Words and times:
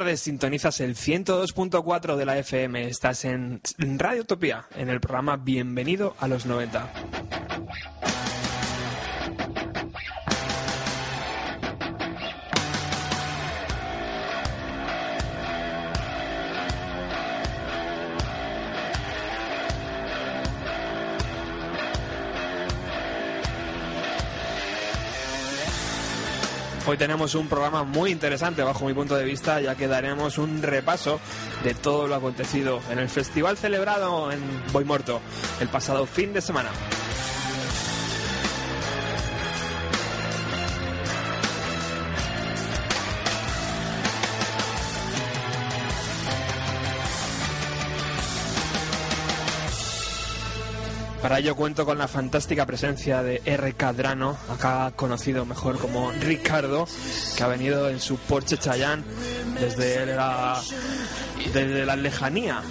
tardes, 0.00 0.20
sintonizas 0.20 0.80
el 0.80 0.96
102.4 0.96 2.16
de 2.16 2.24
la 2.24 2.38
FM. 2.38 2.88
Estás 2.88 3.26
en 3.26 3.60
Radio 3.98 4.22
Utopía, 4.22 4.64
en 4.74 4.88
el 4.88 4.98
programa 4.98 5.36
Bienvenido 5.36 6.16
a 6.18 6.26
los 6.26 6.46
90. 6.46 6.90
Tenemos 27.00 27.34
un 27.34 27.48
programa 27.48 27.82
muy 27.82 28.10
interesante 28.10 28.62
bajo 28.62 28.84
mi 28.84 28.92
punto 28.92 29.16
de 29.16 29.24
vista, 29.24 29.58
ya 29.58 29.74
que 29.74 29.88
daremos 29.88 30.36
un 30.36 30.60
repaso 30.60 31.18
de 31.64 31.72
todo 31.72 32.06
lo 32.06 32.14
acontecido 32.14 32.78
en 32.90 32.98
el 32.98 33.08
festival 33.08 33.56
celebrado 33.56 34.30
en 34.30 34.38
Boimorto 34.70 35.22
el 35.60 35.68
pasado 35.68 36.04
fin 36.04 36.34
de 36.34 36.42
semana. 36.42 36.68
Para 51.22 51.38
ello 51.38 51.54
cuento 51.54 51.84
con 51.84 51.98
la 51.98 52.08
fantástica 52.08 52.64
presencia 52.64 53.22
de 53.22 53.42
R. 53.44 53.74
Cadrano, 53.74 54.38
acá 54.48 54.90
conocido 54.96 55.44
mejor 55.44 55.78
como 55.78 56.10
Ricardo, 56.12 56.88
que 57.36 57.42
ha 57.42 57.46
venido 57.46 57.90
en 57.90 58.00
su 58.00 58.16
Porsche 58.16 58.56
Chayán 58.56 59.04
desde 59.60 60.06
la, 60.06 60.62
desde 61.52 61.84
la 61.84 61.96
lejanía. 61.96 62.62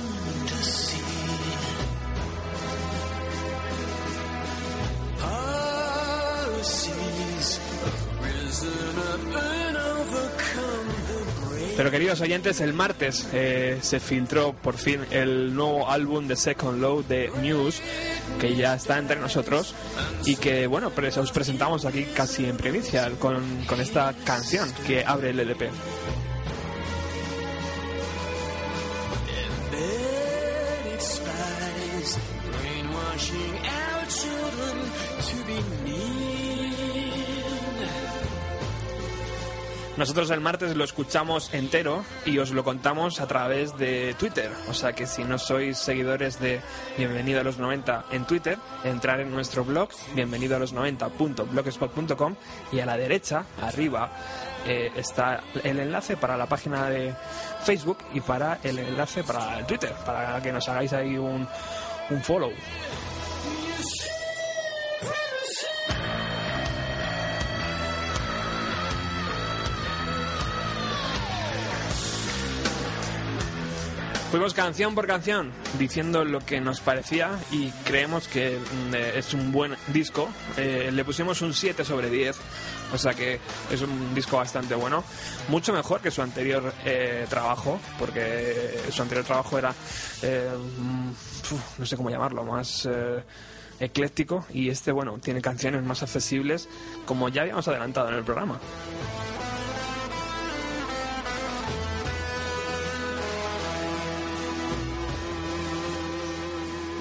Pero 11.80 11.92
queridos 11.92 12.20
oyentes, 12.20 12.60
el 12.60 12.74
martes 12.74 13.26
eh, 13.32 13.78
se 13.82 14.02
filtró 14.02 14.52
por 14.52 14.76
fin 14.76 15.00
el 15.12 15.56
nuevo 15.56 15.90
álbum 15.90 16.28
de 16.28 16.36
Second 16.36 16.82
Low 16.82 17.06
de 17.08 17.32
News, 17.42 17.82
que 18.40 18.56
ya 18.56 18.76
está 18.76 18.98
entre 18.98 19.20
nosotros 19.20 19.74
y 20.26 20.36
que, 20.36 20.68
bueno, 20.68 20.92
os 21.18 21.32
presentamos 21.32 21.86
aquí 21.86 22.06
casi 22.06 22.46
en 22.46 22.58
primicia 22.58 23.10
con, 23.20 23.66
con 23.66 23.80
esta 23.82 24.14
canción 24.24 24.72
que 24.86 25.04
abre 25.06 25.32
el 25.32 25.40
LP. 25.40 25.70
Nosotros 40.00 40.30
el 40.30 40.40
martes 40.40 40.78
lo 40.78 40.86
escuchamos 40.86 41.54
entero 41.54 42.06
y 42.26 42.38
os 42.38 42.52
lo 42.52 42.64
contamos 42.64 43.20
a 43.20 43.28
través 43.28 43.78
de 43.78 44.16
Twitter. 44.18 44.50
O 44.70 44.74
sea 44.74 44.94
que 44.94 45.06
si 45.06 45.26
no 45.26 45.38
sois 45.38 45.78
seguidores 45.78 46.40
de 46.40 46.62
Bienvenido 46.98 47.42
a 47.42 47.44
los 47.44 47.58
90 47.58 48.06
en 48.14 48.24
Twitter, 48.26 48.58
entrar 48.86 49.20
en 49.20 49.30
nuestro 49.30 49.66
blog, 49.66 49.90
bienvenido 50.16 50.56
a 50.56 50.60
los 50.60 50.74
90.blogspot.com 50.74 52.36
y 52.72 52.80
a 52.80 52.86
la 52.86 52.96
derecha, 52.96 53.44
arriba, 53.62 54.10
eh, 54.66 54.90
está 54.96 55.42
el 55.66 55.80
enlace 55.80 56.16
para 56.16 56.38
la 56.38 56.46
página 56.46 56.90
de 56.90 57.14
Facebook 57.66 57.98
y 58.14 58.22
para 58.22 58.60
el 58.64 58.80
enlace 58.80 59.26
para 59.26 59.60
el 59.60 59.66
Twitter, 59.66 59.94
para 60.06 60.42
que 60.42 60.54
nos 60.54 60.70
hagáis 60.70 60.94
ahí 60.94 61.18
un, 61.18 61.46
un 62.10 62.24
follow. 62.24 62.54
Fuimos 74.32 74.54
canción 74.54 74.94
por 74.94 75.08
canción 75.08 75.52
diciendo 75.80 76.24
lo 76.24 76.40
que 76.42 76.62
nos 76.62 76.82
parecía 76.82 77.32
y 77.52 77.72
creemos 77.84 78.28
que 78.28 78.60
mm, 78.60 78.94
eh, 78.94 79.12
es 79.16 79.34
un 79.34 79.52
buen 79.52 79.76
disco. 79.88 80.30
Eh, 80.56 80.92
le 80.94 81.04
pusimos 81.04 81.42
un 81.42 81.52
7 81.52 81.84
sobre 81.84 82.12
10, 82.12 82.38
o 82.94 82.98
sea 83.00 83.16
que 83.16 83.40
es 83.72 83.82
un 83.82 84.14
disco 84.14 84.38
bastante 84.38 84.76
bueno. 84.76 85.04
Mucho 85.48 85.74
mejor 85.74 86.02
que 86.02 86.12
su 86.12 86.22
anterior 86.22 86.72
eh, 86.86 87.26
trabajo, 87.28 87.80
porque 87.98 88.80
su 88.92 89.02
anterior 89.02 89.26
trabajo 89.26 89.58
era, 89.58 89.72
mm, 89.72 91.10
uf, 91.10 91.80
no 91.80 91.86
sé 91.88 91.98
cómo 91.98 92.12
llamarlo, 92.12 92.44
más 92.44 92.88
ecléctico 93.80 94.46
y 94.54 94.70
este, 94.70 94.92
bueno, 94.92 95.18
tiene 95.18 95.42
canciones 95.42 95.82
más 95.84 96.04
accesibles 96.04 96.70
como 97.08 97.30
ya 97.30 97.42
habíamos 97.42 97.68
adelantado 97.68 98.10
en 98.10 98.16
el 98.16 98.24
programa. 98.24 98.60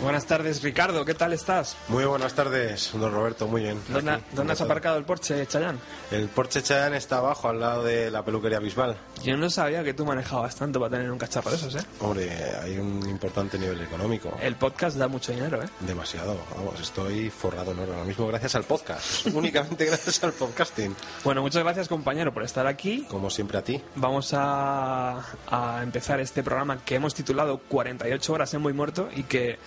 Buenas 0.03 0.27
tardes, 0.27 0.63
Ricardo. 0.63 1.05
¿Qué 1.05 1.15
tal 1.15 1.33
estás? 1.33 1.77
Muy 1.89 2.05
buenas 2.05 2.33
tardes, 2.33 2.91
don 2.95 3.13
Roberto. 3.13 3.49
Muy 3.49 3.63
bien. 3.63 3.81
¿Dónde, 3.89 4.13
Aquí, 4.13 4.25
dónde 4.33 4.53
has 4.53 4.61
aparcado 4.61 4.97
el 4.97 5.05
Porsche, 5.05 5.45
Chayán? 5.47 5.79
El 6.13 6.29
Porsche 6.29 6.63
Cheyenne 6.63 6.97
está 6.97 7.19
abajo, 7.19 7.49
al 7.49 7.59
lado 7.59 7.83
de 7.83 8.09
la 8.11 8.25
peluquería 8.25 8.61
Bisbal. 8.61 8.97
Yo 9.25 9.37
no 9.37 9.51
sabía 9.51 9.83
que 9.83 9.95
tú 9.95 10.07
manejabas 10.07 10.55
tanto 10.55 10.79
para 10.79 10.93
tener 10.93 11.11
un 11.11 11.19
cacharro 11.19 11.51
de 11.51 11.57
esos, 11.57 11.75
¿eh? 11.75 11.81
Hombre, 12.01 12.31
hay 12.63 12.79
un 12.79 13.09
importante 13.09 13.59
nivel 13.59 13.81
económico. 13.83 14.33
El 14.41 14.55
podcast 14.55 14.97
da 14.97 15.09
mucho 15.09 15.33
dinero, 15.33 15.63
¿eh? 15.63 15.69
Demasiado. 15.81 16.37
Vamos, 16.57 16.81
estoy 16.81 17.29
forrado 17.31 17.73
en 17.73 17.81
oro 17.81 17.93
ahora 17.95 18.05
mismo 18.05 18.29
gracias 18.29 18.55
al 18.55 18.65
podcast. 18.65 19.27
Únicamente 19.35 19.85
gracias 19.85 20.23
al 20.23 20.33
podcasting. 20.33 20.95
Bueno, 21.25 21.43
muchas 21.43 21.65
gracias, 21.65 21.89
compañero, 21.89 22.33
por 22.33 22.45
estar 22.45 22.69
aquí. 22.69 23.05
Como 23.11 23.31
siempre 23.31 23.59
a 23.59 23.65
ti. 23.65 23.83
Vamos 23.97 24.33
a, 24.33 25.25
a 25.51 25.81
empezar 25.83 26.21
este 26.21 26.45
programa 26.45 26.85
que 26.85 26.95
hemos 26.95 27.15
titulado 27.15 27.59
48 27.69 28.33
horas 28.33 28.55
en 28.55 28.63
Muy 28.63 28.73
Muerto 28.73 29.09
y 29.15 29.25
que, 29.25 29.59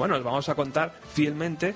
bueno, 0.00 0.16
os 0.16 0.24
vamos 0.24 0.48
a 0.48 0.54
contar 0.54 0.94
fielmente 1.12 1.74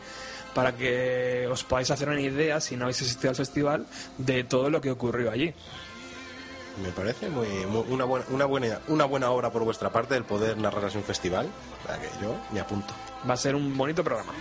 para 0.54 0.72
que 0.74 1.46
os 1.50 1.62
podáis 1.64 1.90
hacer 1.90 2.08
una 2.08 2.20
idea, 2.20 2.58
si 2.60 2.74
no 2.76 2.84
habéis 2.84 3.02
asistido 3.02 3.28
al 3.30 3.36
festival, 3.36 3.86
de 4.18 4.44
todo 4.44 4.70
lo 4.70 4.80
que 4.80 4.90
ocurrió 4.90 5.30
allí. 5.30 5.52
me 6.82 6.88
parece 6.90 7.28
muy, 7.28 7.46
muy- 7.66 7.84
una, 7.90 8.04
buena, 8.04 8.24
una, 8.30 8.44
buena, 8.46 8.78
una 8.88 9.04
buena 9.04 9.30
obra 9.30 9.50
por 9.52 9.62
vuestra 9.62 9.90
parte 9.90 10.16
el 10.16 10.24
poder 10.24 10.56
narrar 10.56 10.86
así 10.86 10.96
un 10.96 11.04
festival. 11.04 11.48
O 11.84 11.86
sea 11.86 12.00
que 12.00 12.08
yo 12.22 12.34
me 12.52 12.60
apunto. 12.60 12.94
Va 13.28 13.34
a 13.34 13.36
ser 13.36 13.54
un 13.54 13.76
bonito 13.76 14.02
programa. 14.02 14.32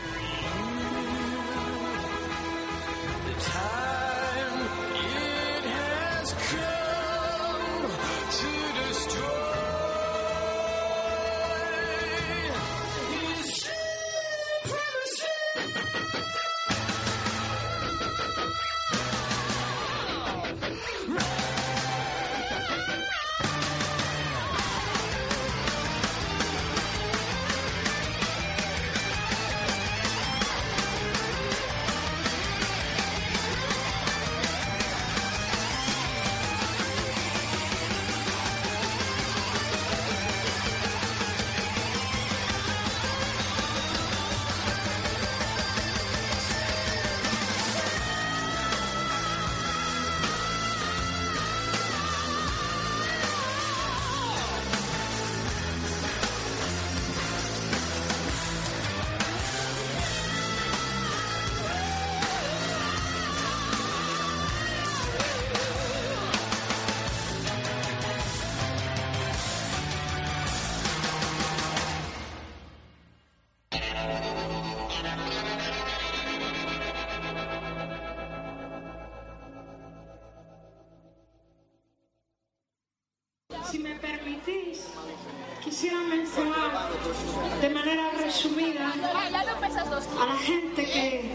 De 87.61 87.69
manera 87.69 88.11
resumida 88.17 88.93
a 88.93 90.25
la 90.25 90.37
gente 90.37 90.85
que 90.85 91.31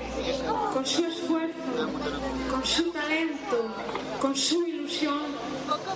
con 0.72 0.84
su 0.86 1.04
esfuerzo, 1.04 1.54
con 2.50 2.64
su 2.64 2.90
talento, 2.92 3.74
con 4.20 4.36
su 4.36 4.66
ilusión 4.66 5.20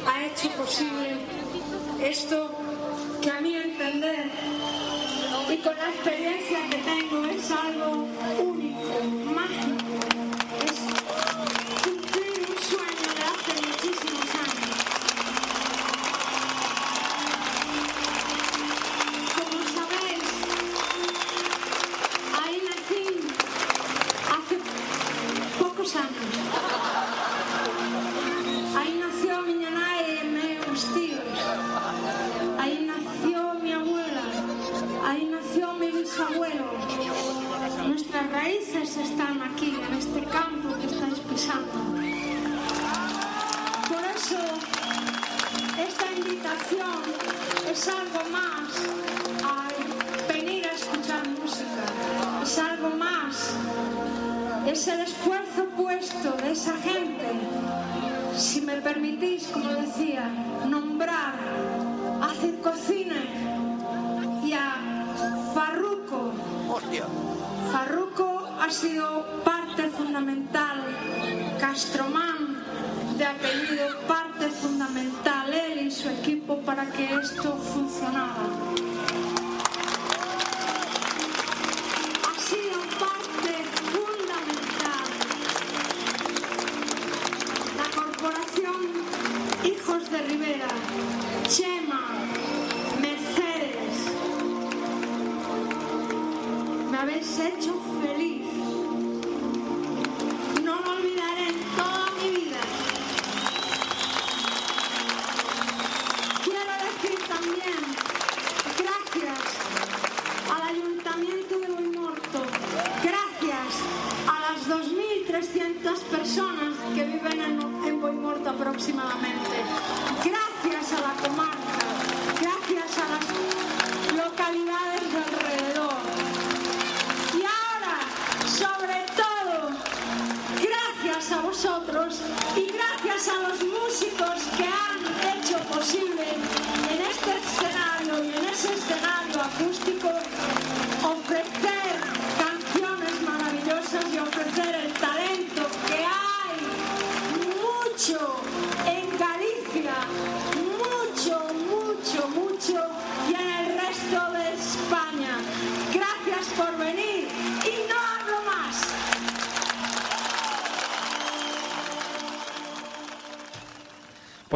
ha 0.07 0.25
hecho 0.25 0.49
posible 0.51 1.17
esto 2.03 2.51
que 3.21 3.31
a 3.31 3.41
mi 3.41 3.55
entender 3.55 4.31
y 5.51 5.57
con 5.59 5.77
la 5.77 5.91
experiencia 5.91 6.59
que 6.71 6.79
tengo 6.79 7.25
es 7.27 7.51
algo 7.51 8.07
único, 8.39 9.35
mágico. 9.35 9.82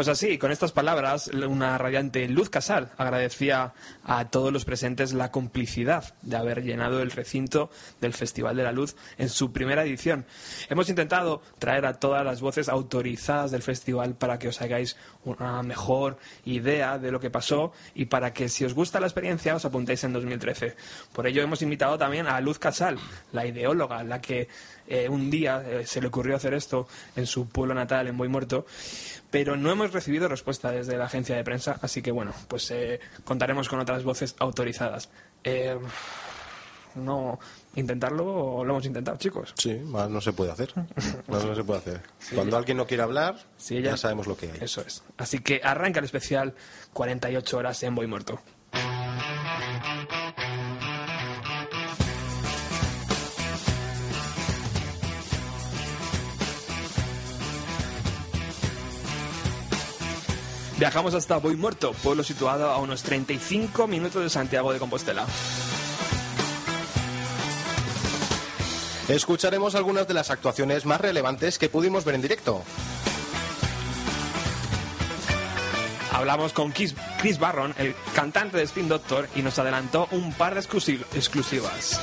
Pues 0.07 0.23
así, 0.23 0.39
con 0.39 0.53
estas 0.53 0.71
palabras, 0.71 1.27
una 1.27 1.77
radiante 1.79 2.29
Luz 2.29 2.49
Casal 2.49 2.93
agradecía 2.97 3.73
a 4.07 4.31
todos 4.31 4.53
los 4.53 4.65
presentes 4.65 5.13
la 5.13 5.33
complicidad 5.33 6.15
de 6.23 6.37
haber 6.37 6.63
llenado 6.63 7.03
el 7.03 7.11
recinto 7.11 7.71
del 8.01 8.15
Festival 8.15 8.57
de 8.57 8.63
la 8.63 8.73
Luz 8.73 8.97
en 9.19 9.29
su 9.29 9.53
primera 9.53 9.83
edición. 9.85 10.25
Hemos 10.71 10.89
intentado 10.89 11.43
traer 11.59 11.85
a 11.87 11.95
todas 11.95 12.25
las 12.25 12.41
voces 12.41 12.69
autorizadas 12.69 13.51
del 13.51 13.63
festival 13.63 14.15
para 14.15 14.39
que 14.39 14.49
os 14.49 14.63
hagáis 14.63 14.97
una 15.25 15.63
mejor 15.63 16.19
idea 16.45 16.99
de 16.99 17.11
lo 17.11 17.19
que 17.19 17.31
pasó 17.31 17.73
y 17.95 18.07
para 18.07 18.33
que 18.33 18.49
si 18.49 18.65
os 18.65 18.75
gusta 18.75 19.01
la 19.01 19.07
experiencia 19.07 19.57
os 19.57 19.65
apuntéis 19.65 20.05
en 20.05 20.13
2013. 20.13 20.77
Por 21.13 21.27
ello 21.27 21.43
hemos 21.43 21.63
invitado 21.63 21.99
también 21.99 22.29
a 22.29 22.41
Luz 22.41 22.59
Casal, 22.59 22.99
la 23.33 23.45
ideóloga, 23.45 24.05
la 24.05 24.21
que 24.21 24.49
eh, 24.87 25.09
un 25.09 25.31
día 25.31 25.65
eh, 25.67 25.87
se 25.87 26.01
le 26.01 26.07
ocurrió 26.07 26.37
hacer 26.37 26.55
esto 26.55 26.87
en 27.17 27.27
su 27.27 27.49
pueblo 27.49 27.75
natal, 27.75 28.07
en 28.07 28.17
Boy 28.17 28.29
Muerto, 28.29 28.67
pero 29.31 29.57
no 29.57 29.71
hemos 29.71 29.93
recibido 29.93 30.29
respuesta 30.29 30.71
desde 30.71 30.97
la 30.97 31.07
agencia 31.07 31.37
de 31.37 31.45
prensa, 31.45 31.79
así 31.83 32.03
que 32.03 32.13
bueno, 32.13 32.33
pues 32.49 32.71
eh, 32.71 33.01
contaremos 33.25 33.69
con 33.69 33.81
otras 33.81 33.96
voces 34.05 34.35
autorizadas. 34.39 35.09
Eh, 35.45 35.79
no 36.95 37.39
intentarlo 37.75 38.65
lo 38.65 38.73
hemos 38.73 38.87
intentado, 38.87 39.19
chicos. 39.19 39.53
Sí, 39.59 39.75
más 39.85 40.09
no 40.09 40.21
se 40.21 40.33
puede 40.33 40.51
hacer. 40.53 40.73
Más 41.29 41.45
no 41.45 41.55
se 41.55 41.63
puede 41.63 41.81
hacer. 41.81 42.01
Cuando 42.35 42.57
alguien 42.57 42.79
no 42.79 42.87
quiere 42.87 43.03
hablar, 43.03 43.37
Sí, 43.59 43.77
ya 43.83 43.91
ya- 43.91 43.97
sabemos 43.99 44.27
lo 44.27 44.37
que 44.37 44.51
hay. 44.51 44.59
Eso 44.63 44.81
es. 44.81 45.03
Así 45.19 45.41
que 45.41 45.61
arranca 45.63 45.99
el 45.99 46.07
especial 46.07 46.55
48 46.95 47.59
horas 47.59 47.83
en 47.83 47.95
Voy 47.95 48.07
Muerto. 48.07 48.41
Viajamos 60.79 61.15
hasta 61.15 61.39
Voy 61.39 61.57
Muerto, 61.57 61.93
pueblo 62.03 62.23
situado 62.23 62.71
a 62.71 62.79
unos 62.79 63.03
35 63.03 63.87
minutos 63.87 64.23
de 64.23 64.29
Santiago 64.29 64.73
de 64.73 64.79
Compostela. 64.79 65.27
Escucharemos 69.09 69.75
algunas 69.75 70.07
de 70.07 70.15
las 70.15 70.31
actuaciones 70.31 70.85
más 70.85 71.01
relevantes 71.01 71.59
que 71.59 71.69
pudimos 71.69 72.05
ver 72.05 72.17
en 72.17 72.23
directo. 72.23 72.63
Hablamos 76.13 76.53
con 76.53 76.73
Chris, 76.73 76.95
Barron, 77.39 77.75
el 77.79 77.95
cantante 78.15 78.57
de 78.57 78.65
Spin 78.65 78.89
Doctor, 78.89 79.29
y 79.35 79.43
nos 79.43 79.59
adelantó 79.59 80.09
un 80.11 80.33
par 80.33 80.55
de 80.55 80.61
exclusi- 80.61 81.05
exclusivas. 81.15 82.01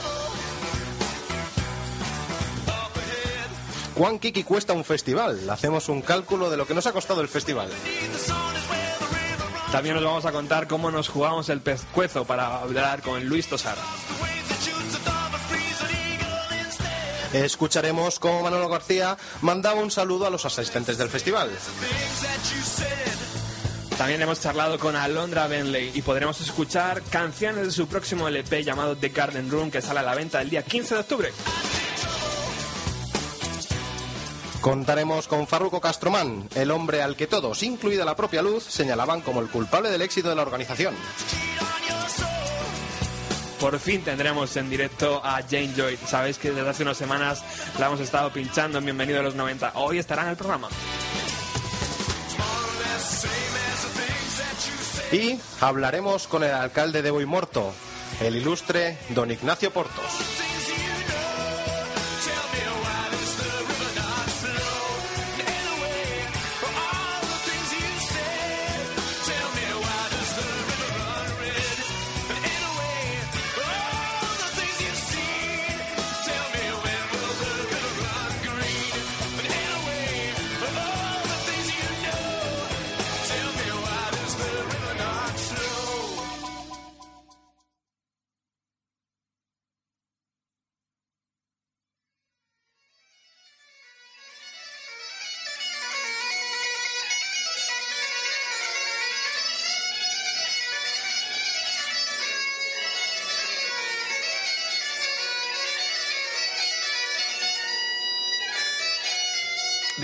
¿Cuán 3.96 4.18
Kiki 4.20 4.44
cuesta 4.44 4.74
un 4.74 4.84
festival? 4.84 5.48
Hacemos 5.50 5.89
un 5.89 6.01
cálculo 6.01 6.50
de 6.50 6.58
lo 6.58 6.65
que 6.65 6.74
nos 6.74 6.86
ha 6.88 6.92
costado 6.94 7.22
el 7.22 7.27
festival. 7.27 7.70
También 9.74 9.96
nos 9.96 10.03
vamos 10.03 10.24
a 10.25 10.32
contar 10.32 10.68
cómo 10.68 10.92
nos 10.92 11.10
jugamos 11.10 11.50
el 11.50 11.60
pescuezo 11.60 12.25
para 12.25 12.60
hablar 12.60 13.01
con 13.01 13.25
Luis 13.25 13.48
Tosar. 13.48 13.75
Escucharemos 17.34 18.20
cómo 18.20 18.44
Manolo 18.44 18.70
García 18.70 19.18
mandaba 19.42 19.82
un 19.82 19.89
saludo 19.89 20.27
a 20.27 20.30
los 20.30 20.46
asistentes 20.46 21.00
del 21.00 21.10
festival. 21.10 21.50
También 23.98 24.22
hemos 24.22 24.39
charlado 24.39 24.77
con 24.77 24.96
Alondra 24.96 25.48
Benley 25.48 25.89
y 25.96 26.03
podremos 26.03 26.39
escuchar 26.39 27.01
canciones 27.10 27.65
de 27.65 27.72
su 27.72 27.88
próximo 27.88 28.27
LP 28.27 28.63
llamado 28.63 28.96
The 28.96 29.10
Garden 29.10 29.50
Room 29.50 29.72
que 29.72 29.82
sale 29.82 30.01
a 30.01 30.03
la 30.03 30.13
venta 30.13 30.39
el 30.39 30.51
día 30.51 30.62
15 30.62 30.94
de 30.94 31.01
octubre. 31.01 31.34
Contaremos 34.63 35.27
con 35.27 35.46
Farruco 35.46 35.82
Castromán, 35.82 36.48
el 36.55 36.72
hombre 36.72 37.01
al 37.01 37.17
que 37.17 37.27
todos, 37.27 37.63
incluida 37.63 38.05
la 38.05 38.15
propia 38.15 38.41
luz, 38.41 38.63
señalaban 38.63 39.20
como 39.20 39.41
el 39.41 39.50
culpable 39.50 39.89
del 39.89 40.01
éxito 40.01 40.29
de 40.29 40.36
la 40.36 40.41
organización. 40.41 40.96
Por 43.60 43.77
fin 43.77 44.01
tendremos 44.05 44.55
en 44.55 44.70
directo 44.70 45.20
a 45.22 45.41
Jane 45.41 45.74
Joy. 45.75 46.00
Sabéis 46.08 46.38
que 46.38 46.51
desde 46.51 46.70
hace 46.70 46.84
unas 46.84 46.96
semanas 46.96 47.43
la 47.77 47.88
hemos 47.88 48.00
estado 48.00 48.32
pinchando 48.32 48.77
en 48.77 48.86
Bienvenido 48.86 49.20
a 49.20 49.24
los 49.24 49.36
90. 49.36 49.74
Hoy 49.75 49.98
estará 49.98 50.24
en 50.24 50.29
el 50.29 50.38
programa. 50.38 50.70
Y 55.12 55.41
hablaremos 55.60 56.25
con 56.29 56.41
el 56.41 56.51
alcalde 56.51 57.01
de 57.01 57.12
Boimorto, 57.12 57.74
el 58.22 58.38
ilustre 58.38 58.98
don 59.10 59.29
Ignacio 59.29 59.74
Portos. 59.74 60.53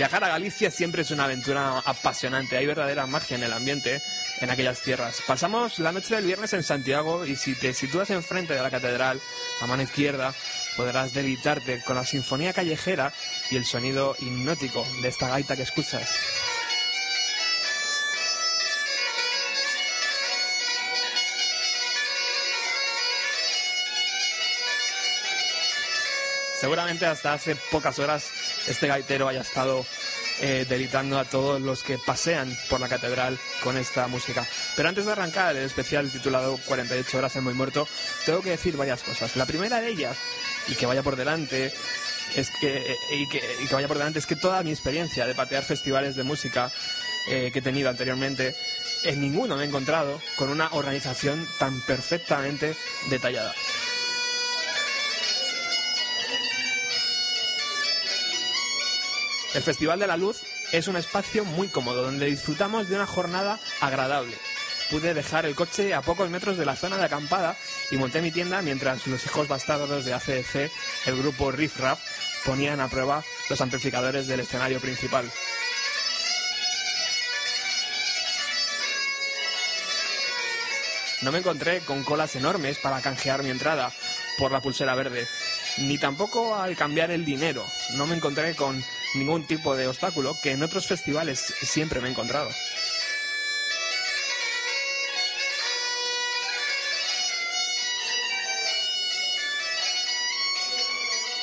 Viajar 0.00 0.24
a 0.24 0.28
Galicia 0.28 0.70
siempre 0.70 1.02
es 1.02 1.10
una 1.10 1.24
aventura 1.24 1.80
apasionante. 1.84 2.56
Hay 2.56 2.64
verdadera 2.64 3.06
magia 3.06 3.36
en 3.36 3.42
el 3.42 3.52
ambiente 3.52 4.00
en 4.40 4.48
aquellas 4.48 4.80
tierras. 4.80 5.20
Pasamos 5.26 5.78
la 5.78 5.92
noche 5.92 6.14
del 6.14 6.24
viernes 6.24 6.54
en 6.54 6.62
Santiago 6.62 7.26
y 7.26 7.36
si 7.36 7.54
te 7.54 7.74
sitúas 7.74 8.08
enfrente 8.08 8.54
de 8.54 8.62
la 8.62 8.70
catedral, 8.70 9.20
a 9.60 9.66
mano 9.66 9.82
izquierda, 9.82 10.32
podrás 10.74 11.12
deleitarte 11.12 11.82
con 11.82 11.96
la 11.96 12.06
sinfonía 12.06 12.54
callejera 12.54 13.12
y 13.50 13.56
el 13.56 13.66
sonido 13.66 14.16
hipnótico 14.20 14.86
de 15.02 15.08
esta 15.08 15.28
gaita 15.28 15.54
que 15.54 15.64
escuchas. 15.64 16.08
Seguramente 26.58 27.04
hasta 27.04 27.34
hace 27.34 27.54
pocas 27.70 27.98
horas 27.98 28.39
este 28.66 28.86
gaitero 28.86 29.28
haya 29.28 29.40
estado 29.40 29.84
eh, 30.42 30.64
deleitando 30.68 31.18
a 31.18 31.24
todos 31.24 31.60
los 31.60 31.82
que 31.82 31.98
pasean 31.98 32.50
por 32.68 32.80
la 32.80 32.88
catedral 32.88 33.38
con 33.62 33.76
esta 33.76 34.06
música. 34.08 34.46
Pero 34.74 34.88
antes 34.88 35.04
de 35.04 35.12
arrancar 35.12 35.56
el 35.56 35.64
especial 35.64 36.10
titulado 36.10 36.58
48 36.66 37.18
horas 37.18 37.36
en 37.36 37.44
Muy 37.44 37.54
Muerto, 37.54 37.86
tengo 38.24 38.40
que 38.40 38.50
decir 38.50 38.76
varias 38.76 39.02
cosas. 39.02 39.36
La 39.36 39.46
primera 39.46 39.80
de 39.80 39.88
ellas, 39.88 40.16
y 40.68 40.74
que 40.76 40.86
vaya 40.86 41.02
por 41.02 41.16
delante, 41.16 41.72
es 42.36 42.50
que, 42.60 42.92
eh, 42.92 42.96
y 43.12 43.28
que 43.28 43.74
vaya 43.74 43.88
por 43.88 43.98
delante, 43.98 44.18
es 44.18 44.26
que 44.26 44.36
toda 44.36 44.62
mi 44.62 44.70
experiencia 44.70 45.26
de 45.26 45.34
patear 45.34 45.62
festivales 45.62 46.16
de 46.16 46.22
música 46.22 46.72
eh, 47.28 47.50
que 47.52 47.58
he 47.58 47.62
tenido 47.62 47.90
anteriormente, 47.90 48.54
en 49.04 49.20
ninguno 49.20 49.56
me 49.56 49.64
he 49.64 49.66
encontrado 49.66 50.20
con 50.36 50.48
una 50.48 50.68
organización 50.72 51.46
tan 51.58 51.80
perfectamente 51.82 52.74
detallada. 53.10 53.54
El 59.52 59.62
Festival 59.62 59.98
de 59.98 60.06
la 60.06 60.16
Luz 60.16 60.42
es 60.70 60.86
un 60.86 60.96
espacio 60.96 61.44
muy 61.44 61.66
cómodo 61.66 62.02
donde 62.02 62.26
disfrutamos 62.26 62.88
de 62.88 62.94
una 62.94 63.06
jornada 63.06 63.58
agradable. 63.80 64.36
Pude 64.90 65.12
dejar 65.12 65.44
el 65.44 65.56
coche 65.56 65.92
a 65.92 66.02
pocos 66.02 66.30
metros 66.30 66.56
de 66.56 66.64
la 66.64 66.76
zona 66.76 66.96
de 66.96 67.04
acampada 67.04 67.56
y 67.90 67.96
monté 67.96 68.22
mi 68.22 68.30
tienda 68.30 68.62
mientras 68.62 69.08
los 69.08 69.24
hijos 69.26 69.48
bastardos 69.48 70.04
de 70.04 70.14
ACDC, 70.14 70.70
el 71.06 71.18
grupo 71.18 71.50
Riff 71.50 71.80
Raff, 71.80 71.98
ponían 72.44 72.80
a 72.80 72.88
prueba 72.88 73.24
los 73.48 73.60
amplificadores 73.60 74.28
del 74.28 74.40
escenario 74.40 74.80
principal. 74.80 75.28
No 81.22 81.32
me 81.32 81.38
encontré 81.38 81.80
con 81.80 82.04
colas 82.04 82.36
enormes 82.36 82.78
para 82.78 83.00
canjear 83.00 83.42
mi 83.42 83.50
entrada 83.50 83.92
por 84.38 84.52
la 84.52 84.60
pulsera 84.60 84.94
verde, 84.94 85.26
ni 85.78 85.98
tampoco 85.98 86.54
al 86.54 86.76
cambiar 86.76 87.10
el 87.10 87.24
dinero. 87.24 87.66
No 87.96 88.06
me 88.06 88.16
encontré 88.16 88.54
con 88.54 88.82
ningún 89.14 89.46
tipo 89.46 89.76
de 89.76 89.88
obstáculo 89.88 90.36
que 90.42 90.52
en 90.52 90.62
otros 90.62 90.86
festivales 90.86 91.54
siempre 91.62 92.00
me 92.00 92.08
he 92.08 92.10
encontrado. 92.10 92.50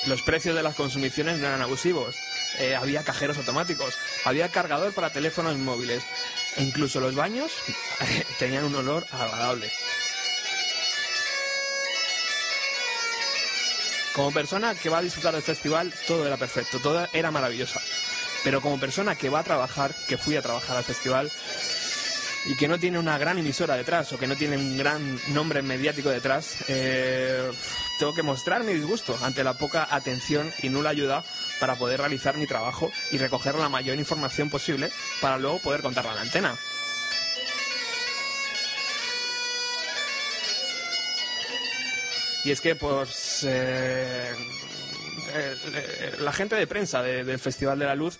Los 0.05 0.21
precios 0.21 0.55
de 0.55 0.63
las 0.63 0.75
consumiciones 0.75 1.39
no 1.39 1.47
eran 1.47 1.61
abusivos. 1.61 2.15
Eh, 2.59 2.75
había 2.75 3.03
cajeros 3.03 3.37
automáticos, 3.37 3.97
había 4.23 4.49
cargador 4.49 4.93
para 4.93 5.11
teléfonos 5.11 5.57
móviles 5.57 6.03
e 6.55 6.63
incluso 6.63 7.01
los 7.01 7.13
baños 7.13 7.51
tenían 8.39 8.63
un 8.63 8.75
olor 8.75 9.05
agradable. 9.11 9.69
Como 14.17 14.31
persona 14.31 14.73
que 14.73 14.89
va 14.89 14.97
a 14.97 15.03
disfrutar 15.03 15.35
del 15.35 15.43
festival, 15.43 15.93
todo 16.07 16.25
era 16.25 16.37
perfecto, 16.37 16.79
todo 16.79 17.07
era 17.13 17.29
maravilloso. 17.29 17.79
Pero 18.43 18.61
como 18.61 18.79
persona 18.79 19.15
que 19.15 19.29
va 19.29 19.41
a 19.41 19.43
trabajar, 19.43 19.93
que 20.07 20.17
fui 20.17 20.35
a 20.35 20.41
trabajar 20.41 20.75
al 20.75 20.83
festival, 20.83 21.31
y 22.47 22.55
que 22.55 22.67
no 22.67 22.79
tiene 22.79 22.97
una 22.97 23.19
gran 23.19 23.37
emisora 23.37 23.75
detrás 23.75 24.11
o 24.13 24.17
que 24.17 24.25
no 24.25 24.35
tiene 24.35 24.57
un 24.57 24.75
gran 24.75 25.19
nombre 25.33 25.61
mediático 25.61 26.09
detrás, 26.09 26.65
eh, 26.67 27.51
tengo 27.99 28.15
que 28.15 28.23
mostrar 28.23 28.63
mi 28.63 28.73
disgusto 28.73 29.15
ante 29.21 29.43
la 29.43 29.53
poca 29.53 29.87
atención 29.87 30.51
y 30.63 30.69
nula 30.69 30.89
ayuda 30.89 31.23
para 31.59 31.75
poder 31.75 31.99
realizar 31.99 32.37
mi 32.37 32.47
trabajo 32.47 32.91
y 33.11 33.19
recoger 33.19 33.53
la 33.53 33.69
mayor 33.69 33.99
información 33.99 34.49
posible 34.49 34.89
para 35.21 35.37
luego 35.37 35.59
poder 35.59 35.83
contarla 35.83 36.11
en 36.11 36.15
la 36.15 36.21
antena. 36.23 36.57
Y 42.43 42.51
es 42.51 42.61
que, 42.61 42.75
pues, 42.75 43.43
eh, 43.47 44.31
eh, 45.33 46.11
la 46.21 46.31
gente 46.31 46.55
de 46.55 46.67
prensa 46.67 47.01
del 47.01 47.39
Festival 47.39 47.79
de 47.79 47.85
la 47.85 47.95
Luz 47.95 48.19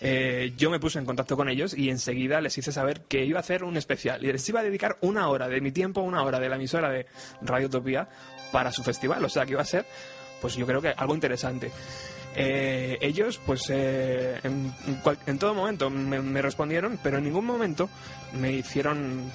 eh, 0.00 0.52
yo 0.56 0.70
me 0.70 0.78
puse 0.78 0.98
en 0.98 1.04
contacto 1.04 1.36
con 1.36 1.48
ellos 1.48 1.76
y 1.76 1.90
enseguida 1.90 2.40
les 2.40 2.56
hice 2.56 2.70
saber 2.70 3.02
que 3.02 3.24
iba 3.24 3.38
a 3.38 3.40
hacer 3.40 3.64
un 3.64 3.76
especial 3.76 4.24
y 4.24 4.30
les 4.30 4.48
iba 4.48 4.60
a 4.60 4.62
dedicar 4.62 4.96
una 5.00 5.28
hora 5.28 5.48
de 5.48 5.60
mi 5.60 5.72
tiempo, 5.72 6.02
una 6.02 6.22
hora 6.22 6.38
de 6.38 6.48
la 6.48 6.56
emisora 6.56 6.88
de 6.90 7.06
Radio 7.42 7.66
Utopía 7.66 8.08
para 8.52 8.70
su 8.70 8.84
festival. 8.84 9.24
O 9.24 9.28
sea, 9.28 9.44
que 9.44 9.52
iba 9.52 9.62
a 9.62 9.66
ser, 9.66 9.86
pues 10.40 10.54
yo 10.54 10.66
creo 10.66 10.80
que 10.80 10.90
algo 10.90 11.14
interesante. 11.14 11.72
Eh, 12.36 12.98
ellos, 13.00 13.40
pues 13.44 13.64
eh, 13.70 14.38
en, 14.44 15.38
todo 15.38 15.54
momento 15.54 15.90
me, 15.90 16.42
respondieron, 16.42 17.00
pero 17.02 17.18
en 17.18 17.24
ningún 17.24 17.44
momento 17.44 17.88
me 18.34 18.52
hicieron. 18.52 19.32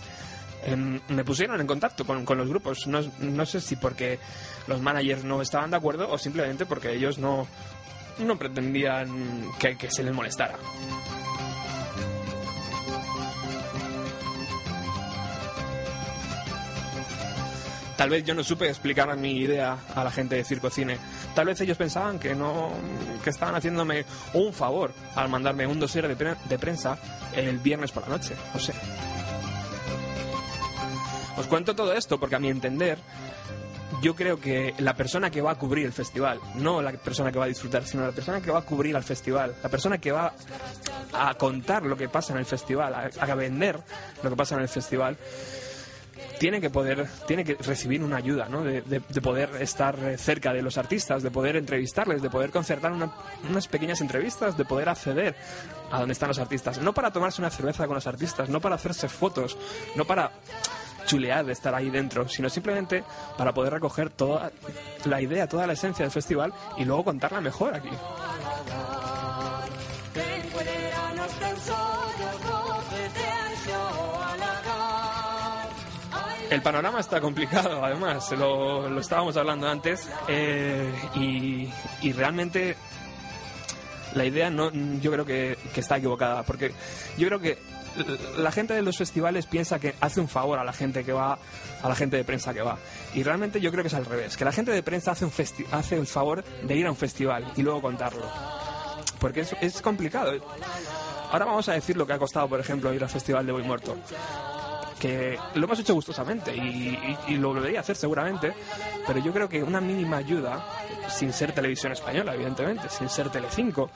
Me 1.10 1.25
pusieron 1.25 1.60
en 1.60 1.67
contacto 1.67 2.05
con, 2.05 2.25
los 2.38 2.48
grupos. 2.48 2.88
No, 2.88 3.01
no, 3.20 3.46
sé 3.46 3.60
si 3.60 3.75
porque 3.75 4.20
los 4.67 4.82
managers 4.82 5.24
no 5.24 5.41
estaban 5.41 5.72
de 5.72 5.77
acuerdo 5.77 6.10
o 6.10 6.17
simplemente 6.17 6.65
porque 6.65 6.93
ellos 6.93 7.17
no, 7.17 7.48
no 8.20 8.38
pretendían 8.38 9.51
que, 9.60 9.77
que 9.77 9.91
se 9.91 10.03
les 10.03 10.13
molestara. 10.13 10.58
Tal 17.98 18.10
vez 18.10 18.24
yo 18.25 18.34
no 18.34 18.43
supe 18.43 18.67
explicar 18.67 19.15
mi 19.17 19.38
idea 19.38 19.77
a 19.96 20.03
la 20.03 20.12
gente 20.12 20.36
de 20.36 20.43
Circo 20.43 20.70
Cine. 20.70 20.98
Tal 21.36 21.46
vez 21.46 21.62
ellos 21.62 21.77
pensaban 21.77 22.20
que 22.20 22.34
no 22.36 22.72
que 23.24 23.29
estaban 23.29 23.55
haciéndome 23.55 24.05
un 24.34 24.51
favor 24.51 24.93
al 25.15 25.29
mandarme 25.29 25.67
un 25.67 25.79
dossier 25.79 26.08
de, 26.08 26.36
de 26.50 26.60
prensa 26.60 26.98
el 27.36 27.60
viernes 27.60 27.91
por 27.91 28.03
la 28.03 28.10
noche. 28.10 28.36
No 28.53 28.60
sé. 28.60 28.74
Os 31.38 31.48
cuento 31.48 31.75
todo 31.75 31.94
esto 31.94 32.20
porque 32.20 32.36
a 32.36 32.40
mi 32.40 32.50
entender 32.50 32.98
yo 34.04 34.16
creo 34.16 34.40
que 34.40 34.74
la 34.80 34.96
persona 34.96 35.32
que 35.32 35.42
va 35.42 35.52
a 35.52 35.56
cubrir 35.56 35.86
el 35.86 35.94
festival, 35.94 36.40
no 36.56 36.82
la 36.82 36.92
persona 36.92 37.32
que 37.32 37.40
va 37.40 37.46
a 37.46 37.48
disfrutar, 37.48 37.86
sino 37.86 38.06
la 38.06 38.12
persona 38.12 38.42
que 38.42 38.52
va 38.52 38.60
a 38.60 38.63
cubrir 38.63 38.96
al 38.96 39.04
festival, 39.04 39.56
la 39.63 39.70
persona 39.70 39.98
que 39.98 40.12
va 40.12 40.34
a 41.13 41.34
contar 41.36 41.84
lo 41.84 41.96
que 41.96 42.10
pasa 42.10 42.34
en 42.34 42.40
el 42.40 42.46
festival, 42.46 43.12
a, 43.18 43.36
vender 43.36 43.80
lo 44.22 44.30
que 44.30 44.36
pasa 44.36 44.56
en 44.56 44.62
el 44.62 44.68
festival, 44.68 45.18
tiene 46.38 46.60
que 46.60 46.70
poder, 46.70 47.08
tiene 47.25 47.46
que 47.46 47.56
recibir 47.56 48.04
una 48.04 48.18
ayuda, 48.18 48.50
¿no? 48.50 48.63
De, 48.63 48.82
poder 49.22 49.50
estar 49.62 49.98
cerca 50.18 50.52
de 50.52 50.62
los 50.62 50.78
artistas, 50.78 51.24
de 51.24 51.32
poder 51.32 51.56
entrevistarles, 51.56 52.22
de 52.22 52.30
poder 52.30 52.52
concertar 52.52 52.92
unas 52.92 53.68
pequeñas 53.70 54.02
entrevistas, 54.02 54.58
de 54.58 54.66
poder 54.66 54.90
acceder 54.90 55.36
a 55.92 56.00
donde 56.00 56.12
están 56.12 56.28
los 56.28 56.40
artistas. 56.40 56.80
No 56.80 56.94
para 56.94 57.12
tomarse 57.12 57.42
una 57.42 57.50
cerveza 57.50 57.86
con 57.86 57.96
los 57.96 58.08
artistas, 58.08 58.50
no 58.50 58.60
para 58.60 58.75
hacerse 58.75 59.08
fotos, 59.08 59.58
no 59.96 60.04
para 60.04 60.32
chulear 61.13 61.46
de 61.46 61.53
estar 61.53 61.75
ahí 61.75 61.91
dentro, 61.91 62.27
sino 62.27 62.50
simplemente 62.50 63.03
para 63.38 63.53
poder 63.53 63.74
recoger 63.74 64.10
toda 64.10 64.51
la 65.05 65.22
idea, 65.22 65.48
toda 65.48 65.67
la 65.67 65.74
esencia 65.74 66.03
del 66.03 66.12
festival 66.12 66.51
y 66.77 66.86
luego 66.86 67.03
contarla 67.03 67.39
mejor 67.39 67.75
aquí. 67.75 67.89
El 76.50 76.62
panorama 76.62 77.00
está 77.00 77.22
complicado, 77.22 77.86
además, 77.86 78.32
lo, 78.32 78.89
lo 78.89 79.00
estábamos 79.00 79.38
hablando 79.38 79.67
antes, 79.67 80.10
eh, 80.27 80.91
y, 81.15 81.70
y, 82.01 82.12
realmente 82.12 82.75
la 84.13 84.25
idea 84.25 84.50
no, 84.50 84.72
yo 85.00 85.12
creo 85.12 85.25
que, 85.25 85.58
que, 85.74 85.79
está 85.79 85.98
equivocada, 85.98 86.43
porque 86.43 86.72
yo 87.17 87.27
creo 87.27 87.39
que 87.39 87.58
la 88.38 88.52
gente 88.52 88.74
de 88.74 88.82
los 88.82 88.98
festivales 88.98 89.46
piensa 89.46 89.80
que 89.80 89.96
hace 90.02 90.20
un 90.20 90.28
favor 90.28 90.60
a 90.60 90.64
la 90.64 90.74
gente 90.74 91.04
que 91.04 91.14
va, 91.14 91.38
a 91.82 91.90
la 91.90 91.96
gente 91.96 92.18
de 92.18 92.24
prensa 92.24 92.54
que 92.54 92.62
va. 92.62 92.78
Y 93.14 93.24
realmente 93.24 93.60
yo 93.62 93.72
creo 93.72 93.84
que 93.84 93.88
es 93.88 93.94
al 93.94 94.06
revés, 94.06 94.38
que 94.38 94.46
la 94.46 94.52
gente 94.52 94.72
de 94.72 94.84
prensa 94.84 95.12
hace, 95.12 95.26
un 95.26 95.32
hace 95.72 95.98
el 95.98 96.08
favor 96.08 96.44
de 96.44 96.76
ir 96.76 96.86
a 96.88 96.92
un 96.92 96.98
festival 96.98 97.52
y 97.56 97.62
luego 97.62 97.82
contarlo. 97.82 98.24
Porque 99.20 99.42
es, 99.42 99.56
es 99.62 99.82
complicado. 99.82 100.32
Ahora 101.32 101.46
vamos 101.46 101.68
a 101.70 101.74
decir 101.74 101.98
lo 101.98 102.06
que 102.06 102.14
ha 102.14 102.20
costado, 102.20 102.48
por 102.48 102.60
ejemplo, 102.60 102.94
ir 102.94 103.03
al 103.03 103.10
festival 103.10 103.46
de 103.46 103.51
Boy 103.51 103.64
Muerto 103.64 103.98
que 105.03 105.38
lo 105.56 105.66
hemos 105.66 105.77
hecho 105.79 105.94
gustosamente 105.94 106.56
y, 106.56 107.18
y, 107.27 107.36
lo 107.36 107.53
debería 107.53 107.82
hacer 107.82 107.98
seguramente, 107.98 108.53
pero 109.06 109.20
yo 109.20 109.34
creo 109.34 109.50
que 109.50 109.62
una 109.62 109.82
mínima 109.82 110.16
ayuda, 110.16 110.66
sin 111.10 111.34
ser 111.34 111.51
televisión 111.51 111.92
española, 111.92 112.34
evidentemente, 112.34 112.88
sin 112.88 113.10
ser 113.10 113.29
Telecinco, 113.29 113.90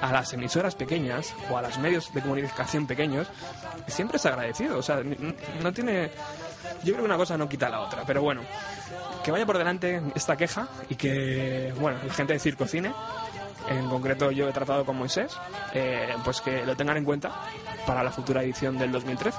a 0.00 0.12
las 0.12 0.32
emisoras 0.32 0.74
pequeñas 0.74 1.34
o 1.50 1.56
a 1.56 1.62
los 1.62 1.78
medios 1.78 2.12
de 2.12 2.20
comunicación 2.20 2.86
pequeños, 2.86 3.28
siempre 3.86 4.16
es 4.16 4.26
agradecido. 4.26 4.78
O 4.78 4.82
sea, 4.82 5.02
no 5.62 5.72
tiene. 5.72 6.10
Yo 6.84 6.92
creo 6.92 6.98
que 6.98 7.04
una 7.04 7.16
cosa 7.16 7.36
no 7.36 7.48
quita 7.48 7.68
la 7.68 7.80
otra, 7.80 8.02
pero 8.06 8.22
bueno, 8.22 8.42
que 9.24 9.30
vaya 9.30 9.46
por 9.46 9.58
delante 9.58 10.02
esta 10.14 10.36
queja 10.36 10.68
y 10.88 10.96
que, 10.96 11.72
bueno, 11.78 11.98
la 12.06 12.12
gente 12.12 12.32
de 12.34 12.38
Circo 12.38 12.66
Cine, 12.66 12.92
en 13.68 13.88
concreto 13.88 14.30
yo 14.30 14.48
he 14.48 14.52
tratado 14.52 14.84
con 14.84 14.96
Moisés, 14.96 15.36
eh, 15.74 16.14
pues 16.24 16.40
que 16.40 16.64
lo 16.64 16.76
tengan 16.76 16.96
en 16.96 17.04
cuenta 17.04 17.32
para 17.86 18.02
la 18.02 18.10
futura 18.10 18.42
edición 18.42 18.78
del 18.78 18.92
2013. 18.92 19.38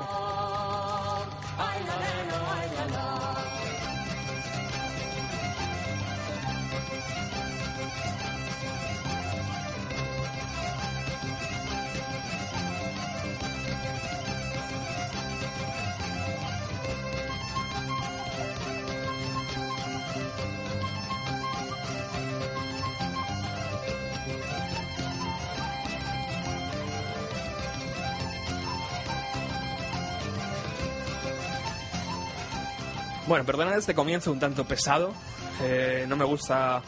Bueno, 33.40 33.54
perdonad 33.54 33.78
este 33.78 33.96
comienzo 33.96 34.34
un 34.34 34.40
tanto 34.42 34.66
pesado. 34.66 35.14
Eh, 35.62 36.04
no 36.10 36.18
me 36.18 36.26
gusta, 36.26 36.82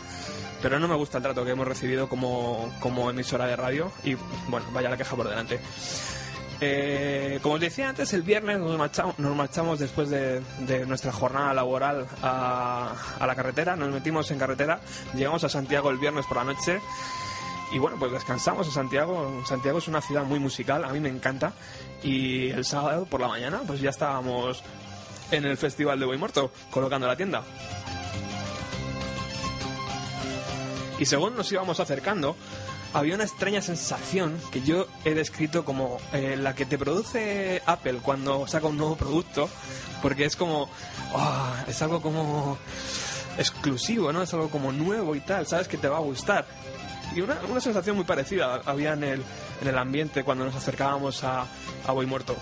pero 0.62 0.80
no 0.80 0.88
me 0.90 0.96
gusta 0.96 1.20
el 1.20 1.24
trato 1.24 1.46
que 1.46 1.52
hemos 1.52 1.66
recibido 1.66 2.10
como, 2.10 2.70
como 2.82 3.10
emisora 3.10 3.46
de 3.46 3.56
radio. 3.56 3.90
Y 4.04 4.16
bueno, 4.50 4.66
vaya 4.74 4.90
la 4.90 4.98
queja 4.98 5.16
por 5.16 5.30
delante. 5.30 5.62
Eh, 6.60 7.40
como 7.42 7.56
os 7.56 7.62
decía 7.62 7.88
antes, 7.88 8.12
el 8.12 8.24
viernes 8.24 8.60
nos 8.60 8.78
marchamos, 8.78 9.18
nos 9.18 9.34
marchamos 9.34 9.80
después 9.80 10.10
de, 10.10 10.42
nuestra 10.86 11.14
jornada 11.14 11.54
laboral 11.54 12.06
a, 12.22 12.96
a, 13.18 13.26
la 13.26 13.34
carretera, 13.34 13.78
nos 13.78 13.90
metimos 13.90 14.30
en 14.32 14.38
carretera, 14.38 14.82
llegamos 15.16 15.46
a 15.46 15.50
Santiago 15.50 15.90
el 15.90 16.00
viernes 16.00 16.26
por 16.26 16.36
la 16.36 16.44
noche 16.44 16.82
y 17.72 17.80
bueno, 17.80 17.96
pues 17.98 18.12
descansamos 18.12 18.68
en 18.68 18.74
Santiago. 18.74 19.42
Santiago 19.46 19.78
es 19.78 19.88
una 19.88 20.02
ciudad 20.02 20.26
muy 20.26 20.40
musical, 20.40 20.84
a 20.84 20.90
mí 20.90 21.00
me 21.00 21.08
encanta. 21.08 21.54
Y 22.04 22.50
el 22.50 22.66
sábado 22.66 23.06
por 23.06 23.22
la 23.22 23.30
mañana, 23.30 23.62
pues 23.66 23.80
ya 23.80 23.92
estábamos 23.92 24.62
en 25.32 25.46
el 25.46 25.58
Festival 25.58 26.00
de 26.00 26.06
Boy 26.06 26.18
Muerto, 26.18 26.52
colocando 26.70 27.08
la 27.08 27.16
tienda. 27.16 27.44
Y 31.00 31.06
según 31.06 31.36
nos 31.36 31.52
íbamos 31.52 31.80
acercando, 31.80 32.36
había 32.94 33.16
una 33.16 33.24
extraña 33.24 33.62
sensación 33.62 34.38
que 34.52 34.62
yo 34.62 34.88
he 35.06 35.14
descrito 35.14 35.66
como 35.66 35.98
eh, 36.14 36.36
la 36.38 36.54
que 36.54 36.66
te 36.66 36.78
produce 36.78 37.62
Apple 37.66 38.00
cuando 38.04 38.46
saca 38.48 38.68
un 38.68 38.78
nuevo 38.78 38.96
producto, 38.96 39.50
porque 40.02 40.26
es 40.26 40.36
como, 40.36 40.70
ah, 41.16 41.64
es 41.68 41.82
algo 41.82 42.02
como 42.02 42.58
exclusivo, 43.38 44.12
¿no? 44.12 44.22
Es 44.22 44.34
algo 44.34 44.50
como 44.50 44.72
nuevo 44.72 45.16
y 45.16 45.22
tal, 45.22 45.48
sabes 45.48 45.68
que 45.68 45.78
te 45.78 45.88
va 45.88 45.98
a 45.98 46.02
gustar. 46.02 46.46
Y 47.16 47.22
una, 47.22 47.38
sensación 47.60 47.96
muy 47.96 48.06
parecida 48.06 48.62
había 48.66 48.94
en 48.94 49.04
el, 49.04 49.22
en 49.62 49.68
el 49.68 49.78
ambiente 49.78 50.24
cuando 50.24 50.46
nos 50.46 50.56
acercábamos 50.56 51.24
a, 51.24 51.46
a 51.88 51.92
Boy 51.92 52.06
Muerto. 52.06 52.36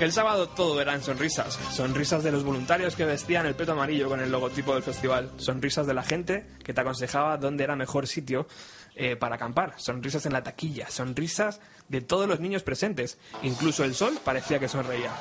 El 0.00 0.12
sábado 0.12 0.48
todo 0.48 0.80
eran 0.80 1.02
sonrisas, 1.02 1.58
sonrisas 1.72 2.24
de 2.24 2.32
los 2.32 2.42
voluntarios 2.42 2.96
que 2.96 3.04
vestían 3.04 3.44
el 3.44 3.54
peto 3.54 3.72
amarillo 3.72 4.08
con 4.08 4.18
el 4.20 4.32
logotipo 4.32 4.72
del 4.72 4.82
festival, 4.82 5.30
sonrisas 5.36 5.86
de 5.86 5.92
la 5.92 6.02
gente 6.02 6.46
que 6.64 6.72
te 6.72 6.80
aconsejaba 6.80 7.36
dónde 7.36 7.64
era 7.64 7.76
mejor 7.76 8.06
sitio 8.06 8.46
eh, 8.94 9.16
para 9.16 9.34
acampar, 9.34 9.74
sonrisas 9.76 10.24
en 10.24 10.32
la 10.32 10.42
taquilla, 10.42 10.88
sonrisas 10.88 11.60
de 11.88 12.00
todos 12.00 12.26
los 12.26 12.40
niños 12.40 12.62
presentes, 12.62 13.18
incluso 13.42 13.84
el 13.84 13.94
sol 13.94 14.18
parecía 14.24 14.58
que 14.58 14.68
sonreía. 14.68 15.12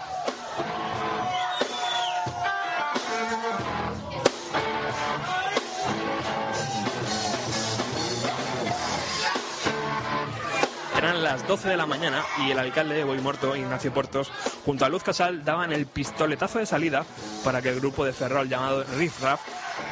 Las 11.01 11.47
12 11.47 11.69
de 11.69 11.77
la 11.77 11.85
mañana 11.85 12.23
y 12.39 12.51
el 12.51 12.59
alcalde 12.59 12.95
de 12.95 13.05
Boimorto, 13.05 13.55
Ignacio 13.55 13.93
Portos, 13.93 14.31
junto 14.65 14.83
a 14.83 14.89
Luz 14.89 15.01
Casal, 15.01 15.45
daban 15.45 15.71
el 15.71 15.85
pistoletazo 15.85 16.59
de 16.59 16.65
salida 16.65 17.05
para 17.43 17.62
que 17.62 17.69
el 17.69 17.79
grupo 17.79 18.03
de 18.03 18.12
Ferrol 18.12 18.49
llamado 18.49 18.83
Riff 18.97 19.21
Raff, 19.21 19.39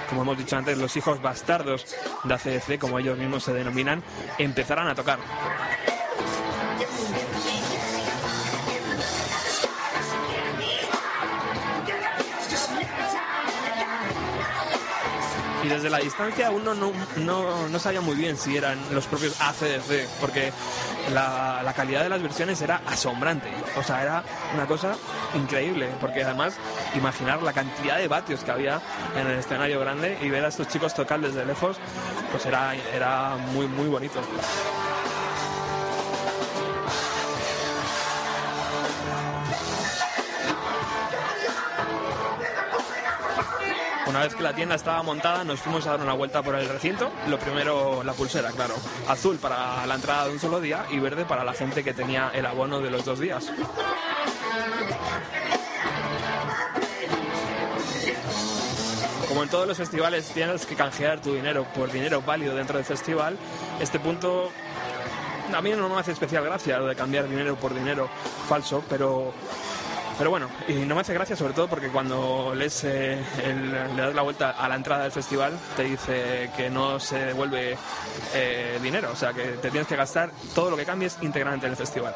como 0.09 0.23
hemos 0.23 0.37
dicho 0.37 0.57
antes, 0.57 0.77
los 0.77 0.97
hijos 0.97 1.21
bastardos 1.21 1.85
de 2.25 2.33
ACDC, 2.33 2.77
como 2.77 2.99
ellos 2.99 3.17
mismos 3.17 3.43
se 3.43 3.53
denominan, 3.53 4.03
empezaran 4.37 4.87
a 4.89 4.95
tocar. 4.95 5.19
Y 15.67 15.69
desde 15.69 15.89
la 15.89 15.97
distancia 15.97 16.49
uno 16.49 16.73
no, 16.73 16.93
no, 17.17 17.67
no, 17.67 17.79
sabía 17.79 17.99
muy 17.99 18.15
bien 18.15 18.37
si 18.37 18.55
eran 18.55 18.79
los 18.93 19.05
propios 19.05 19.39
ACDC, 19.41 20.07
porque 20.21 20.53
la, 21.13 21.61
la, 21.61 21.73
calidad 21.73 22.03
de 22.03 22.09
las 22.09 22.21
versiones 22.21 22.61
era 22.61 22.81
asombrante, 22.85 23.49
o 23.75 23.83
sea, 23.83 24.01
era 24.01 24.23
una 24.55 24.65
cosa 24.65 24.95
increíble, 25.35 25.89
porque 25.99 26.23
además 26.23 26.55
imaginar 26.95 27.43
la 27.43 27.51
cantidad 27.51 27.97
de 27.97 28.07
vatios 28.07 28.45
que 28.45 28.51
había 28.51 28.81
en 29.15 29.27
el 29.27 29.39
escenario 29.39 29.79
grande 29.81 30.17
y 30.21 30.29
ver 30.29 30.45
a 30.45 30.47
estos 30.47 30.69
chicos 30.69 30.93
tocar 30.93 31.19
desde 31.19 31.45
lejos, 31.45 31.77
pues 32.31 32.45
era, 32.45 32.73
era 32.93 33.35
muy, 33.53 33.67
muy 33.67 33.87
bonito. 33.87 34.21
Una 44.17 44.25
vez 44.25 44.33
que 44.33 44.41
la 44.41 44.55
tienda 44.55 44.73
estaba 44.73 45.03
montada, 45.03 45.43
nos 45.43 45.59
fuimos 45.59 45.85
a 45.85 45.91
dar 45.91 46.01
una 46.01 46.13
vuelta 46.13 46.41
por 46.41 46.55
el 46.55 46.67
recinto. 46.67 47.11
Lo 47.27 47.37
primero, 47.37 48.01
la 48.03 48.13
pulsera, 48.13 48.49
claro. 48.49 48.73
Azul 49.07 49.37
para 49.37 49.85
la 49.85 49.93
entrada 49.93 50.25
de 50.25 50.31
un 50.31 50.39
solo 50.39 50.59
día 50.59 50.87
y 50.89 50.97
verde 50.97 51.23
para 51.23 51.43
la 51.43 51.53
gente 51.53 51.83
que 51.83 51.93
tenía 51.93 52.31
el 52.33 52.43
abono 52.47 52.81
de 52.81 52.89
los 52.89 53.05
dos 53.05 53.19
días. 53.19 53.45
Como 59.27 59.43
en 59.43 59.49
todos 59.49 59.67
los 59.67 59.77
festivales 59.77 60.31
tienes 60.33 60.65
que 60.65 60.73
canjear 60.73 61.21
tu 61.21 61.35
dinero 61.35 61.67
por 61.75 61.91
dinero 61.91 62.23
válido 62.23 62.55
dentro 62.55 62.77
del 62.77 62.85
festival, 62.85 63.37
este 63.79 63.99
punto 63.99 64.49
a 65.55 65.61
mí 65.61 65.69
no 65.77 65.87
me 65.89 65.99
hace 65.99 66.13
especial 66.13 66.43
gracia 66.43 66.79
lo 66.79 66.87
de 66.87 66.95
cambiar 66.95 67.29
dinero 67.29 67.55
por 67.55 67.71
dinero 67.71 68.09
falso, 68.49 68.83
pero 68.89 69.31
pero 70.17 70.29
bueno, 70.29 70.49
y 70.67 70.73
no 70.73 70.95
me 70.95 71.01
hace 71.01 71.13
gracia 71.13 71.35
sobre 71.35 71.53
todo 71.53 71.67
porque 71.67 71.89
cuando 71.89 72.53
lees 72.55 72.83
le 72.83 73.21
das 73.95 74.15
la 74.15 74.21
vuelta 74.21 74.51
a 74.51 74.67
la 74.67 74.75
entrada 74.75 75.03
del 75.03 75.11
festival 75.11 75.57
te 75.75 75.83
dice 75.83 76.49
que 76.57 76.69
no 76.69 76.99
se 76.99 77.17
devuelve 77.17 77.77
eh, 78.33 78.79
dinero, 78.81 79.11
o 79.11 79.15
sea 79.15 79.33
que 79.33 79.43
te 79.43 79.69
tienes 79.69 79.87
que 79.87 79.95
gastar 79.95 80.31
todo 80.55 80.71
lo 80.71 80.77
que 80.77 80.85
cambies 80.85 81.17
íntegramente 81.21 81.67
en 81.67 81.73
el 81.73 81.77
festival. 81.77 82.15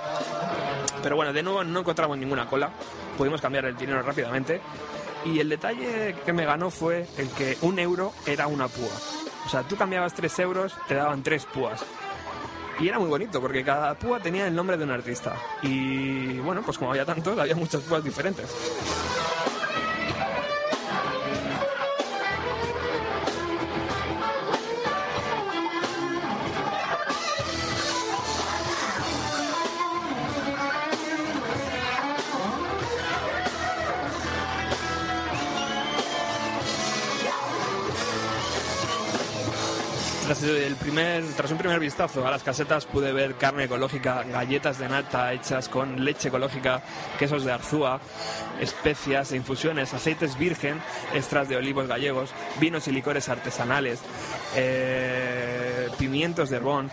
Pero 1.04 1.16
bueno, 1.16 1.32
de 1.34 1.44
nuevo 1.44 1.64
no 1.64 1.80
encontramos 1.80 2.18
ninguna 2.18 2.48
cola, 2.48 2.72
pudimos 3.18 3.42
cambiar 3.42 3.66
el 3.66 3.78
dinero 3.78 4.02
rápidamente 4.02 4.62
y 5.26 5.40
el 5.40 5.50
detalle 5.50 6.16
que 6.26 6.34
me 6.34 6.46
ganó 6.46 6.70
fue 6.70 7.08
el 7.18 7.30
que 7.30 7.58
un 7.62 7.78
euro 7.80 8.14
era 8.26 8.48
una 8.48 8.68
púa. 8.68 8.92
O 9.46 9.50
sea, 9.50 9.64
tú 9.64 9.76
cambiabas 9.76 10.14
tres 10.14 10.38
euros, 10.40 10.74
te 10.88 10.96
daban 10.96 11.24
tres 11.24 11.46
púas. 11.46 11.84
Y 12.82 12.88
era 12.88 12.98
muy 12.98 13.10
bonito 13.10 13.40
porque 13.40 13.64
cada 13.64 13.94
púa 13.94 14.20
tenía 14.20 14.48
el 14.48 14.56
nombre 14.56 14.76
de 14.76 14.84
un 14.84 14.90
artista. 14.90 15.36
Y 15.62 16.40
bueno, 16.40 16.64
pues 16.66 16.80
como 16.80 16.90
había 16.90 17.06
tantos, 17.06 17.38
había 17.38 17.56
muchas 17.56 17.82
púas 17.82 18.04
diferentes. 18.04 18.50
El 40.42 40.76
primer, 40.76 41.24
tras 41.36 41.52
un 41.52 41.60
primer 41.60 41.80
vistazo 41.80 42.26
a 42.26 42.32
las 42.32 42.42
casetas 42.42 42.88
pude 42.88 43.14
ver 43.14 43.36
carne 43.36 43.66
ecológica, 43.66 44.24
galletas 44.24 44.80
de 44.80 44.90
nata 44.90 45.34
hechas 45.34 45.70
con 45.70 46.04
leche 46.04 46.30
ecológica, 46.30 46.82
quesos 47.20 47.46
de 47.46 47.52
arzúa, 47.52 48.00
especias 48.60 49.34
e 49.34 49.38
infusiones, 49.38 49.94
aceites 49.94 50.40
virgen, 50.40 50.82
extras 51.14 51.48
de 51.48 51.58
olivos 51.58 51.88
gallegos, 51.88 52.32
vinos 52.60 52.88
y 52.88 52.92
licores 52.92 53.30
artesanales, 53.30 54.00
eh, 54.56 55.90
pimientos 56.00 56.50
de 56.50 56.58
herbón, 56.58 56.90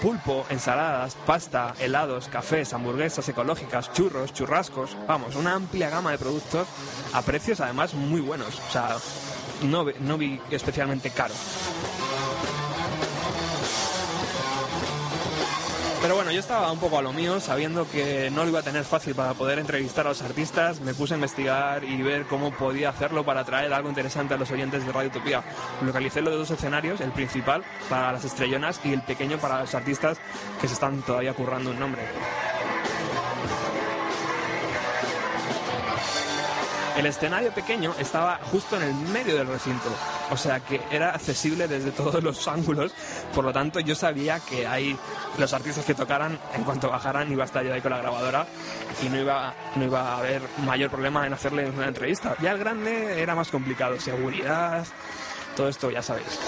pulpo, 0.00 0.46
ensaladas, 0.48 1.16
pasta, 1.26 1.74
helados, 1.80 2.28
cafés, 2.28 2.72
hamburguesas 2.72 3.28
ecológicas, 3.28 3.92
churros, 3.92 4.32
churrascos, 4.32 4.96
vamos, 5.08 5.34
una 5.34 5.54
amplia 5.54 5.90
gama 5.90 6.12
de 6.12 6.18
productos 6.18 6.68
a 7.14 7.22
precios 7.22 7.60
además 7.60 7.94
muy 7.94 8.20
buenos, 8.20 8.60
o 8.68 8.70
sea, 8.70 8.96
no, 9.62 9.86
no 10.00 10.18
vi 10.18 10.40
especialmente 10.52 11.10
caro. 11.10 11.34
Yo 16.32 16.40
estaba 16.40 16.70
un 16.70 16.78
poco 16.78 16.98
a 16.98 17.02
lo 17.02 17.12
mío, 17.12 17.40
sabiendo 17.40 17.88
que 17.90 18.30
no 18.30 18.44
lo 18.44 18.50
iba 18.50 18.60
a 18.60 18.62
tener 18.62 18.84
fácil 18.84 19.14
para 19.14 19.34
poder 19.34 19.58
entrevistar 19.58 20.06
a 20.06 20.10
los 20.10 20.22
artistas. 20.22 20.80
Me 20.80 20.94
puse 20.94 21.14
a 21.14 21.16
investigar 21.16 21.84
y 21.84 22.02
ver 22.02 22.26
cómo 22.26 22.52
podía 22.52 22.90
hacerlo 22.90 23.24
para 23.24 23.44
traer 23.44 23.72
algo 23.72 23.88
interesante 23.88 24.34
a 24.34 24.36
los 24.36 24.50
oyentes 24.50 24.84
de 24.84 24.92
Radio 24.92 25.10
Utopía. 25.10 25.42
Localicé 25.82 26.20
los 26.20 26.34
dos 26.34 26.50
escenarios, 26.50 27.00
el 27.00 27.12
principal 27.12 27.64
para 27.88 28.12
las 28.12 28.24
estrellonas 28.24 28.80
y 28.84 28.92
el 28.92 29.02
pequeño 29.02 29.38
para 29.38 29.60
los 29.60 29.74
artistas 29.74 30.18
que 30.60 30.68
se 30.68 30.74
están 30.74 31.02
todavía 31.02 31.34
currando 31.34 31.70
un 31.70 31.80
nombre. 31.80 32.02
El 37.00 37.06
escenario 37.06 37.50
pequeño 37.50 37.94
estaba 37.98 38.38
justo 38.52 38.76
en 38.76 38.82
el 38.82 38.94
medio 38.94 39.34
del 39.34 39.46
recinto, 39.46 39.88
o 40.30 40.36
sea 40.36 40.60
que 40.60 40.82
era 40.90 41.14
accesible 41.14 41.66
desde 41.66 41.92
todos 41.92 42.22
los 42.22 42.46
ángulos, 42.48 42.92
por 43.34 43.42
lo 43.42 43.54
tanto 43.54 43.80
yo 43.80 43.94
sabía 43.94 44.38
que 44.38 44.66
ahí 44.66 44.94
los 45.38 45.50
artistas 45.54 45.86
que 45.86 45.94
tocaran, 45.94 46.38
en 46.54 46.62
cuanto 46.62 46.90
bajaran, 46.90 47.32
iba 47.32 47.44
a 47.44 47.46
estar 47.46 47.64
yo 47.64 47.72
ahí 47.72 47.80
con 47.80 47.92
la 47.92 48.02
grabadora 48.02 48.46
y 49.02 49.08
no 49.08 49.18
iba, 49.18 49.54
no 49.76 49.84
iba 49.86 50.12
a 50.12 50.18
haber 50.18 50.42
mayor 50.66 50.90
problema 50.90 51.26
en 51.26 51.32
hacerle 51.32 51.70
una 51.70 51.88
entrevista. 51.88 52.36
Ya 52.42 52.50
el 52.50 52.58
grande 52.58 53.22
era 53.22 53.34
más 53.34 53.48
complicado, 53.48 53.98
seguridad, 53.98 54.84
todo 55.56 55.70
esto 55.70 55.90
ya 55.90 56.02
sabéis. 56.02 56.38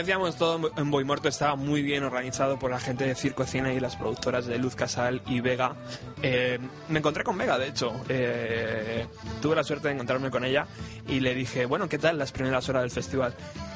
Decíamos, 0.00 0.36
todo 0.36 0.70
en 0.76 0.90
Boimorto 0.90 1.28
estaba 1.28 1.56
muy 1.56 1.82
bien 1.82 2.04
organizado 2.04 2.58
por 2.58 2.70
la 2.70 2.80
gente 2.80 3.04
de 3.04 3.14
Circo 3.14 3.44
Cine 3.44 3.74
y 3.74 3.80
las 3.80 3.96
productoras 3.96 4.46
de 4.46 4.58
Luz 4.58 4.74
Casal 4.74 5.22
y 5.26 5.40
Vega. 5.40 5.74
Eh, 6.22 6.58
me 6.88 6.98
encontré 6.98 7.22
con 7.24 7.36
Vega, 7.36 7.58
de 7.58 7.68
hecho. 7.68 7.92
Eh, 8.08 9.06
tuve 9.40 9.56
la 9.56 9.64
suerte 9.64 9.88
de 9.88 9.94
encontrarme 9.94 10.30
con 10.30 10.44
ella 10.44 10.66
y 11.08 11.20
le 11.20 11.34
dije, 11.34 11.66
bueno, 11.66 11.88
¿qué 11.88 11.98
tal 11.98 12.18
las 12.18 12.32
primeras 12.32 12.68
horas 12.68 12.82
del 12.82 12.90
festival? 12.90 13.34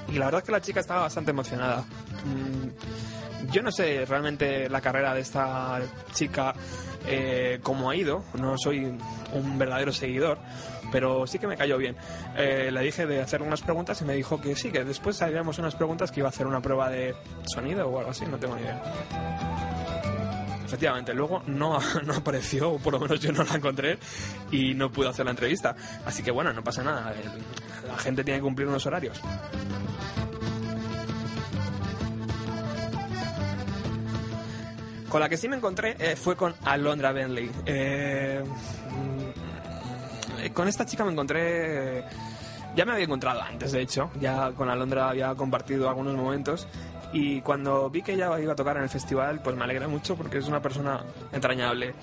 Y 0.09 0.19
la 0.19 0.27
verdad 0.27 0.41
es 0.41 0.47
que 0.47 0.53
la 0.53 0.61
chica 0.61 0.81
estaba 0.81 1.03
bastante 1.03 1.31
emocionada. 1.31 1.85
Mm, 2.25 3.51
yo 3.51 3.63
no 3.63 3.71
sé 3.71 4.05
realmente 4.07 4.69
la 4.69 4.81
carrera 4.81 5.15
de 5.15 5.21
esta 5.21 5.81
chica 6.13 6.55
eh, 7.07 7.61
cómo 7.63 7.91
ha 7.91 7.97
ido, 7.97 8.25
no 8.39 8.57
soy 8.57 8.97
un 9.33 9.59
verdadero 9.59 9.93
seguidor, 9.93 10.39
pero 10.95 11.27
sí 11.27 11.41
que 11.41 11.49
me 11.49 11.57
cayó 11.57 11.77
bien. 11.77 11.97
Eh, 12.37 12.71
le 12.73 12.81
dije 12.83 13.05
de 13.05 13.21
hacer 13.21 13.43
unas 13.43 13.63
preguntas 13.63 14.01
y 14.01 14.05
me 14.05 14.15
dijo 14.15 14.41
que 14.41 14.55
sí, 14.55 14.71
que 14.71 14.85
después 14.85 15.21
haríamos 15.23 15.59
unas 15.59 15.75
preguntas 15.75 16.13
que 16.13 16.21
iba 16.21 16.29
a 16.29 16.31
hacer 16.31 16.47
una 16.47 16.61
prueba 16.61 16.89
de 16.89 17.17
sonido 17.53 17.89
o 17.89 17.99
algo 17.99 18.13
así, 18.13 18.25
no 18.27 18.39
tengo 18.39 18.55
ni 18.55 18.63
idea. 18.63 18.81
Efectivamente, 20.65 21.13
luego 21.13 21.43
no, 21.49 21.81
no 22.07 22.15
apareció, 22.15 22.71
o 22.71 22.79
por 22.79 22.93
lo 22.93 23.01
menos 23.01 23.19
yo 23.19 23.33
no 23.33 23.43
la 23.43 23.57
encontré 23.57 23.99
y 24.53 24.75
no 24.75 24.93
pude 24.93 25.09
hacer 25.09 25.25
la 25.25 25.33
entrevista. 25.33 25.75
Así 26.07 26.23
que 26.23 26.31
bueno, 26.31 26.53
no 26.53 26.63
pasa 26.63 26.85
nada, 26.85 27.13
la 27.89 27.99
gente 27.99 28.23
tiene 28.23 28.39
que 28.39 28.45
cumplir 28.45 28.69
unos 28.69 28.87
horarios. 28.87 29.21
Con 35.09 35.21
la 35.21 35.29
que 35.29 35.37
sí 35.37 35.49
me 35.49 35.57
encontré 35.57 35.97
eh, 35.99 36.15
fue 36.15 36.37
con 36.37 36.55
Alondra 36.65 37.11
Bentley. 37.11 37.51
Eh, 37.67 38.45
con 40.51 40.69
esta 40.69 40.85
chica 40.87 41.05
me 41.05 41.13
encontré. 41.13 41.99
eh, 42.01 42.05
Ya 42.77 42.85
me 42.85 42.93
había 42.93 43.05
encontrado 43.05 43.41
antes, 43.43 43.73
de 43.73 43.81
hecho. 43.83 44.11
Ya 44.21 44.51
con 44.53 44.69
Alondra 44.69 45.09
había 45.11 45.35
compartido 45.35 45.89
algunos 45.89 46.15
momentos. 46.17 46.67
Y 47.13 47.41
cuando 47.43 47.89
vi 47.91 48.03
que 48.03 48.15
ella 48.15 48.39
iba 48.41 48.53
a 48.53 48.57
tocar 48.57 48.77
en 48.77 48.83
el 48.83 48.89
festival, 48.89 49.41
pues 49.43 49.55
me 49.57 49.63
alegré 49.65 49.87
mucho 49.87 50.17
porque 50.17 50.39
es 50.39 50.49
una 50.49 50.61
persona 50.61 51.05
entrañable. 51.33 51.95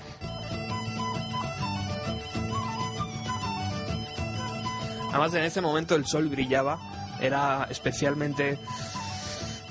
Además, 5.10 5.34
en 5.34 5.44
ese 5.44 5.62
momento 5.62 5.96
el 5.96 6.06
sol 6.06 6.28
brillaba. 6.30 6.80
Era 7.20 7.68
especialmente 7.70 8.58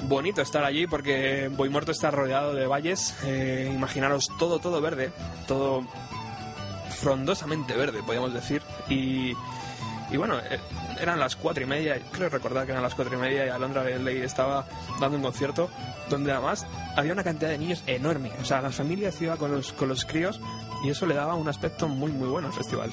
bonito 0.02 0.40
estar 0.42 0.64
allí 0.64 0.86
porque 0.86 1.48
Boimorto 1.48 1.90
está 1.92 2.10
rodeado 2.10 2.54
de 2.54 2.66
valles. 2.66 3.16
eh, 3.24 3.70
imaginaros 3.74 4.28
todo, 4.38 4.58
todo 4.60 4.80
verde, 4.80 5.10
todo 5.48 5.84
frondosamente 7.00 7.74
verde, 7.74 8.02
podríamos 8.02 8.32
decir. 8.32 8.62
Y, 8.88 9.34
y 10.10 10.16
bueno, 10.16 10.38
eh, 10.38 10.60
eran 11.00 11.18
las 11.18 11.36
cuatro 11.36 11.62
y 11.62 11.66
media, 11.66 11.98
creo 12.12 12.28
recordar 12.28 12.66
que 12.66 12.72
eran 12.72 12.82
las 12.82 12.94
cuatro 12.94 13.16
y 13.16 13.20
media 13.20 13.46
y 13.46 13.48
Alondra 13.48 13.82
Bentley 13.82 14.18
estaba 14.18 14.66
dando 15.00 15.16
un 15.16 15.22
concierto 15.22 15.70
donde 16.08 16.32
además 16.32 16.66
había 16.96 17.12
una 17.12 17.24
cantidad 17.24 17.50
de 17.50 17.58
niños 17.58 17.82
enorme. 17.86 18.30
O 18.40 18.44
sea, 18.44 18.60
las 18.60 18.74
familias 18.74 19.20
iban 19.22 19.38
con 19.38 19.52
los, 19.52 19.72
con 19.72 19.88
los 19.88 20.04
críos 20.04 20.40
y 20.84 20.90
eso 20.90 21.06
le 21.06 21.14
daba 21.14 21.34
un 21.34 21.48
aspecto 21.48 21.88
muy, 21.88 22.12
muy 22.12 22.28
bueno 22.28 22.48
al 22.48 22.54
festival. 22.54 22.90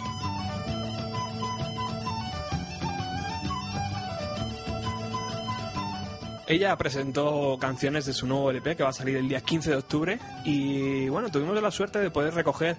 Ella 6.49 6.77
presentó 6.77 7.57
canciones 7.59 8.05
de 8.05 8.13
su 8.13 8.25
nuevo 8.25 8.51
LP 8.51 8.77
que 8.77 8.83
va 8.83 8.89
a 8.89 8.93
salir 8.93 9.17
el 9.17 9.27
día 9.27 9.41
15 9.41 9.71
de 9.71 9.75
octubre 9.75 10.19
y 10.45 11.09
bueno, 11.09 11.29
tuvimos 11.29 11.61
la 11.61 11.71
suerte 11.71 11.99
de 11.99 12.09
poder 12.09 12.33
recoger 12.35 12.77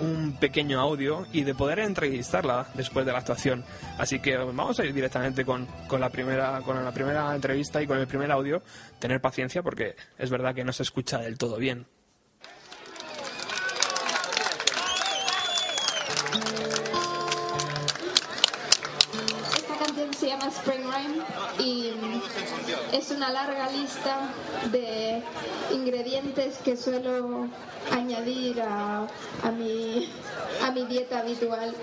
un 0.00 0.36
pequeño 0.38 0.80
audio 0.80 1.26
y 1.32 1.42
de 1.44 1.54
poder 1.54 1.78
entrevistarla 1.80 2.66
después 2.74 3.06
de 3.06 3.12
la 3.12 3.18
actuación. 3.18 3.64
Así 3.98 4.20
que 4.20 4.36
vamos 4.36 4.78
a 4.78 4.84
ir 4.84 4.92
directamente 4.92 5.44
con, 5.44 5.66
con 5.88 6.00
la 6.00 6.10
primera 6.10 6.60
con 6.62 6.82
la 6.84 6.92
primera 6.92 7.34
entrevista 7.34 7.82
y 7.82 7.86
con 7.86 7.98
el 7.98 8.06
primer 8.06 8.30
audio. 8.30 8.62
Tener 8.98 9.20
paciencia 9.20 9.62
porque 9.62 9.96
es 10.18 10.30
verdad 10.30 10.54
que 10.54 10.64
no 10.64 10.72
se 10.72 10.82
escucha 10.82 11.18
del 11.18 11.38
todo 11.38 11.56
bien. 11.56 11.86
Se 20.18 20.28
llama 20.28 20.46
Spring 20.48 20.86
y 21.58 21.92
es 22.92 23.10
una 23.10 23.30
larga 23.30 23.68
lista 23.70 24.30
de 24.72 25.22
ingredientes 25.72 26.56
que 26.64 26.76
suelo 26.76 27.48
añadir 27.92 28.60
a, 28.62 29.06
a 29.42 29.50
mi, 29.50 30.10
a 30.64 30.70
mi 30.70 30.86
dieta 30.86 31.20
habitual 31.20 31.74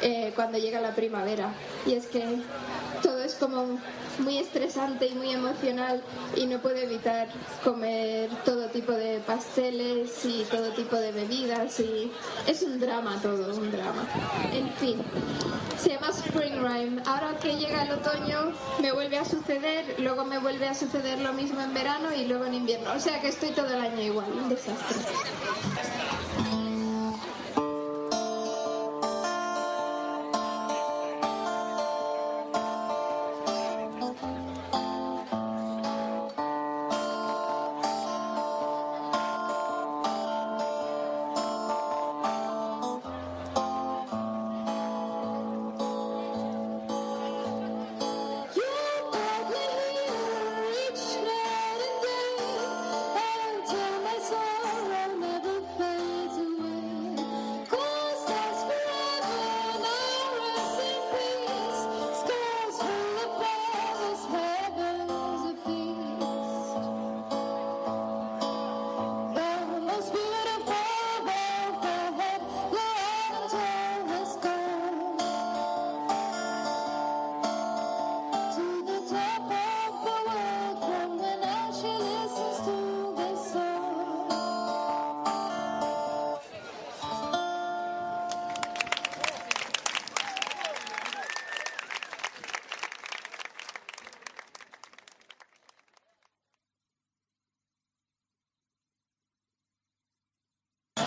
eh, 0.00 0.32
cuando 0.34 0.58
llega 0.58 0.80
la 0.80 0.94
primavera. 0.94 1.52
Y 1.86 1.94
es 1.94 2.06
que 2.06 2.24
como 3.36 3.78
muy 4.18 4.38
estresante 4.38 5.06
y 5.06 5.14
muy 5.14 5.30
emocional 5.30 6.02
y 6.36 6.46
no 6.46 6.58
puedo 6.60 6.76
evitar 6.76 7.28
comer 7.62 8.30
todo 8.44 8.68
tipo 8.68 8.92
de 8.92 9.20
pasteles 9.20 10.24
y 10.24 10.44
todo 10.50 10.70
tipo 10.70 10.96
de 10.96 11.12
bebidas 11.12 11.80
y 11.80 12.10
es 12.46 12.62
un 12.62 12.78
drama 12.80 13.18
todo, 13.22 13.54
un 13.54 13.70
drama. 13.70 14.06
En 14.52 14.70
fin, 14.74 15.02
se 15.78 15.90
llama 15.90 16.08
Spring 16.08 16.62
Rhyme. 16.62 17.02
Ahora 17.06 17.38
que 17.38 17.56
llega 17.56 17.82
el 17.82 17.92
otoño 17.92 18.52
me 18.80 18.92
vuelve 18.92 19.18
a 19.18 19.24
suceder, 19.24 19.96
luego 19.98 20.24
me 20.24 20.38
vuelve 20.38 20.68
a 20.68 20.74
suceder 20.74 21.20
lo 21.20 21.32
mismo 21.32 21.60
en 21.60 21.74
verano 21.74 22.14
y 22.14 22.26
luego 22.26 22.44
en 22.44 22.54
invierno. 22.54 22.92
O 22.92 23.00
sea 23.00 23.20
que 23.20 23.28
estoy 23.28 23.50
todo 23.50 23.68
el 23.68 23.80
año 23.80 24.00
igual, 24.00 24.30
un 24.32 24.48
desastre. 24.48 24.98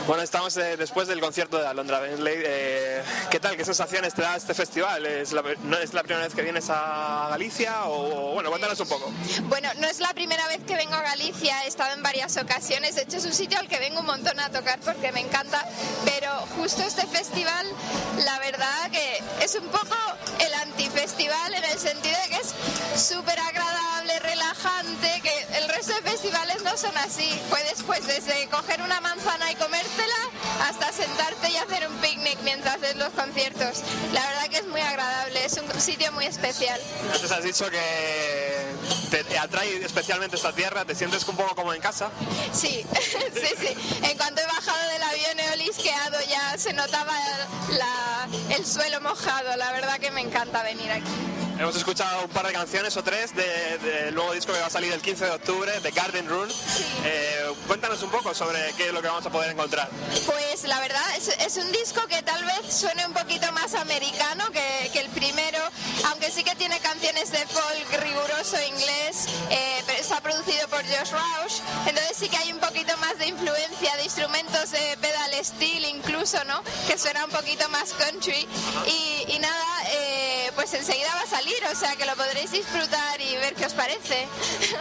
Bueno, 0.07 0.23
estamos 0.23 0.55
eh, 0.55 0.77
después 0.77 1.09
del 1.09 1.19
concierto 1.19 1.57
de 1.57 1.67
Alondra 1.67 1.99
Bentley. 1.99 2.35
Eh, 2.37 3.03
¿Qué 3.29 3.41
tal? 3.41 3.57
¿Qué 3.57 3.65
sensaciones 3.65 4.13
te 4.13 4.21
da 4.21 4.37
este 4.37 4.53
festival? 4.53 5.05
¿Es 5.05 5.33
la, 5.33 5.43
no, 5.63 5.77
¿Es 5.77 5.93
la 5.93 6.01
primera 6.01 6.23
vez 6.23 6.33
que 6.33 6.43
vienes 6.43 6.69
a 6.69 7.27
Galicia? 7.29 7.87
O 7.87 8.31
bueno, 8.31 8.49
cuéntanos 8.49 8.79
un 8.79 8.87
poco. 8.87 9.11
Bueno, 9.49 9.67
no 9.79 9.87
es 9.87 9.99
la 9.99 10.13
primera 10.13 10.47
vez 10.47 10.61
que 10.65 10.77
vengo 10.77 10.95
a 10.95 11.01
Galicia, 11.01 11.61
he 11.65 11.67
estado 11.67 11.93
en 11.93 12.03
varias 12.03 12.37
ocasiones, 12.37 12.95
de 12.95 13.01
hecho 13.01 13.17
es 13.17 13.25
un 13.25 13.33
sitio 13.33 13.59
al 13.59 13.67
que 13.67 13.79
vengo 13.79 13.99
un 13.99 14.05
montón 14.05 14.39
a 14.39 14.49
tocar 14.49 14.79
porque 14.79 15.11
me 15.11 15.19
encanta, 15.19 15.67
pero 16.05 16.31
justo 16.55 16.83
este 16.83 17.05
festival, 17.05 17.67
la 18.23 18.39
verdad 18.39 18.89
que 18.89 19.21
es 19.43 19.55
un 19.55 19.67
poco 19.67 19.95
el 20.39 20.53
antifestival 20.53 21.53
en 21.53 21.65
el 21.65 21.77
sentido 21.77 22.15
de 22.23 22.29
que 22.29 22.41
es 22.41 22.53
súper 23.01 23.37
agradable, 23.39 23.96
relajante, 24.41 25.21
que 25.21 25.57
el 25.57 25.67
resto 25.69 25.93
de 25.95 26.01
festivales 26.11 26.61
no 26.63 26.77
son 26.77 26.95
así. 26.97 27.39
Puedes 27.49 27.81
pues 27.83 28.05
desde 28.05 28.47
coger 28.49 28.81
una 28.81 29.01
manzana 29.01 29.51
y 29.51 29.55
comértela 29.55 30.15
hasta 30.67 30.91
sentarte 30.91 31.49
y 31.51 31.57
hacer 31.57 31.87
un 31.87 31.95
picnic 31.97 32.37
mientras 32.43 32.79
ves 32.79 32.95
los 32.95 33.09
conciertos. 33.09 33.81
La 34.13 34.25
verdad 34.27 34.47
que 34.49 34.57
es 34.57 34.67
muy 34.67 34.81
agradable, 34.81 35.43
es 35.45 35.57
un 35.57 35.81
sitio 35.81 36.11
muy 36.11 36.25
especial. 36.25 36.79
Antes 37.13 37.31
has 37.31 37.43
dicho 37.43 37.69
que 37.69 39.21
te 39.25 39.37
atrae 39.39 39.83
especialmente 39.83 40.35
esta 40.35 40.53
tierra, 40.53 40.85
te 40.85 40.93
sientes 40.95 41.27
un 41.27 41.35
poco 41.35 41.55
como 41.55 41.73
en 41.73 41.81
casa. 41.81 42.09
Sí, 42.53 42.85
sí, 43.33 43.53
sí. 43.59 43.97
En 44.03 44.17
cuanto 44.17 44.41
he 44.41 44.45
bajado 44.45 44.89
del 44.93 45.03
avión 45.03 45.39
he 45.39 45.51
olisqueado 45.53 46.17
ya 46.29 46.57
se 46.57 46.73
notaba 46.73 47.13
la- 47.69 48.27
el 48.55 48.65
suelo 48.65 49.01
mojado. 49.01 49.55
La 49.57 49.71
verdad 49.71 49.99
que 49.99 50.11
me 50.11 50.21
encanta 50.21 50.61
venir 50.63 50.91
aquí. 50.91 51.11
Hemos 51.59 51.75
escuchado 51.75 52.23
un 52.23 52.29
par 52.29 52.45
de 52.45 52.53
canciones 52.53 52.95
o 52.97 53.03
tres 53.03 53.33
de- 53.35 53.77
del 53.79 54.13
nuevo 54.15 54.31
disco 54.33 54.53
que 54.53 54.59
va 54.59 54.67
a 54.67 54.69
salir 54.69 54.93
el 54.93 55.01
15 55.01 55.25
de 55.25 55.31
octubre, 55.31 55.71
The 55.81 55.89
Garden 55.91 56.27
Rule. 56.29 56.53
Eh, 57.03 57.51
cuéntanos 57.65 58.01
un 58.03 58.11
poco 58.11 58.33
sobre 58.35 58.59
qué 58.77 58.87
es 58.87 58.93
lo 58.93 59.01
que 59.01 59.07
vamos 59.07 59.25
a 59.25 59.29
poder 59.31 59.51
encontrar. 59.51 59.89
Pues 60.27 60.63
la 60.65 60.79
verdad 60.79 61.01
es, 61.17 61.29
es 61.29 61.57
un 61.57 61.71
disco 61.71 62.01
que 62.07 62.21
tal 62.21 62.43
vez 62.45 62.71
suene 62.73 63.05
un 63.07 63.13
poquito 63.13 63.51
más 63.53 63.73
americano 63.73 64.45
que, 64.51 64.89
que 64.93 64.99
el 64.99 65.09
primero, 65.09 65.57
aunque 66.11 66.29
sí 66.29 66.43
que 66.43 66.55
tiene 66.55 66.79
canciones 66.79 67.31
de 67.31 67.39
folk 67.47 68.01
riguroso 68.03 68.57
inglés, 68.67 69.25
eh, 69.49 69.81
pero 69.87 69.99
está 69.99 70.21
producido 70.21 70.67
por 70.67 70.83
Josh 70.85 71.11
Roush, 71.11 71.59
entonces 71.87 72.17
sí 72.17 72.29
que 72.29 72.37
hay 72.37 72.51
un 72.53 72.59
poquito 72.59 72.95
más 72.97 73.17
de 73.17 73.27
influencia 73.29 73.95
de 73.97 74.03
instrumentos 74.03 74.69
de 74.71 74.97
pedal 75.01 75.31
steel 75.43 75.85
incluso, 75.85 76.43
¿no? 76.43 76.61
Que 76.87 76.97
suena 76.99 77.25
un 77.25 77.31
poquito 77.31 77.67
más 77.69 77.93
country 77.93 78.47
y, 78.85 79.25
y 79.33 79.39
nada, 79.39 79.65
eh, 79.91 80.51
pues 80.55 80.71
enseguida 80.75 81.13
va 81.15 81.21
a 81.21 81.27
salir, 81.27 81.46
o 81.71 81.75
sea 81.75 81.95
que 81.95 82.05
lo 82.05 82.15
podréis 82.15 82.51
disfrutar 82.51 83.21
y 83.21 83.35
ver 83.37 83.55
qué 83.55 83.65
os 83.65 83.73
parece. 83.73 84.27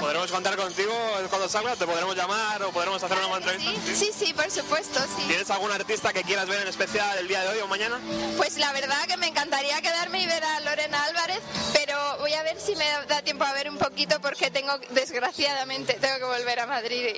¿Podremos 0.00 0.30
contar 0.30 0.56
contigo 0.56 0.92
cuando 1.28 1.48
salga? 1.48 1.76
¿Te 1.76 1.86
podremos 1.86 2.16
llamar 2.16 2.62
o 2.62 2.70
podremos 2.70 3.02
hacer 3.02 3.16
una 3.18 3.36
entrevista? 3.36 3.94
Sí, 3.94 4.10
sí, 4.16 4.32
por 4.32 4.50
supuesto, 4.50 5.00
sí. 5.16 5.22
¿Tienes 5.28 5.50
algún 5.50 5.70
artista 5.70 6.12
que 6.12 6.22
quieras 6.22 6.48
ver 6.48 6.62
en 6.62 6.68
especial 6.68 7.18
el 7.18 7.28
día 7.28 7.42
de 7.42 7.48
hoy 7.48 7.58
o 7.60 7.68
mañana? 7.68 8.00
Pues 8.36 8.58
la 8.58 8.72
verdad 8.72 9.06
que 9.06 9.16
me 9.16 9.28
encantaría 9.28 9.80
quedarme 9.80 10.22
y 10.22 10.26
ver 10.26 10.44
a 10.44 10.60
Lorena 10.60 11.04
Álvarez, 11.04 11.40
pero 11.72 11.96
voy 12.18 12.32
a 12.32 12.42
ver 12.42 12.60
si 12.60 12.74
me 12.76 12.84
da 13.08 13.22
tiempo 13.22 13.44
a 13.44 13.52
ver 13.52 13.70
un 13.70 13.78
poquito 13.78 14.20
porque 14.20 14.50
tengo, 14.50 14.76
desgraciadamente, 14.90 15.94
tengo 15.94 16.18
que 16.18 16.24
volver 16.24 16.60
a 16.60 16.66
Madrid. 16.66 17.16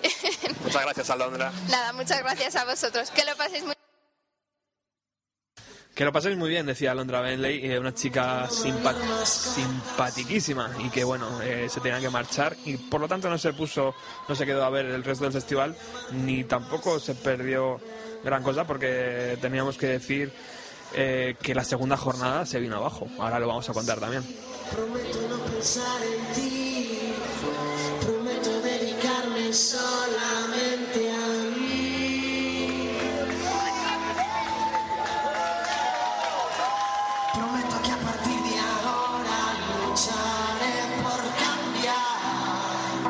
Muchas 0.63 0.83
gracias, 0.83 1.11
Alondra. 1.11 1.53
Nada, 1.69 1.93
muchas 1.93 2.19
gracias 2.21 2.57
a 2.57 2.65
vosotros. 2.65 3.11
Que 3.11 3.25
lo 3.25 3.37
paséis 3.37 3.65
muy 3.65 3.75
Que 5.99 6.05
lo 6.05 6.13
paséis 6.13 6.37
muy 6.37 6.49
bien, 6.49 6.65
decía 6.65 6.93
Alondra 6.93 7.21
Benley, 7.21 7.73
eh, 7.73 7.77
una 7.77 7.93
chica 7.93 8.49
simpa 8.49 8.95
simpatiquísima 9.25 10.71
y 10.79 10.91
que 10.91 11.03
bueno, 11.03 11.43
eh, 11.43 11.67
se 11.69 11.81
tenía 11.81 11.99
que 11.99 12.09
marchar 12.09 12.57
y 12.65 12.77
por 12.77 13.01
lo 13.01 13.09
tanto 13.09 13.29
no 13.29 13.37
se 13.37 13.53
puso, 13.53 13.97
no 14.29 14.35
se 14.37 14.47
quedó 14.47 14.65
a 14.65 14.71
ver 14.71 14.87
el 14.87 15.03
resto 15.03 15.25
del 15.25 15.33
festival 15.33 15.75
ni 16.13 16.45
tampoco 16.45 17.01
se 17.01 17.17
perdió 17.17 17.81
gran 18.23 18.45
cosa 18.45 18.65
porque 18.65 19.39
teníamos 19.41 19.77
que 19.77 19.89
decir 19.89 20.33
eh, 20.95 21.35
que 21.43 21.53
la 21.53 21.65
segunda 21.65 21.97
jornada 21.97 22.47
se 22.47 22.61
vino 22.61 22.77
abajo. 22.77 23.09
Ahora 23.19 23.41
lo 23.41 23.49
vamos 23.49 23.69
a 23.69 23.73
contar 23.73 23.99
también. 23.99 24.23
Prometo 24.71 25.29
no 25.29 25.39
pensar 25.47 26.01
en 26.01 26.33
ti, 26.33 27.13
prometo 28.03 28.61
dedicarme 28.61 29.53
solamente 29.53 29.88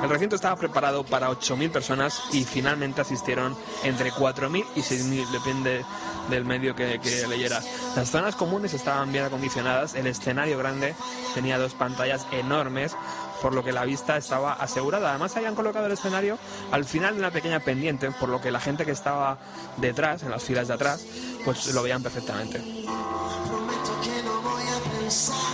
El 0.08 0.14
recinto 0.14 0.36
estaba 0.36 0.56
preparado 0.56 1.04
para 1.04 1.28
8.000 1.28 1.70
personas 1.70 2.22
y 2.32 2.42
finalmente 2.44 3.02
asistieron 3.02 3.54
entre 3.84 4.10
4.000 4.10 4.64
y 4.74 4.80
6.000, 4.80 5.28
depende 5.28 5.84
del 6.30 6.46
medio 6.46 6.74
que, 6.74 6.98
que 6.98 7.26
leyeras. 7.26 7.66
Las 7.94 8.08
zonas 8.08 8.34
comunes 8.34 8.72
estaban 8.72 9.12
bien 9.12 9.26
acondicionadas, 9.26 9.94
el 9.94 10.06
escenario 10.06 10.56
grande 10.56 10.94
tenía 11.34 11.58
dos 11.58 11.74
pantallas 11.74 12.26
enormes, 12.32 12.96
por 13.42 13.52
lo 13.52 13.62
que 13.62 13.70
la 13.70 13.84
vista 13.84 14.16
estaba 14.16 14.54
asegurada. 14.54 15.10
Además 15.10 15.36
habían 15.36 15.54
colocado 15.54 15.84
el 15.84 15.92
escenario 15.92 16.38
al 16.72 16.86
final 16.86 17.12
de 17.12 17.20
una 17.20 17.30
pequeña 17.30 17.60
pendiente, 17.60 18.10
por 18.12 18.30
lo 18.30 18.40
que 18.40 18.50
la 18.50 18.60
gente 18.60 18.86
que 18.86 18.92
estaba 18.92 19.36
detrás, 19.76 20.22
en 20.22 20.30
las 20.30 20.42
filas 20.42 20.68
de 20.68 20.74
atrás, 20.74 21.04
pues 21.44 21.66
lo 21.74 21.82
veían 21.82 22.02
perfectamente. 22.02 22.60
Prometo 22.60 24.00
que 24.02 24.22
no 24.22 24.40
voy 24.40 24.62
a 24.62 25.00
pensar 25.00 25.47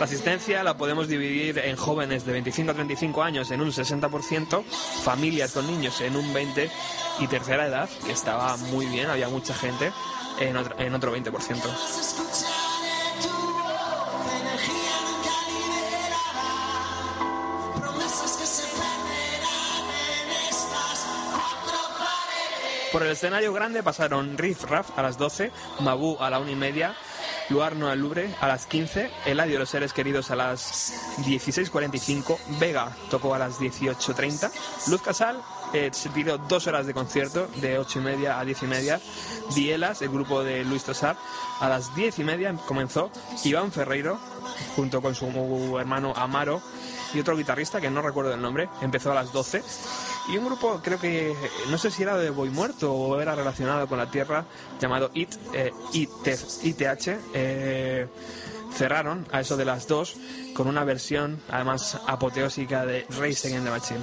La 0.00 0.06
asistencia 0.06 0.62
la 0.64 0.78
podemos 0.78 1.08
dividir 1.08 1.58
en 1.58 1.76
jóvenes 1.76 2.24
de 2.24 2.32
25 2.32 2.70
a 2.70 2.74
35 2.74 3.22
años 3.22 3.50
en 3.50 3.60
un 3.60 3.70
60%, 3.70 4.64
familias 5.04 5.52
con 5.52 5.66
niños 5.66 6.00
en 6.00 6.16
un 6.16 6.32
20% 6.32 6.70
y 7.18 7.26
tercera 7.26 7.66
edad, 7.66 7.86
que 8.06 8.12
estaba 8.12 8.56
muy 8.56 8.86
bien, 8.86 9.10
había 9.10 9.28
mucha 9.28 9.52
gente, 9.52 9.92
en 10.38 10.56
otro, 10.56 10.74
en 10.80 10.94
otro 10.94 11.14
20%. 11.14 11.28
Escucharé 11.28 11.68
tu 13.20 13.28
voz, 13.28 14.32
energía 14.40 15.00
nunca 15.04 15.34
liberada, 15.50 16.48
promesas 17.78 18.36
que 18.38 18.46
se 18.46 18.62
perderán 18.68 19.84
en 20.24 20.30
estas 20.48 21.06
cuatro 21.30 21.78
paredes. 21.98 22.90
Por 22.90 23.02
el 23.02 23.10
escenario 23.10 23.52
grande 23.52 23.82
pasaron 23.82 24.38
Riff 24.38 24.64
Raff 24.64 24.98
a 24.98 25.02
las 25.02 25.18
12, 25.18 25.52
Mabú 25.80 26.16
a 26.20 26.30
la 26.30 26.38
1 26.38 26.52
y 26.52 26.56
media, 26.56 26.96
Luarno 27.50 27.88
al 27.88 28.00
Louvre 28.00 28.34
a 28.40 28.46
las 28.46 28.66
15, 28.66 29.10
Eladio 29.26 29.58
los 29.58 29.68
seres 29.68 29.92
queridos 29.92 30.30
a 30.30 30.36
las 30.36 31.18
16.45, 31.18 32.38
Vega 32.60 32.96
tocó 33.10 33.34
a 33.34 33.38
las 33.38 33.60
18.30, 33.60 34.50
Luz 34.88 35.02
Casal 35.02 35.40
eh, 35.72 35.90
se 35.92 36.08
tiró 36.10 36.38
dos 36.38 36.66
horas 36.68 36.86
de 36.86 36.94
concierto 36.94 37.48
de 37.60 37.78
8 37.78 37.98
y 37.98 38.02
media 38.02 38.38
a 38.38 38.44
10 38.44 38.62
y 38.62 38.66
media, 38.66 39.00
Dielas, 39.54 40.00
el 40.02 40.10
grupo 40.10 40.42
de 40.42 40.64
Luis 40.64 40.84
Tosar, 40.84 41.16
a 41.60 41.68
las 41.68 41.94
10 41.94 42.20
y 42.20 42.24
media 42.24 42.54
comenzó, 42.66 43.10
Iván 43.44 43.72
Ferreiro 43.72 44.18
junto 44.76 45.02
con 45.02 45.14
su 45.14 45.76
hermano 45.78 46.12
Amaro 46.16 46.62
y 47.12 47.20
otro 47.20 47.36
guitarrista 47.36 47.80
que 47.80 47.90
no 47.90 48.02
recuerdo 48.02 48.32
el 48.32 48.40
nombre, 48.40 48.68
empezó 48.80 49.10
a 49.10 49.14
las 49.14 49.32
12 49.32 49.62
y 50.32 50.38
un 50.38 50.46
grupo 50.46 50.80
creo 50.82 50.98
que 50.98 51.34
no 51.70 51.78
sé 51.78 51.90
si 51.90 52.02
era 52.02 52.16
de 52.16 52.30
Boy 52.30 52.50
Muerto 52.50 52.92
o 52.92 53.20
era 53.20 53.34
relacionado 53.34 53.86
con 53.86 53.98
la 53.98 54.10
Tierra 54.10 54.44
llamado 54.80 55.10
IT, 55.14 55.34
eh, 55.54 55.72
IT, 55.92 56.10
ITH 56.62 57.08
eh, 57.34 58.06
cerraron 58.72 59.26
a 59.32 59.40
eso 59.40 59.56
de 59.56 59.64
las 59.64 59.88
2 59.88 60.14
con 60.54 60.68
una 60.68 60.84
versión 60.84 61.40
además 61.48 61.98
apoteósica 62.06 62.86
de 62.86 63.06
Race 63.10 63.48
Against 63.48 63.64
the 63.64 63.70
Machine. 63.70 64.00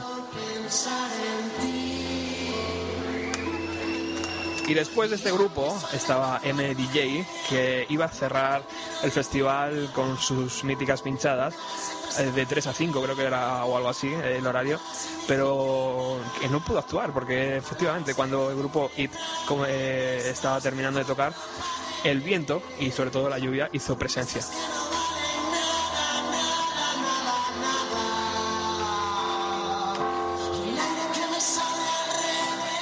Y 4.68 4.74
después 4.74 5.10
de 5.10 5.16
este 5.16 5.32
grupo 5.32 5.74
estaba 5.94 6.42
MDJ, 6.44 7.26
que 7.50 7.86
iba 7.88 8.06
a 8.06 8.10
cerrar 8.10 8.64
el 9.02 9.12
festival 9.12 9.90
con 9.94 10.18
sus 10.18 10.66
míticas 10.66 11.02
pinchadas, 11.02 11.56
eh, 12.20 12.32
de 12.36 12.46
3 12.46 12.68
a 12.68 12.74
5 12.74 13.02
creo 13.02 13.16
que 13.16 13.24
era 13.24 13.64
o 13.64 13.78
algo 13.78 13.88
así 13.88 14.12
el 14.12 14.46
horario, 14.46 14.80
pero 15.26 16.20
que 16.42 16.50
no 16.50 16.64
pudo 16.64 16.80
actuar 16.80 17.14
porque 17.14 17.58
efectivamente 17.58 18.14
cuando 18.14 18.50
el 18.50 18.58
grupo 18.58 18.92
IT 18.98 19.12
eh, 19.68 20.30
estaba 20.32 20.60
terminando 20.60 21.00
de 21.00 21.06
tocar, 21.06 21.34
el 22.04 22.22
viento 22.22 22.62
y 22.80 22.92
sobre 22.92 23.10
todo 23.10 23.30
la 23.30 23.40
lluvia 23.40 23.70
hizo 23.72 23.98
presencia. 23.98 24.42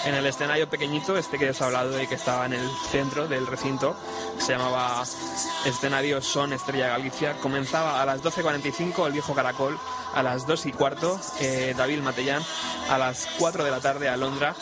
En 0.05 0.13
el 0.13 0.25
escenario 0.27 0.69
pequeñito, 0.69 1.17
este 1.17 1.39
que 1.39 1.49
os 1.49 1.59
he 1.59 1.63
hablado 1.63 1.99
y 1.99 2.05
que 2.05 2.13
estaba 2.13 2.45
en 2.45 2.53
el 2.53 2.69
centro 2.91 3.27
del 3.27 3.47
recinto, 3.47 3.95
se 4.37 4.51
llamaba 4.51 5.03
escenario 5.65 6.21
Son 6.21 6.53
Estrella 6.53 6.89
Galicia, 6.89 7.33
comenzaba 7.41 7.99
a 7.99 8.05
las 8.05 8.21
12.45 8.21 9.07
el 9.07 9.13
viejo 9.13 9.33
Caracol, 9.33 9.79
a 10.13 10.21
las 10.21 10.45
2 10.45 10.67
y 10.67 10.71
cuarto 10.73 11.19
eh, 11.39 11.73
David 11.75 12.01
Matellán, 12.01 12.43
a 12.87 12.99
las 12.99 13.27
4 13.39 13.63
de 13.63 13.71
la 13.71 13.79
tarde 13.79 14.07
Alondra, 14.07 14.55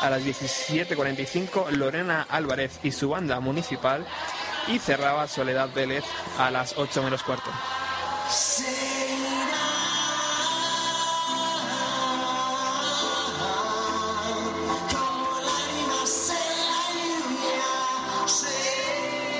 a 0.00 0.10
las 0.10 0.22
17.45 0.22 1.70
Lorena 1.70 2.26
Álvarez 2.28 2.78
y 2.82 2.92
su 2.92 3.08
banda 3.08 3.40
municipal 3.40 4.06
y 4.68 4.78
cerraba 4.78 5.28
Soledad 5.28 5.70
Vélez 5.74 6.04
a 6.38 6.50
las 6.50 6.76
8 6.76 7.02
menos 7.02 7.22
cuarto. 7.22 7.50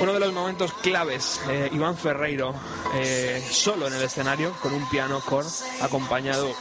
Uno 0.01 0.15
de 0.15 0.21
los 0.21 0.33
momentos 0.33 0.73
claves, 0.73 1.43
eh, 1.47 1.69
Iván 1.73 1.95
Ferreiro, 1.95 2.55
eh, 2.95 3.47
solo 3.51 3.87
en 3.87 3.93
el 3.93 4.03
escenario, 4.03 4.53
con 4.63 4.73
un 4.73 4.89
piano 4.89 5.21
core 5.21 5.47
acompañado 5.83 6.55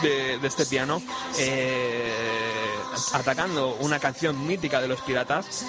de, 0.00 0.38
este 0.42 0.64
piano, 0.64 1.02
eh, 1.38 2.10
atacando 3.12 3.76
una 3.80 3.98
canción 3.98 4.46
mítica 4.46 4.80
de 4.80 4.88
los 4.88 5.02
piratas 5.02 5.66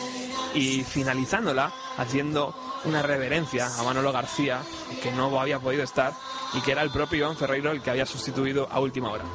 y 0.53 0.83
finalizándola 0.85 1.73
haciendo 1.97 2.55
una 2.85 3.01
reverencia 3.01 3.67
a 3.67 3.83
Manolo 3.83 4.13
García, 4.13 4.61
que 5.01 5.11
no 5.11 5.37
había 5.39 5.59
podido 5.59 5.83
estar, 5.83 6.13
y 6.53 6.61
que 6.61 6.71
era 6.71 6.83
el 6.83 6.89
propio 6.89 7.19
Iván 7.19 7.35
Ferreiro 7.35 7.71
el 7.71 7.81
que 7.81 7.89
había 7.91 8.05
sustituido 8.05 8.67
a 8.71 8.79
última 8.79 9.11
hora. 9.11 9.25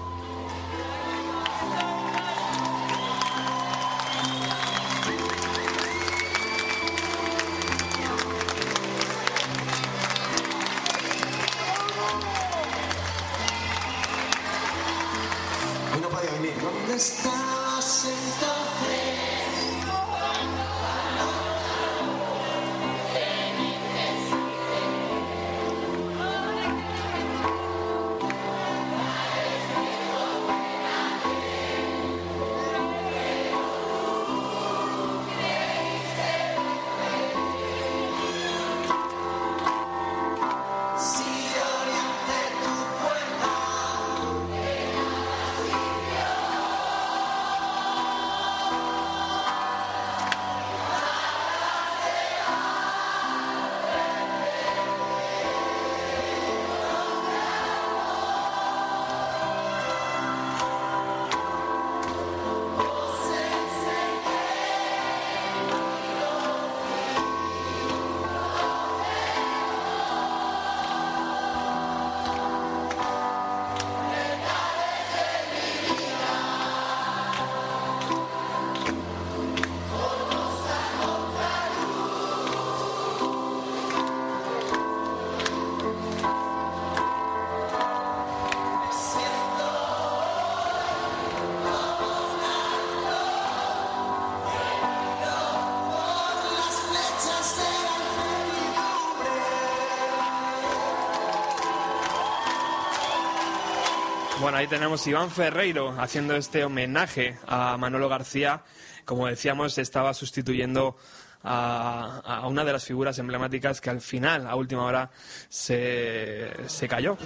Ahí 104.58 104.66
tenemos 104.66 105.06
Iván 105.06 105.30
Ferreiro 105.30 105.94
haciendo 106.00 106.34
este 106.34 106.64
homenaje 106.64 107.38
a 107.46 107.76
Manolo 107.76 108.08
García. 108.08 108.62
Como 109.04 109.28
decíamos, 109.28 109.78
estaba 109.78 110.12
sustituyendo 110.14 110.96
a, 111.44 112.20
a 112.24 112.48
una 112.48 112.64
de 112.64 112.72
las 112.72 112.84
figuras 112.84 113.16
emblemáticas 113.20 113.80
que 113.80 113.90
al 113.90 114.00
final, 114.00 114.48
a 114.48 114.56
última 114.56 114.82
hora, 114.82 115.12
se, 115.48 116.50
se 116.66 116.88
cayó. 116.88 117.16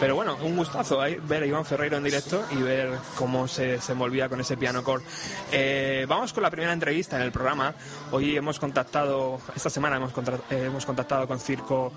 Pero 0.00 0.14
bueno, 0.14 0.36
un 0.42 0.56
gustazo 0.56 1.00
ahí 1.00 1.18
ver 1.22 1.42
a 1.42 1.46
Iván 1.46 1.64
Ferreiro 1.64 1.96
en 1.96 2.04
directo 2.04 2.44
y 2.52 2.56
ver 2.56 2.90
cómo 3.16 3.46
se, 3.46 3.80
se 3.80 3.92
envolvía 3.92 4.28
con 4.28 4.40
ese 4.40 4.56
piano 4.56 4.82
core. 4.82 5.04
Eh, 5.52 6.06
vamos 6.08 6.32
con 6.32 6.42
la 6.42 6.50
primera 6.50 6.72
entrevista 6.72 7.16
en 7.16 7.22
el 7.22 7.32
programa. 7.32 7.74
Hoy 8.10 8.36
hemos 8.36 8.58
contactado, 8.58 9.40
esta 9.54 9.70
semana 9.70 9.96
hemos, 9.96 10.12
eh, 10.50 10.64
hemos 10.66 10.86
contactado 10.86 11.26
con 11.26 11.38
Circo, 11.38 11.92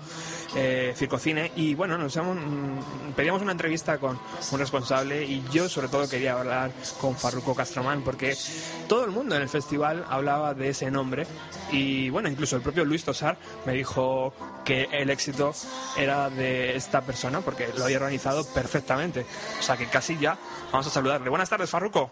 eh, 0.54 0.94
Cine 1.18 1.52
y 1.56 1.74
bueno, 1.74 1.98
nos 1.98 2.16
hemos, 2.16 2.36
mm, 2.36 3.12
pedíamos 3.14 3.42
una 3.42 3.52
entrevista 3.52 3.98
con 3.98 4.18
un 4.50 4.58
responsable 4.58 5.24
y 5.24 5.44
yo 5.52 5.68
sobre 5.68 5.88
todo 5.88 6.08
quería 6.08 6.32
hablar 6.32 6.72
con 7.00 7.14
Farruko 7.16 7.54
Castromán 7.54 8.02
porque 8.02 8.36
todo 8.88 9.04
el 9.04 9.10
mundo 9.10 9.36
en 9.36 9.42
el 9.42 9.48
festival 9.48 10.04
hablaba 10.08 10.54
de 10.54 10.70
ese 10.70 10.90
nombre 10.90 11.26
y 11.70 12.10
bueno, 12.10 12.28
incluso 12.28 12.56
el 12.56 12.62
propio 12.62 12.84
Luis 12.84 13.04
Tosar 13.04 13.36
me 13.66 13.72
dijo 13.72 14.34
que 14.64 14.88
el 14.92 15.10
éxito 15.10 15.54
era 15.96 16.30
de 16.30 16.76
esta 16.76 17.02
persona 17.02 17.40
porque 17.40 17.68
lo 17.76 17.84
había 17.84 17.96
organizado 17.98 18.46
perfectamente. 18.52 19.26
O 19.58 19.62
sea 19.62 19.76
que 19.76 19.86
casi 19.86 20.18
ya 20.18 20.36
vamos 20.70 20.86
a 20.86 20.90
saludarle. 20.90 21.28
Buenas 21.30 21.48
tardes, 21.48 21.70
Farruko. 21.70 22.10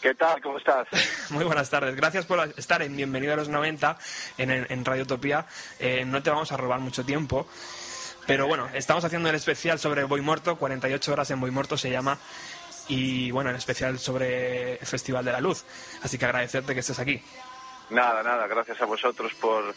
¿Qué 0.00 0.14
tal? 0.14 0.40
¿Cómo 0.42 0.58
estás? 0.58 0.86
Muy 1.30 1.44
buenas 1.44 1.70
tardes. 1.70 1.96
Gracias 1.96 2.26
por 2.26 2.38
estar 2.58 2.82
en 2.82 2.94
Bienvenido 2.94 3.32
a 3.32 3.36
los 3.36 3.48
90 3.48 3.96
en, 4.36 4.50
en 4.50 4.84
Radio 4.84 5.04
Utopía. 5.04 5.46
Eh, 5.78 6.04
no 6.04 6.22
te 6.22 6.30
vamos 6.30 6.52
a 6.52 6.56
robar 6.56 6.80
mucho 6.80 7.04
tiempo. 7.04 7.46
Pero 8.26 8.46
bueno, 8.46 8.68
estamos 8.74 9.04
haciendo 9.04 9.28
el 9.28 9.34
especial 9.34 9.78
sobre 9.78 10.04
Boy 10.04 10.20
Muerto, 10.20 10.56
48 10.56 11.12
horas 11.12 11.30
en 11.30 11.40
Boy 11.40 11.50
Muerto 11.50 11.76
se 11.76 11.90
llama. 11.90 12.18
Y 12.88 13.30
bueno, 13.30 13.50
el 13.50 13.56
especial 13.56 13.98
sobre 13.98 14.74
el 14.74 14.86
Festival 14.86 15.24
de 15.24 15.32
la 15.32 15.40
Luz. 15.40 15.64
Así 16.02 16.18
que 16.18 16.24
agradecerte 16.26 16.74
que 16.74 16.80
estés 16.80 16.98
aquí. 16.98 17.22
Nada, 17.90 18.22
nada, 18.22 18.46
gracias 18.46 18.80
a 18.80 18.86
vosotros 18.86 19.32
por 19.34 19.74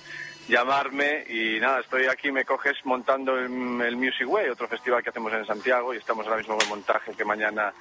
llamarme 0.47 1.25
y 1.27 1.59
nada, 1.59 1.81
estoy 1.81 2.05
aquí, 2.05 2.31
me 2.31 2.45
coges 2.45 2.77
montando 2.85 3.37
el, 3.37 3.45
el 3.81 3.95
Music 3.97 4.27
Way, 4.27 4.49
otro 4.49 4.67
festival 4.67 5.03
que 5.03 5.09
hacemos 5.09 5.33
en 5.33 5.45
Santiago 5.45 5.93
y 5.93 5.97
estamos 5.97 6.25
ahora 6.25 6.37
mismo 6.37 6.61
en 6.61 6.69
montaje 6.69 7.13
que 7.13 7.25
mañana 7.25 7.73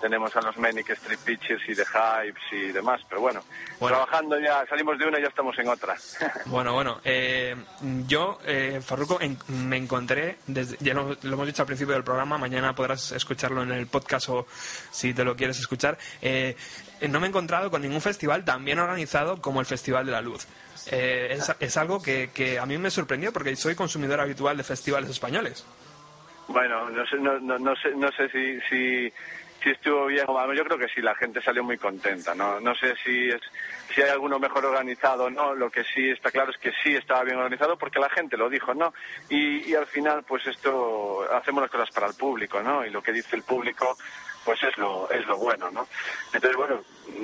tenemos 0.00 0.34
a 0.36 0.40
los 0.40 0.56
Manic 0.56 0.90
Street 0.90 1.18
Pitches 1.24 1.60
y 1.68 1.74
The 1.74 1.84
Hypes 1.84 2.42
y 2.52 2.72
demás, 2.72 3.00
pero 3.08 3.20
bueno, 3.20 3.42
Bueno. 3.78 3.96
trabajando 3.98 4.38
ya, 4.40 4.64
salimos 4.66 4.98
de 4.98 5.06
una 5.06 5.18
y 5.18 5.22
ya 5.22 5.28
estamos 5.28 5.58
en 5.58 5.68
otra. 5.68 5.96
Bueno, 6.46 6.72
bueno, 6.74 7.00
eh, 7.04 7.54
yo, 8.06 8.38
eh, 8.46 8.80
Farruko, 8.84 9.20
en- 9.20 9.38
me 9.48 9.76
encontré, 9.76 10.38
desde, 10.46 10.76
ya 10.80 10.94
lo, 10.94 11.16
lo 11.22 11.32
hemos 11.34 11.46
dicho 11.46 11.62
al 11.62 11.66
principio 11.66 11.94
del 11.94 12.04
programa, 12.04 12.38
mañana 12.38 12.74
podrás 12.74 13.12
escucharlo 13.12 13.62
en 13.62 13.72
el 13.72 13.86
podcast 13.86 14.28
o 14.30 14.46
si 14.90 15.12
te 15.14 15.24
lo 15.24 15.36
quieres 15.36 15.58
escuchar, 15.60 15.98
eh, 16.22 16.56
no 17.08 17.20
me 17.20 17.26
he 17.26 17.28
encontrado 17.30 17.70
con 17.70 17.82
ningún 17.82 18.00
festival 18.00 18.44
tan 18.44 18.64
bien 18.64 18.78
organizado 18.78 19.40
como 19.40 19.60
el 19.60 19.66
Festival 19.66 20.06
de 20.06 20.12
la 20.12 20.20
Luz. 20.20 20.46
Eh, 20.90 21.28
es, 21.32 21.52
es 21.60 21.76
algo 21.76 22.02
que, 22.02 22.30
que 22.34 22.58
a 22.58 22.66
mí 22.66 22.76
me 22.78 22.90
sorprendió 22.90 23.32
porque 23.32 23.54
soy 23.56 23.74
consumidor 23.74 24.20
habitual 24.20 24.56
de 24.56 24.64
festivales 24.64 25.08
españoles. 25.10 25.64
Bueno, 26.48 26.90
no 26.90 27.06
sé, 27.06 27.16
no, 27.18 27.38
no, 27.38 27.58
no 27.58 27.76
sé, 27.76 27.90
no 27.96 28.08
sé 28.10 28.28
si, 28.30 28.58
si, 28.68 29.12
si 29.62 29.70
estuvo 29.70 30.06
bien 30.06 30.24
o 30.28 30.34
mal. 30.34 30.54
Yo 30.56 30.64
creo 30.64 30.78
que 30.78 30.88
sí, 30.88 31.00
la 31.00 31.14
gente 31.14 31.42
salió 31.42 31.62
muy 31.62 31.78
contenta. 31.78 32.34
No, 32.34 32.60
no 32.60 32.74
sé 32.74 32.94
si 33.04 33.28
es, 33.28 33.40
si 33.94 34.02
hay 34.02 34.10
alguno 34.10 34.38
mejor 34.38 34.64
organizado 34.66 35.24
o 35.24 35.30
no. 35.30 35.54
Lo 35.54 35.70
que 35.70 35.84
sí 35.84 36.10
está 36.10 36.30
claro 36.30 36.50
es 36.50 36.58
que 36.58 36.72
sí 36.82 36.94
estaba 36.94 37.24
bien 37.24 37.36
organizado 37.36 37.76
porque 37.76 37.98
la 37.98 38.10
gente 38.10 38.36
lo 38.36 38.48
dijo, 38.48 38.74
¿no? 38.74 38.92
Y, 39.28 39.70
y 39.70 39.74
al 39.74 39.86
final, 39.86 40.24
pues 40.24 40.46
esto, 40.46 41.26
hacemos 41.32 41.62
las 41.62 41.70
cosas 41.70 41.90
para 41.90 42.06
el 42.06 42.14
público, 42.14 42.62
¿no? 42.62 42.84
Y 42.84 42.90
lo 42.90 43.02
que 43.02 43.12
dice 43.12 43.36
el 43.36 43.42
público, 43.42 43.96
pues 44.44 44.62
es 44.62 44.76
lo, 44.78 45.10
es 45.10 45.26
lo 45.26 45.36
bueno, 45.36 45.70
¿no? 45.70 45.86
Entonces, 46.32 46.56
bueno, 46.56 46.80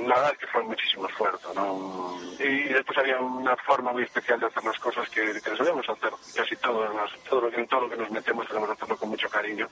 la 0.06 0.14
verdad 0.16 0.32
es 0.32 0.38
que 0.38 0.46
fue 0.48 0.62
muchísimo 0.62 1.08
esfuerzo, 1.08 1.52
¿no? 1.54 2.18
Y 2.38 2.64
después 2.64 2.98
había 2.98 3.18
una 3.18 3.56
forma 3.56 3.92
muy 3.92 4.02
especial 4.02 4.38
de 4.40 4.46
hacer 4.46 4.64
las 4.64 4.78
cosas 4.78 5.08
que, 5.08 5.32
que 5.40 5.56
solemos 5.56 5.88
hacer 5.88 6.10
casi 6.34 6.56
todo, 6.56 6.88
todo, 7.28 7.40
lo 7.42 7.50
que, 7.50 7.66
todo 7.66 7.82
lo 7.82 7.90
que 7.90 7.96
nos 7.96 8.10
metemos, 8.10 8.46
solemos 8.46 8.70
hacerlo 8.70 8.96
con 8.96 9.08
mucho 9.08 9.28
cariño 9.28 9.68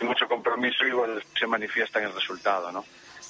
y 0.00 0.04
mucho 0.04 0.26
compromiso 0.28 0.84
y 0.84 0.88
igual 0.88 1.22
se 1.38 1.46
manifiesta 1.46 1.98
en 1.98 2.06
el 2.06 2.14
resultado, 2.14 2.70
¿no? 2.72 2.84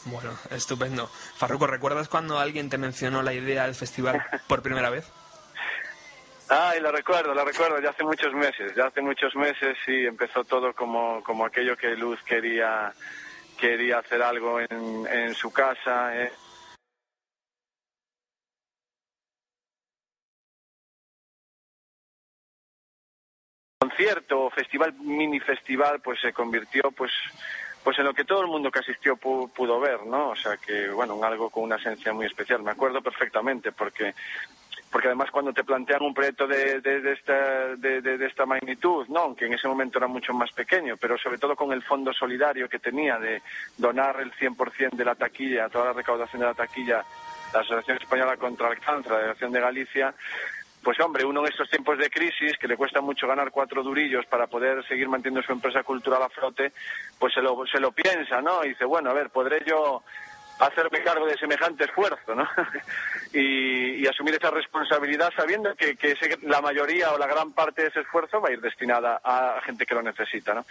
Bueno, 0.04 0.30
estupendo. 0.50 1.06
Farruko, 1.06 1.66
¿recuerdas 1.66 2.08
cuando 2.08 2.38
alguien 2.38 2.70
te 2.70 2.78
mencionó 2.78 3.22
la 3.22 3.32
idea 3.32 3.64
del 3.64 3.74
festival 3.74 4.22
por 4.46 4.62
primera 4.62 4.90
vez? 4.90 5.10
Ay, 6.48 6.80
lo 6.80 6.90
recuerdo, 6.90 7.34
lo 7.34 7.44
recuerdo, 7.44 7.78
ya 7.80 7.90
hace 7.90 8.04
muchos 8.04 8.32
meses, 8.32 8.72
ya 8.74 8.86
hace 8.86 9.02
muchos 9.02 9.34
meses 9.36 9.76
y 9.86 10.06
empezó 10.06 10.44
todo 10.44 10.72
como, 10.72 11.22
como 11.22 11.44
aquello 11.44 11.76
que 11.76 11.88
Luz 11.88 12.22
quería, 12.22 12.92
quería 13.58 13.98
hacer 13.98 14.22
algo 14.22 14.58
en, 14.58 15.06
en 15.06 15.34
su 15.34 15.52
casa. 15.52 16.16
¿eh? 16.16 16.32
Concierto 23.92 24.40
o 24.46 24.50
festival 24.50 24.92
mini 25.00 25.38
festival 25.40 26.00
pues 26.00 26.20
se 26.20 26.32
convirtió 26.32 26.90
pues 26.90 27.12
pues 27.84 27.96
en 27.98 28.04
lo 28.04 28.12
que 28.12 28.24
todo 28.24 28.40
el 28.42 28.48
mundo 28.48 28.70
que 28.72 28.80
asistió 28.80 29.16
pu- 29.16 29.50
pudo 29.52 29.78
ver 29.78 30.04
no 30.04 30.30
o 30.30 30.36
sea 30.36 30.56
que 30.56 30.88
bueno 30.90 31.16
en 31.16 31.24
algo 31.24 31.48
con 31.48 31.62
una 31.64 31.76
esencia 31.76 32.12
muy 32.12 32.26
especial 32.26 32.60
me 32.62 32.72
acuerdo 32.72 33.00
perfectamente 33.00 33.70
porque 33.72 34.14
porque 34.90 35.08
además 35.08 35.30
cuando 35.30 35.52
te 35.52 35.64
plantean 35.64 36.02
un 36.02 36.14
proyecto 36.14 36.46
de, 36.46 36.80
esta, 37.12 37.76
de 37.76 38.26
esta 38.26 38.46
magnitud, 38.46 39.06
¿no? 39.08 39.18
aunque 39.20 39.44
en 39.44 39.52
ese 39.52 39.68
momento 39.68 39.98
era 39.98 40.06
mucho 40.06 40.32
más 40.32 40.50
pequeño, 40.52 40.96
pero 40.96 41.18
sobre 41.18 41.36
todo 41.36 41.54
con 41.54 41.72
el 41.72 41.82
fondo 41.82 42.10
solidario 42.14 42.70
que 42.70 42.78
tenía 42.78 43.18
de 43.18 43.42
donar 43.76 44.18
el 44.18 44.32
100% 44.32 44.92
de 44.96 45.04
la 45.04 45.14
taquilla, 45.14 45.68
toda 45.68 45.84
la 45.86 45.92
recaudación 45.92 46.40
de 46.40 46.46
la 46.46 46.54
taquilla, 46.54 47.04
la 47.52 47.60
Asociación 47.60 47.98
Española 47.98 48.38
contra 48.38 48.70
el 48.70 48.78
Cáncer, 48.80 49.12
la 49.12 49.18
Delegación 49.18 49.52
de 49.52 49.60
Galicia, 49.60 50.14
pues 50.82 50.98
hombre, 51.00 51.24
uno 51.24 51.40
en 51.44 51.52
estos 51.52 51.68
tiempos 51.68 51.98
de 51.98 52.08
crisis, 52.10 52.56
que 52.58 52.68
le 52.68 52.76
cuesta 52.76 53.00
mucho 53.00 53.26
ganar 53.26 53.50
cuatro 53.50 53.82
durillos 53.82 54.24
para 54.26 54.46
poder 54.46 54.86
seguir 54.86 55.08
manteniendo 55.08 55.44
su 55.46 55.52
empresa 55.52 55.82
cultural 55.82 56.22
a 56.22 56.28
flote, 56.28 56.72
pues 57.18 57.34
se 57.34 57.42
lo, 57.42 57.66
se 57.66 57.80
lo 57.80 57.92
piensa, 57.92 58.40
¿no? 58.40 58.64
Y 58.64 58.70
dice, 58.70 58.84
bueno, 58.84 59.10
a 59.10 59.14
ver, 59.14 59.30
¿podré 59.30 59.62
yo 59.66 60.02
hacerme 60.60 61.02
cargo 61.02 61.24
de 61.26 61.36
semejante 61.38 61.84
esfuerzo, 61.84 62.34
¿no? 62.34 62.48
y, 63.32 64.02
y 64.02 64.06
asumir 64.06 64.34
esa 64.34 64.50
responsabilidad 64.50 65.30
sabiendo 65.36 65.74
que, 65.76 65.96
que 65.96 66.12
ese- 66.12 66.38
la 66.42 66.60
mayoría 66.60 67.12
o 67.12 67.18
la 67.18 67.26
gran 67.26 67.52
parte 67.52 67.82
de 67.82 67.88
ese 67.88 68.00
esfuerzo 68.00 68.40
va 68.40 68.48
a 68.48 68.52
ir 68.52 68.60
destinada 68.60 69.20
a 69.22 69.60
gente 69.64 69.86
que 69.86 69.94
lo 69.94 70.02
necesita, 70.02 70.54
¿no? 70.54 70.64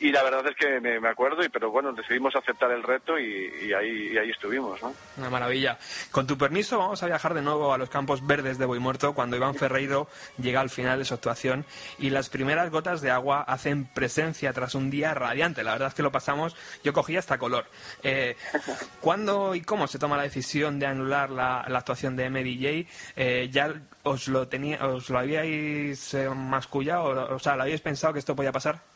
Y 0.00 0.10
la 0.12 0.22
verdad 0.22 0.46
es 0.46 0.56
que 0.56 0.80
me, 0.80 0.98
me 0.98 1.10
acuerdo, 1.10 1.44
y 1.44 1.50
pero 1.50 1.70
bueno, 1.70 1.92
decidimos 1.92 2.34
aceptar 2.34 2.70
el 2.70 2.82
reto 2.82 3.18
y, 3.18 3.70
ahí, 3.74 4.16
ahí 4.16 4.30
estuvimos, 4.30 4.82
¿no? 4.82 4.94
Una 5.18 5.28
maravilla. 5.28 5.78
Con 6.10 6.26
tu 6.26 6.38
permiso, 6.38 6.78
vamos 6.78 7.02
a 7.02 7.06
viajar 7.06 7.34
de 7.34 7.42
nuevo 7.42 7.74
a 7.74 7.76
los 7.76 7.90
campos 7.90 8.26
verdes 8.26 8.56
de 8.56 8.64
Boimuerto 8.64 9.14
cuando 9.14 9.36
Iván 9.36 9.54
Ferreiro 9.54 10.08
llega 10.38 10.62
al 10.62 10.70
final 10.70 10.98
de 10.98 11.04
su 11.04 11.12
actuación 11.12 11.66
y 11.98 12.08
las 12.08 12.30
primeras 12.30 12.70
gotas 12.70 13.02
de 13.02 13.10
agua 13.10 13.42
hacen 13.42 13.84
presencia 13.92 14.54
tras 14.54 14.74
un 14.74 14.88
día 14.88 15.12
radiante. 15.12 15.62
La 15.62 15.72
verdad 15.72 15.88
es 15.88 15.94
que 15.94 16.02
lo 16.02 16.10
pasamos, 16.10 16.56
yo 16.82 16.94
cogí 16.94 17.18
hasta 17.18 17.36
color. 17.36 17.66
Eh, 18.02 18.36
¿Cuándo 19.02 19.54
y 19.54 19.60
cómo 19.60 19.86
se 19.86 19.98
toma 19.98 20.16
la 20.16 20.22
decisión 20.22 20.78
de 20.78 20.86
anular 20.86 21.28
la, 21.28 21.66
la 21.68 21.78
actuación 21.78 22.16
de 22.16 22.30
MDJ? 22.30 22.88
Eh, 23.16 23.48
¿Ya 23.52 23.74
os 24.04 24.28
lo, 24.28 24.48
tenía, 24.48 24.82
os 24.86 25.10
lo 25.10 25.18
habíais 25.18 26.14
eh, 26.14 26.30
mascullado? 26.30 27.04
O, 27.04 27.34
o 27.34 27.38
sea, 27.38 27.56
¿lo 27.56 27.64
habíais 27.64 27.82
pensado 27.82 28.14
que 28.14 28.18
esto 28.18 28.34
podía 28.34 28.50
pasar? 28.50 28.89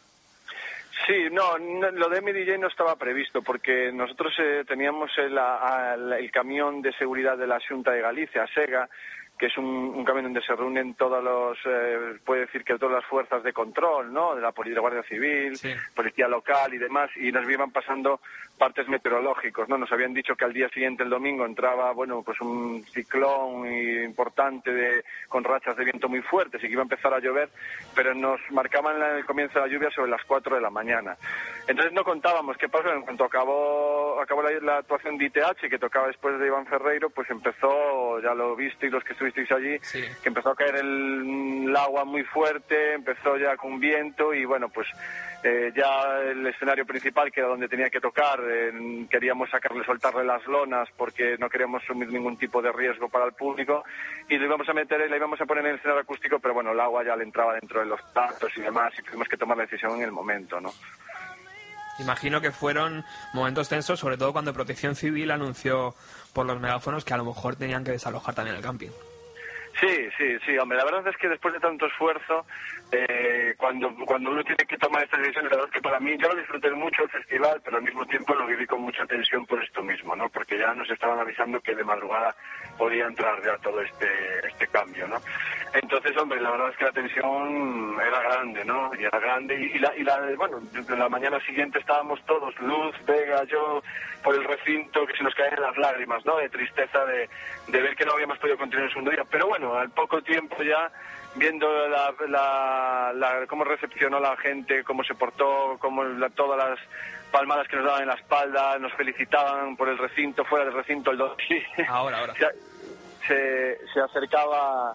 Sí, 1.07 1.28
no, 1.30 1.59
no, 1.59 1.90
lo 1.90 2.09
de 2.09 2.20
MDJ 2.20 2.59
no 2.59 2.68
estaba 2.68 2.97
previsto 2.97 3.42
porque 3.42 3.90
nosotros 3.92 4.32
eh, 4.38 4.64
teníamos 4.66 5.11
el, 5.18 5.36
al- 5.36 6.12
el 6.14 6.30
camión 6.30 6.80
de 6.82 6.92
seguridad 6.92 7.36
de 7.36 7.47
la 7.47 7.59
Junta 7.66 7.90
de 7.90 8.01
Galicia, 8.01 8.47
SEGA, 8.55 8.88
que 9.36 9.47
es 9.47 9.59
un, 9.59 9.64
un 9.66 10.05
camión 10.05 10.26
donde 10.26 10.40
se 10.42 10.55
reúnen 10.55 10.95
todos 10.95 11.22
los, 11.22 11.59
eh, 11.66 12.18
puede 12.24 12.42
decir 12.42 12.62
que 12.64 12.78
todas 12.78 12.95
las 12.95 13.05
fuerzas 13.07 13.42
de 13.42 13.53
control, 13.53 14.12
¿no? 14.12 14.36
De 14.36 14.40
la 14.40 14.53
Policía 14.53 14.80
Guardia 14.80 15.03
Civil, 15.03 15.57
Sí. 15.57 15.74
Policía 15.95 16.28
Local 16.28 16.72
y 16.72 16.78
demás, 16.78 17.11
y 17.16 17.32
nos 17.32 17.49
iban 17.51 17.72
pasando 17.72 18.20
partes 18.59 18.88
meteorológicos, 18.88 19.68
¿no? 19.68 19.76
Nos 19.76 19.90
habían 19.92 20.14
dicho 20.14 20.34
que 20.36 20.44
al 20.44 20.52
día 20.52 20.68
siguiente, 20.68 21.02
el 21.02 21.11
domingo, 21.11 21.44
entraba, 21.44 21.92
bueno, 21.92 22.22
pues 22.22 22.40
un 22.40 22.82
ciclón 22.84 23.66
importante 23.66 24.72
de, 24.72 25.05
con 25.28 25.42
rachas 25.44 25.76
de 25.76 25.84
viento 25.84 26.09
muy 26.09 26.20
fuertes 26.22 26.62
y 26.62 26.66
que 26.66 26.72
iba 26.72 26.82
a 26.82 26.84
empezar 26.84 27.12
a 27.12 27.18
llover, 27.18 27.48
pero 27.94 28.14
nos 28.14 28.40
marcaban 28.50 29.00
el 29.16 29.24
comienzo 29.24 29.55
de 29.59 29.66
la 29.66 29.72
lluvia 29.72 29.90
sobre 29.90 30.11
las 30.11 30.22
4 30.24 30.57
de 30.57 30.62
la 30.62 30.70
mañana. 30.70 31.16
Entonces 31.66 31.92
no 31.92 32.05
contábamos 32.05 32.57
qué 32.57 32.68
pasó. 32.68 32.92
En 32.92 33.02
cuanto 33.02 33.24
acabó, 33.24 34.20
acabó 34.20 34.42
la, 34.42 34.50
la 34.61 34.76
actuación 34.78 35.18
de 35.18 35.26
ITH, 35.26 35.68
que 35.68 35.78
tocaba 35.78 36.07
después 36.07 36.38
de 36.38 36.46
Iván 36.46 36.66
Ferreiro, 36.66 37.11
pues 37.11 37.28
empezó, 37.30 38.20
ya 38.20 38.34
lo 38.34 38.55
visteis 38.55 38.92
los 38.92 39.02
que 39.05 39.12
estuvisteis 39.12 39.50
allí, 39.52 39.78
Sí. 39.82 40.00
que 40.22 40.28
empezó 40.28 40.50
a 40.50 40.57
caer 40.57 40.76
el, 40.76 41.66
el 41.68 41.76
agua 41.76 42.05
muy 42.05 42.22
fuerte, 42.24 42.94
empezó 42.94 43.36
ya 43.36 43.57
con 43.57 43.80
viento 43.80 44.32
y 44.32 44.44
bueno, 44.44 44.68
pues 44.68 44.86
eh, 45.47 45.72
ya 45.76 46.22
el 46.22 46.47
escenario 46.47 46.86
principal, 46.86 47.30
que 47.30 47.40
era 47.40 47.51
donde 47.51 47.68
tenía 47.68 47.90
que 47.90 48.01
tocar, 48.01 48.40
eh, 48.49 49.07
queríamos 49.11 49.51
sacarle, 49.51 49.84
soltarle 49.84 50.24
las 50.24 50.47
lonas 50.47 50.88
porque 50.97 51.36
no 51.38 51.51
queríamos 51.51 51.82
asumir 51.82 52.09
ningún 52.09 52.38
tipo 52.38 52.62
de 52.62 52.72
riesgo 52.72 53.11
para 53.11 53.26
el 53.26 53.34
público 53.34 53.84
y 54.26 54.38
lo 54.38 54.47
íbamos 54.47 54.66
a 54.70 54.72
meter, 54.72 55.09
la 55.11 55.16
íbamos 55.16 55.38
a 55.38 55.45
poner 55.45 55.66
en 55.66 55.72
el 55.72 55.76
escenario 55.76 56.01
acústico, 56.01 56.38
pero 56.38 56.55
bueno, 56.55 56.72
el 56.72 56.80
agua 56.80 57.05
ya 57.05 57.14
le 57.14 57.24
entraba 57.24 57.53
dentro 57.53 57.80
de 57.80 57.86
los 57.86 58.01
tactos 58.14 58.57
y 58.57 58.62
demás 58.62 58.95
y 58.99 59.03
tuvimos 59.03 59.28
que 59.28 59.36
tomar 59.36 59.59
la 59.59 59.64
decisión 59.64 59.92
en 59.97 60.05
el 60.05 60.12
momento, 60.12 60.59
¿no? 60.62 60.72
Imagino 61.99 62.40
que 62.40 62.51
fueron 62.51 63.05
momentos 63.34 63.68
tensos, 63.68 64.01
sobre 64.01 64.16
todo 64.16 64.32
cuando 64.32 64.55
Protección 64.55 64.97
Civil 64.97 65.30
anunció 65.30 65.95
por 66.32 66.47
los 66.47 66.59
megáfonos 66.59 67.05
que 67.05 67.12
a 67.12 67.18
lo 67.18 67.24
mejor 67.26 67.57
tenían 67.57 67.84
que 67.84 67.90
desalojar 67.90 68.34
también 68.34 68.57
el 68.57 68.62
camping. 68.62 68.90
Sí, 69.80 70.09
sí, 70.16 70.38
sí, 70.47 70.57
hombre, 70.57 70.78
la 70.78 70.84
verdad 70.84 71.07
es 71.09 71.16
que 71.16 71.28
después 71.28 71.53
de 71.53 71.61
tanto 71.61 71.86
esfuerzo, 71.86 72.47
eh, 72.93 73.55
cuando, 73.57 73.95
cuando 74.07 74.30
uno 74.30 74.45
tiene 74.45 74.64
que 74.66 74.78
tomar 74.78 75.03
estas 75.03 75.20
decisiones, 75.20 75.51
la 75.51 75.57
verdad 75.59 75.72
que 75.72 75.80
para 75.80 76.01
mí 76.01 76.16
yo 76.18 76.28
lo 76.28 76.37
disfruté 76.37 76.70
mucho 76.70 77.03
el 77.03 77.11
festival, 77.11 77.61
pero 77.64 77.78
al 77.78 77.82
mismo 77.82 78.07
tiempo 78.07 78.35
lo 78.35 78.47
viví 78.47 78.66
con 78.66 78.82
mucha 78.82 79.05
tensión 79.07 79.47
por 79.47 79.62
esto 79.62 79.82
mismo, 79.82 80.14
¿no? 80.14 80.28
Porque 80.28 80.59
ya 80.59 80.74
nos 80.74 80.89
estaban 80.91 81.18
avisando 81.18 81.61
que 81.61 81.74
de 81.74 81.85
madrugada 81.85 82.35
podía 82.78 83.07
entrar 83.07 83.43
ya 83.45 83.57
todo 83.59 83.80
este, 83.80 84.09
este 84.47 84.66
cambio, 84.68 85.09
¿no? 85.09 85.16
Entonces, 85.72 86.16
hombre, 86.16 86.41
la 86.41 86.51
verdad 86.51 86.70
es 86.70 86.76
que 86.76 86.85
la 86.85 86.93
tensión 86.93 87.97
era 88.01 88.20
grande, 88.20 88.64
¿no? 88.64 88.91
Y 88.99 89.05
era 89.05 89.18
grande, 89.18 89.55
y, 89.61 89.76
y 89.76 89.78
la, 89.78 89.97
y 89.97 90.03
la, 90.05 90.20
bueno, 90.37 90.61
de 90.61 90.97
la 90.97 91.09
mañana 91.09 91.41
siguiente 91.41 91.78
estábamos 91.78 92.24
todos, 92.26 92.55
Luz, 92.61 92.95
Vega, 93.07 93.45
yo, 93.45 93.82
por 94.22 94.35
el 94.35 94.45
recinto, 94.45 95.05
que 95.07 95.16
se 95.16 95.24
nos 95.24 95.35
caían 95.35 95.61
las 95.61 95.76
lágrimas, 95.76 96.24
¿no? 96.24 96.37
De 96.37 96.49
tristeza 96.49 97.05
de, 97.07 97.28
de 97.68 97.82
ver 97.82 97.97
que 97.97 98.05
no 98.05 98.12
habíamos 98.12 98.39
podido 98.39 98.57
continuar 98.57 98.87
el 98.87 98.93
segundo 98.93 99.11
día. 99.11 99.24
Pero 99.30 99.49
bueno, 99.49 99.74
al 99.74 99.91
poco 99.91 100.22
tiempo 100.22 100.62
ya, 100.62 100.91
viendo 101.37 101.66
la, 101.89 102.14
la, 102.28 103.12
la- 103.14 103.47
cómo 103.47 103.64
recepcionó 103.64 104.20
la 104.20 104.37
gente, 104.37 104.85
cómo 104.85 105.03
se 105.05 105.14
portó, 105.14 105.76
cómo 105.80 106.05
la- 106.05 106.30
todas 106.30 106.59
las 106.59 106.78
palmadas 107.30 107.66
que 107.68 107.76
nos 107.76 107.87
daban 107.87 108.03
en 108.03 108.09
la 108.09 108.14
espalda, 108.14 108.78
nos 108.78 108.93
felicitaban 108.95 109.76
por 109.76 109.89
el 109.89 109.99
recinto, 109.99 110.45
fuera 110.45 110.64
del 110.66 110.74
recinto, 110.74 111.11
el 111.11 111.18
dos. 111.18 111.37
Ahora, 111.89 112.18
ahora. 112.20 112.35
Se, 112.35 112.47
se, 113.26 113.78
se 113.93 114.01
acercaba 114.01 114.95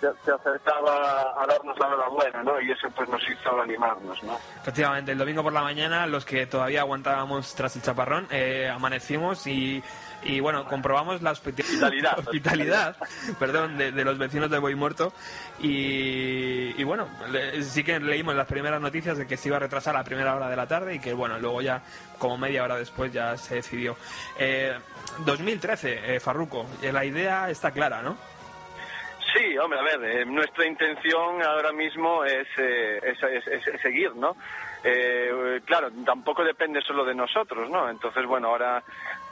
se, 0.00 0.06
se 0.24 0.30
acercaba 0.30 1.34
a 1.42 1.46
darnos 1.46 1.76
la 1.78 1.86
enhorabuena, 1.88 2.42
¿no? 2.44 2.60
Y 2.60 2.70
eso 2.70 2.88
pues 2.94 3.08
nos 3.08 3.20
hizo 3.28 3.60
animarnos, 3.60 4.22
¿no? 4.22 4.38
Efectivamente, 4.60 5.10
el 5.12 5.18
domingo 5.18 5.42
por 5.42 5.52
la 5.52 5.62
mañana, 5.62 6.06
los 6.06 6.24
que 6.24 6.46
todavía 6.46 6.82
aguantábamos 6.82 7.52
tras 7.56 7.74
el 7.74 7.82
chaparrón, 7.82 8.28
eh, 8.30 8.68
amanecimos 8.72 9.44
y, 9.48 9.82
y, 10.24 10.40
bueno, 10.40 10.64
comprobamos 10.66 11.22
la 11.22 11.30
hospita- 11.32 11.62
Hospitalidad. 11.62 12.18
hospitalidad, 12.18 12.96
perdón, 13.38 13.78
de, 13.78 13.92
de 13.92 14.04
los 14.04 14.18
vecinos 14.18 14.50
de 14.50 14.58
Boy 14.58 14.74
Muerto 14.74 15.12
y, 15.60 16.74
y, 16.80 16.84
bueno, 16.84 17.08
le- 17.30 17.62
sí 17.62 17.84
que 17.84 18.00
leímos 18.00 18.34
las 18.34 18.46
primeras 18.46 18.80
noticias 18.80 19.16
de 19.18 19.26
que 19.26 19.36
se 19.36 19.48
iba 19.48 19.56
a 19.56 19.60
retrasar 19.60 19.94
a 19.94 19.98
la 20.00 20.04
primera 20.04 20.34
hora 20.34 20.48
de 20.48 20.56
la 20.56 20.66
tarde 20.66 20.94
y 20.96 20.98
que 21.00 21.12
bueno, 21.12 21.38
luego 21.38 21.62
ya 21.62 21.82
como 22.18 22.36
media 22.36 22.64
hora 22.64 22.76
después 22.76 23.12
ya 23.12 23.36
se 23.36 23.56
decidió. 23.56 23.96
Eh, 24.38 24.76
2013, 25.24 26.16
eh, 26.16 26.20
Farruco, 26.20 26.66
eh, 26.82 26.92
la 26.92 27.04
idea 27.04 27.48
está 27.50 27.70
clara, 27.70 28.02
¿no? 28.02 28.16
Sí, 29.34 29.58
hombre, 29.58 29.78
a 29.78 29.82
ver, 29.82 30.04
eh, 30.04 30.24
nuestra 30.24 30.66
intención 30.66 31.42
ahora 31.42 31.70
mismo 31.72 32.24
es, 32.24 32.46
eh, 32.56 32.98
es- 33.02 33.46
es- 33.46 33.66
es 33.66 33.80
seguir, 33.82 34.16
¿no? 34.16 34.36
Eh, 34.82 35.60
claro, 35.66 35.90
tampoco 36.06 36.42
depende 36.44 36.80
solo 36.80 37.04
de 37.04 37.14
nosotros, 37.14 37.68
¿no? 37.68 37.90
Entonces, 37.90 38.24
bueno, 38.26 38.48
ahora 38.48 38.82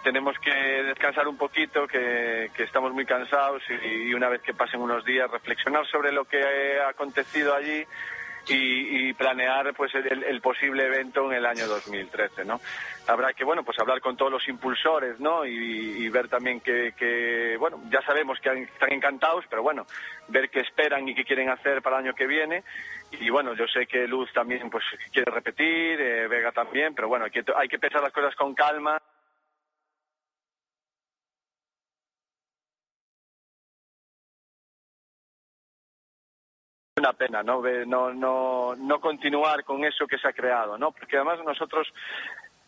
tenemos 0.06 0.38
que 0.38 0.52
descansar 0.84 1.26
un 1.26 1.36
poquito, 1.36 1.84
que, 1.88 2.48
estamos 2.58 2.92
muy 2.92 3.04
cansados 3.04 3.60
y, 3.82 4.14
una 4.14 4.28
vez 4.28 4.40
que 4.40 4.54
pasen 4.54 4.80
unos 4.80 5.04
días 5.04 5.28
reflexionar 5.28 5.84
sobre 5.88 6.12
lo 6.12 6.24
que 6.24 6.78
ha 6.78 6.90
acontecido 6.90 7.52
allí 7.52 7.84
y, 8.46 9.12
planear 9.14 9.74
pues 9.74 9.92
el, 9.96 10.40
posible 10.40 10.84
evento 10.84 11.26
en 11.26 11.38
el 11.38 11.44
año 11.44 11.66
2013, 11.66 12.44
¿no? 12.44 12.60
Habrá 13.08 13.32
que, 13.32 13.42
bueno, 13.42 13.64
pues 13.64 13.80
hablar 13.80 14.00
con 14.00 14.16
todos 14.16 14.30
los 14.30 14.46
impulsores, 14.46 15.18
¿no? 15.18 15.44
Y, 15.44 16.08
ver 16.08 16.28
también 16.28 16.60
que, 16.60 17.56
bueno, 17.58 17.82
ya 17.90 18.00
sabemos 18.02 18.38
que 18.38 18.62
están 18.62 18.92
encantados, 18.92 19.44
pero 19.50 19.64
bueno, 19.64 19.86
ver 20.28 20.50
qué 20.50 20.60
esperan 20.60 21.08
y 21.08 21.16
qué 21.16 21.24
quieren 21.24 21.48
hacer 21.48 21.82
para 21.82 21.98
el 21.98 22.04
año 22.04 22.14
que 22.14 22.28
viene. 22.28 22.62
Y 23.10 23.28
bueno, 23.30 23.54
yo 23.54 23.66
sé 23.66 23.88
que 23.88 24.06
Luz 24.06 24.32
también 24.32 24.70
pues 24.70 24.84
quiere 25.12 25.32
repetir, 25.32 26.00
eh, 26.00 26.28
Vega 26.28 26.52
también, 26.52 26.94
pero 26.94 27.08
bueno, 27.08 27.24
hay 27.24 27.68
que 27.68 27.78
pensar 27.80 28.02
las 28.02 28.12
cosas 28.12 28.36
con 28.36 28.54
calma. 28.54 29.02
Una 37.06 37.12
pena 37.12 37.42
no 37.42 37.62
no 37.86 38.12
no 38.12 38.74
no 38.76 39.00
continuar 39.00 39.64
con 39.64 39.84
eso 39.84 40.06
que 40.06 40.18
se 40.18 40.28
ha 40.28 40.32
creado 40.32 40.76
no 40.76 40.90
porque 40.90 41.16
además 41.16 41.38
nosotros 41.44 41.92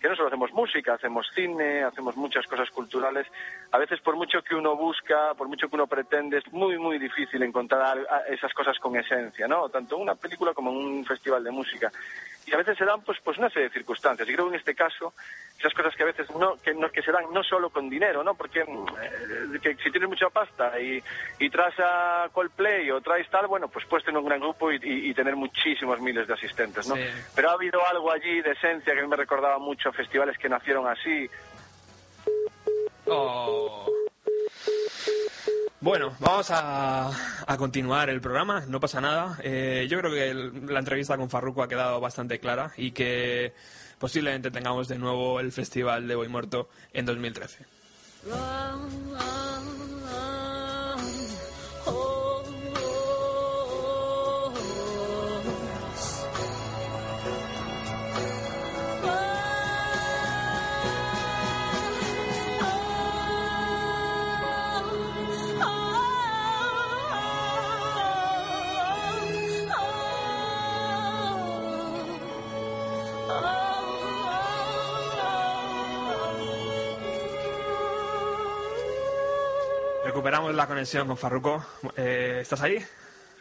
que 0.00 0.08
no 0.08 0.14
solo 0.14 0.28
hacemos 0.28 0.52
música, 0.52 0.94
hacemos 0.94 1.26
cine, 1.34 1.82
hacemos 1.82 2.16
muchas 2.16 2.46
cosas 2.46 2.70
culturales. 2.70 3.26
A 3.72 3.78
veces, 3.78 4.00
por 4.00 4.16
mucho 4.16 4.42
que 4.42 4.54
uno 4.54 4.76
busca, 4.76 5.34
por 5.36 5.48
mucho 5.48 5.68
que 5.68 5.74
uno 5.74 5.86
pretende, 5.86 6.38
es 6.38 6.52
muy, 6.52 6.78
muy 6.78 6.98
difícil 6.98 7.42
encontrar 7.42 7.98
esas 8.28 8.52
cosas 8.54 8.78
con 8.78 8.96
esencia, 8.96 9.48
¿no? 9.48 9.68
Tanto 9.68 9.96
en 9.96 10.02
una 10.02 10.14
película 10.14 10.54
como 10.54 10.70
en 10.70 10.76
un 10.76 11.04
festival 11.04 11.42
de 11.42 11.50
música. 11.50 11.90
Y 12.50 12.54
a 12.54 12.56
veces 12.56 12.78
se 12.78 12.84
dan, 12.86 13.02
pues, 13.02 13.18
pues 13.22 13.36
una 13.36 13.50
serie 13.50 13.68
de 13.68 13.74
circunstancias. 13.74 14.26
Y 14.28 14.32
creo 14.32 14.46
que 14.46 14.54
en 14.54 14.58
este 14.60 14.74
caso, 14.74 15.12
esas 15.58 15.74
cosas 15.74 15.94
que 15.94 16.02
a 16.02 16.06
veces 16.06 16.30
no, 16.30 16.56
que, 16.62 16.72
no, 16.72 16.90
que 16.90 17.02
se 17.02 17.12
dan 17.12 17.24
no 17.32 17.42
solo 17.42 17.68
con 17.68 17.90
dinero, 17.90 18.24
¿no? 18.24 18.34
Porque 18.34 18.64
mm, 18.64 18.86
eh, 19.02 19.58
que 19.60 19.74
si 19.76 19.90
tienes 19.90 20.08
mucha 20.08 20.30
pasta 20.30 20.80
y, 20.80 21.02
y 21.38 21.50
traes 21.50 21.74
a 21.78 22.28
Coldplay 22.32 22.90
o 22.90 23.00
traes 23.02 23.28
tal, 23.28 23.46
bueno, 23.48 23.68
pues 23.68 23.84
puedes 23.84 24.04
tener 24.06 24.18
un 24.18 24.26
gran 24.26 24.40
grupo 24.40 24.72
y, 24.72 24.76
y- 24.76 25.10
y 25.10 25.14
tener 25.14 25.36
muchísimos 25.36 26.00
miles 26.00 26.26
de 26.26 26.34
asistentes, 26.34 26.88
¿no? 26.88 26.94
Sí. 26.96 27.02
Pero 27.34 27.50
ha 27.50 27.52
habido 27.52 27.86
algo 27.86 28.10
allí 28.10 28.40
de 28.40 28.52
esencia 28.52 28.94
que 28.94 29.06
me 29.06 29.16
recordaba 29.16 29.58
mucho 29.58 29.90
a 29.90 29.92
festivales 29.92 30.38
que 30.38 30.48
nacieron 30.48 30.86
así. 30.88 31.28
Oh. 33.06 33.86
Bueno, 35.80 36.12
vamos 36.18 36.50
a, 36.50 37.08
a 37.46 37.56
continuar 37.56 38.10
el 38.10 38.20
programa, 38.20 38.64
no 38.66 38.80
pasa 38.80 39.00
nada. 39.00 39.38
Eh, 39.44 39.86
yo 39.88 39.98
creo 40.00 40.12
que 40.12 40.34
la 40.72 40.80
entrevista 40.80 41.16
con 41.16 41.30
Farruko 41.30 41.62
ha 41.62 41.68
quedado 41.68 42.00
bastante 42.00 42.40
clara 42.40 42.72
y 42.76 42.90
que 42.90 43.54
posiblemente 43.98 44.50
tengamos 44.50 44.88
de 44.88 44.98
nuevo 44.98 45.38
el 45.38 45.52
Festival 45.52 46.08
de 46.08 46.16
Boy 46.16 46.28
Muerto 46.28 46.68
en 46.92 47.06
2013. 47.06 47.64
Recuperamos 80.18 80.52
la 80.52 80.66
conexión 80.66 81.06
con 81.06 81.16
Farruko. 81.16 81.64
Eh, 81.96 82.38
¿Estás 82.42 82.60
ahí? 82.62 82.74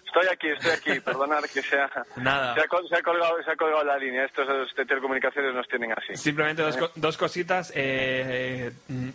Estoy 0.06 0.28
aquí, 0.32 0.48
estoy 0.50 0.70
aquí, 0.94 1.00
perdonad 1.06 1.42
que 1.52 1.64
sea, 1.64 1.90
Nada. 2.18 2.54
se, 2.54 2.62
ha, 2.62 2.68
col- 2.68 2.88
se 2.88 2.96
ha 2.96 3.02
colgado, 3.02 3.34
se 3.44 3.50
ha 3.50 3.56
colgado 3.56 3.84
la 3.84 3.98
línea. 3.98 4.26
Estos 4.26 4.48
de 4.76 4.86
telecomunicaciones 4.86 5.56
nos 5.56 5.68
tienen 5.68 5.92
así. 5.94 6.16
Simplemente 6.16 6.62
dos, 6.62 6.78
co- 6.78 6.92
dos 6.94 7.18
cositas. 7.18 7.72
eh, 7.74 8.72
mm, 8.90 9.10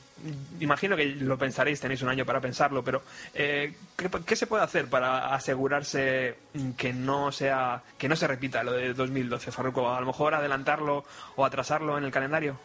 imagino 0.58 0.96
que 0.96 1.06
lo 1.06 1.38
pensaréis, 1.38 1.80
tenéis 1.80 2.02
un 2.02 2.08
año 2.08 2.26
para 2.26 2.40
pensarlo, 2.40 2.82
pero 2.82 3.04
eh, 3.32 3.72
¿qué, 3.96 4.10
qué 4.26 4.34
se 4.34 4.48
puede 4.48 4.64
hacer 4.64 4.90
para 4.90 5.32
asegurarse 5.32 6.34
que 6.76 6.92
no 6.92 7.30
sea 7.30 7.80
que 7.96 8.08
no 8.08 8.16
se 8.16 8.26
repita 8.26 8.64
lo 8.64 8.72
de 8.72 8.92
2012, 8.92 9.52
Farruko? 9.52 9.88
A 9.94 10.00
lo 10.00 10.06
mejor 10.06 10.34
adelantarlo 10.34 11.04
o 11.36 11.44
atrasarlo 11.44 11.96
en 11.96 12.02
el 12.02 12.10
calendario. 12.10 12.58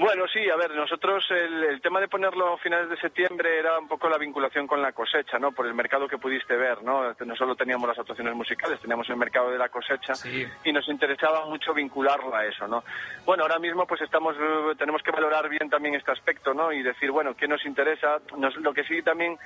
Bueno, 0.00 0.24
sí, 0.32 0.48
a 0.48 0.56
ver, 0.56 0.70
nosotros 0.74 1.26
el, 1.30 1.62
el 1.64 1.80
tema 1.82 2.00
de 2.00 2.08
ponerlo 2.08 2.54
a 2.54 2.58
finales 2.58 2.88
de 2.88 2.96
septiembre 2.96 3.58
era 3.58 3.78
un 3.78 3.86
poco 3.86 4.08
la 4.08 4.16
vinculación 4.16 4.66
con 4.66 4.80
la 4.80 4.92
cosecha, 4.92 5.38
¿no? 5.38 5.52
Por 5.52 5.66
el 5.66 5.74
mercado 5.74 6.08
que 6.08 6.16
pudiste 6.16 6.56
ver, 6.56 6.82
¿no? 6.82 7.14
No 7.26 7.36
solo 7.36 7.54
teníamos 7.54 7.86
las 7.86 7.98
actuaciones 7.98 8.34
musicales, 8.34 8.80
teníamos 8.80 9.10
el 9.10 9.16
mercado 9.16 9.50
de 9.50 9.58
la 9.58 9.68
cosecha 9.68 10.14
Sí. 10.14 10.46
y 10.64 10.72
nos 10.72 10.88
interesaba 10.88 11.44
mucho 11.44 11.74
vincularlo 11.74 12.34
a 12.34 12.46
eso, 12.46 12.66
¿no? 12.66 12.82
Bueno, 13.26 13.42
ahora 13.42 13.58
mismo 13.58 13.86
pues 13.86 14.00
estamos, 14.00 14.34
eh, 14.40 14.74
tenemos 14.78 15.02
que 15.02 15.10
valorar 15.10 15.50
bien 15.50 15.68
también 15.68 15.94
este 15.94 16.12
aspecto, 16.12 16.54
¿no? 16.54 16.72
Y 16.72 16.82
decir, 16.82 17.10
bueno, 17.10 17.34
¿qué 17.36 17.46
nos 17.46 17.62
interesa? 17.66 18.20
Nos- 18.38 18.56
lo 18.56 18.72
que 18.72 18.84
sí 18.84 19.02
también, 19.02 19.36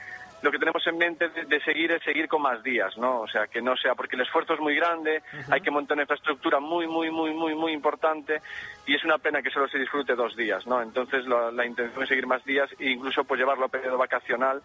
lo 0.42 0.52
que 0.52 0.59
tenemos 0.61 0.86
en 0.86 0.98
mente 0.98 1.30
de, 1.30 1.46
de 1.46 1.61
seguir 1.62 1.90
es 1.90 2.02
seguir 2.05 2.28
con 2.28 2.42
más 2.42 2.62
días, 2.62 2.96
¿no? 2.96 3.22
O 3.22 3.26
sea, 3.26 3.48
que 3.48 3.61
no 3.61 3.76
sea, 3.76 3.96
porque 3.96 4.14
el 4.14 4.22
esfuerzo 4.22 4.55
es 4.55 4.61
muy 4.61 4.76
grande, 4.76 5.20
hay 5.50 5.61
que 5.62 5.72
montar 5.72 5.96
una 5.96 6.02
infraestructura 6.02 6.61
muy, 6.61 6.86
muy, 6.86 7.11
muy, 7.11 7.32
muy, 7.34 7.57
muy 7.57 7.72
importante 7.72 8.40
y 8.86 8.94
es 8.94 9.02
una 9.05 9.18
pena 9.18 9.42
que 9.42 9.50
solo 9.50 9.66
se 9.66 9.78
disfrute 9.78 10.14
dos 10.14 10.36
días, 10.36 10.43
¿no? 10.66 10.80
Entonces 10.82 11.26
la, 11.26 11.51
la 11.51 11.64
intención 11.66 12.03
es 12.03 12.09
seguir 12.09 12.26
más 12.26 12.45
días 12.45 12.68
e 12.78 12.90
incluso 12.90 13.24
pues 13.24 13.38
llevarlo 13.40 13.66
a 13.66 13.68
periodo 13.68 13.99
vacacional 13.99 14.62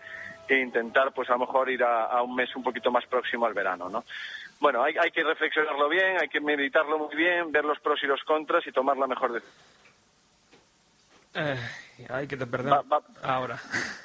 e 0.47 0.57
intentar 0.59 1.11
pues 1.13 1.29
a 1.29 1.33
lo 1.33 1.39
mejor 1.39 1.69
ir 1.69 1.83
a, 1.83 2.05
a 2.05 2.21
un 2.23 2.35
mes 2.35 2.55
un 2.55 2.63
poquito 2.63 2.91
más 2.91 3.05
próximo 3.05 3.45
al 3.45 3.53
verano, 3.53 3.87
¿no? 3.89 4.03
Bueno, 4.59 4.83
hay, 4.83 4.95
hay 4.97 5.11
que 5.11 5.23
reflexionarlo 5.23 5.87
bien, 5.87 6.17
hay 6.19 6.27
que 6.27 6.41
meditarlo 6.41 6.97
muy 6.97 7.15
bien, 7.15 7.51
ver 7.51 7.63
los 7.65 7.79
pros 7.79 7.99
y 8.03 8.07
los 8.07 8.21
contras 8.23 8.65
y 8.67 8.71
tomar 8.71 8.97
la 8.97 9.07
mejor 9.07 9.31
decisión. 9.33 9.55
Eh, 11.35 11.59
ay, 12.09 12.27
que 12.27 12.35
te 12.35 12.45
perdón. 12.47 12.73
Va- 12.73 12.97
va- 12.97 13.03
Ahora. 13.23 13.57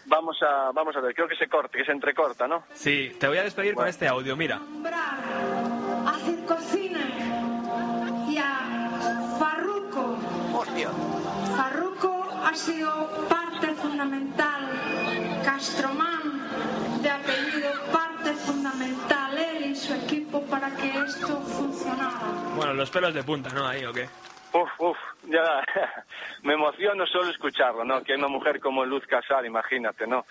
Vamos 0.07 0.37
a, 0.43 0.71
vamos 0.73 0.95
a 0.95 1.01
ver, 1.01 1.15
creo 1.15 1.27
que 1.27 1.37
se 1.37 1.49
corte, 1.49 1.79
que 1.79 1.85
se 1.85 1.93
entrecorta, 1.93 2.47
¿no? 2.47 2.65
Sí, 2.75 3.17
te 3.19 3.27
voy 3.27 3.39
a 3.39 3.43
despedir 3.45 3.75
con 3.75 3.89
este 3.89 4.07
audio, 4.07 4.37
mira. 4.37 4.59
nombrar 4.59 5.19
a 6.07 6.13
Circocine 6.25 7.01
y 8.29 8.37
a 8.39 9.37
Farru 10.55 11.95
ha 12.45 12.55
sido 12.55 13.27
parte 13.29 13.75
fundamental, 13.75 14.71
Castromán, 15.45 17.03
de 17.03 17.11
apellido, 17.11 17.73
parte 17.93 18.33
fundamental, 18.35 19.37
él 19.37 19.65
y 19.73 19.75
su 19.75 19.93
equipo 19.95 20.43
para 20.43 20.71
que 20.77 20.91
esto 20.91 21.41
funcionara. 21.41 22.55
Bueno, 22.55 22.75
los 22.75 22.89
pelos 22.89 23.13
de 23.13 23.25
punta, 23.25 23.51
¿no? 23.53 23.67
Ahí, 23.67 23.85
¿o 23.85 23.93
qué? 23.93 24.09
Uf, 24.53 24.71
uf, 24.79 24.97
ya 25.25 25.65
me 26.45 26.55
emociono 26.55 27.05
solo 27.07 27.31
escucharlo, 27.31 27.85
¿no? 27.85 28.05
Que 28.05 28.15
una 28.15 28.29
mujer 28.29 28.61
como 28.61 28.85
Luz 28.85 29.05
Casal, 29.09 29.47
imagínate, 29.47 30.07
¿no? 30.07 30.25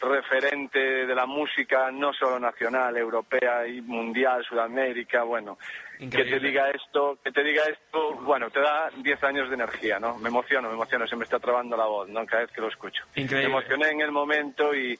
Referente 0.00 1.06
de 1.06 1.14
la 1.14 1.26
música 1.26 1.92
no 1.92 2.12
solo 2.12 2.40
nacional, 2.40 2.96
europea 2.96 3.68
y 3.68 3.80
mundial, 3.82 4.44
Sudamérica, 4.44 5.22
bueno. 5.22 5.58
Que 6.00 6.06
te 6.06 6.22
Increíble. 6.22 6.48
diga 6.48 6.70
esto, 6.70 7.18
que 7.22 7.30
te 7.30 7.44
diga 7.44 7.62
esto, 7.64 8.14
bueno, 8.22 8.48
te 8.48 8.58
da 8.60 8.88
10 8.96 9.22
años 9.22 9.50
de 9.50 9.54
energía, 9.54 10.00
¿no? 10.00 10.16
Me 10.16 10.30
emociono, 10.30 10.68
me 10.68 10.74
emociono, 10.74 11.06
se 11.06 11.14
me 11.14 11.24
está 11.24 11.38
trabando 11.38 11.76
la 11.76 11.84
voz, 11.84 12.08
¿no? 12.08 12.24
Cada 12.24 12.44
vez 12.44 12.52
que 12.52 12.62
lo 12.62 12.68
escucho. 12.68 13.04
Increíble. 13.16 13.48
Me 13.48 13.54
emocioné 13.58 13.90
en 13.90 14.00
el 14.00 14.10
momento 14.10 14.74
y, 14.74 14.98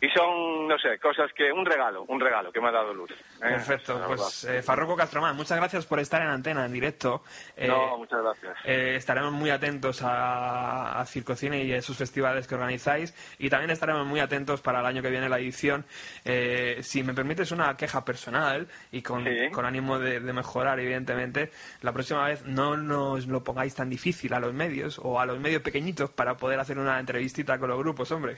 y 0.00 0.08
son, 0.10 0.68
no 0.68 0.78
sé, 0.78 0.98
cosas 0.98 1.32
que, 1.34 1.50
un 1.50 1.66
regalo, 1.66 2.04
un 2.04 2.20
regalo 2.20 2.52
que 2.52 2.60
me 2.60 2.68
ha 2.68 2.72
dado 2.72 2.94
Luz. 2.94 3.10
¿eh? 3.10 3.16
Perfecto, 3.40 4.00
pues 4.06 4.44
eh, 4.44 4.62
Farruco 4.62 4.94
Castromán, 4.96 5.34
muchas 5.36 5.58
gracias 5.58 5.86
por 5.86 5.98
estar 5.98 6.22
en 6.22 6.28
antena, 6.28 6.64
en 6.66 6.72
directo. 6.72 7.22
Eh, 7.56 7.66
No, 7.66 7.98
muchas 7.98 8.22
gracias. 8.22 8.56
eh, 8.64 8.94
estaremos 8.96 9.32
muy 9.32 9.50
atentos 9.50 10.02
a, 10.02 11.00
a 11.00 11.04
Circocine 11.06 11.64
y 11.64 11.72
a 11.72 11.78
esos 11.78 11.96
festivales 11.96 12.46
que 12.46 12.54
organizáis 12.54 13.14
y 13.38 13.50
también 13.50 13.70
estaremos 13.70 14.06
muy 14.06 14.20
atentos 14.20 14.60
para 14.60 14.80
el 14.80 14.86
año 14.86 15.02
que 15.02 15.10
viene 15.10 15.28
la 15.28 15.38
edición. 15.38 15.84
Eh, 16.24 16.78
si 16.82 17.02
me 17.02 17.14
permites 17.14 17.50
una 17.50 17.76
queja 17.76 18.04
personal 18.04 18.68
y 18.92 19.02
con, 19.02 19.24
Sí. 19.24 19.50
con 19.52 19.64
ánimo 19.66 19.98
de, 19.98 20.20
de 20.20 20.32
mejorar, 20.32 20.78
evidentemente, 20.80 21.50
la 21.82 21.92
próxima 21.92 22.24
vez 22.26 22.44
no 22.46 22.76
nos 22.76 23.26
lo 23.26 23.42
pongáis 23.42 23.74
tan 23.74 23.90
difícil 23.90 24.32
a 24.32 24.38
los 24.40 24.54
medios 24.54 24.98
o 25.02 25.18
a 25.20 25.26
los 25.26 25.38
medios 25.40 25.60
pequeñitos 25.62 26.10
para 26.10 26.36
poder 26.36 26.60
hacer 26.60 26.78
una 26.78 27.00
entrevistita 27.00 27.58
con 27.58 27.68
los 27.68 27.78
grupos, 27.78 28.10
hombre. 28.12 28.36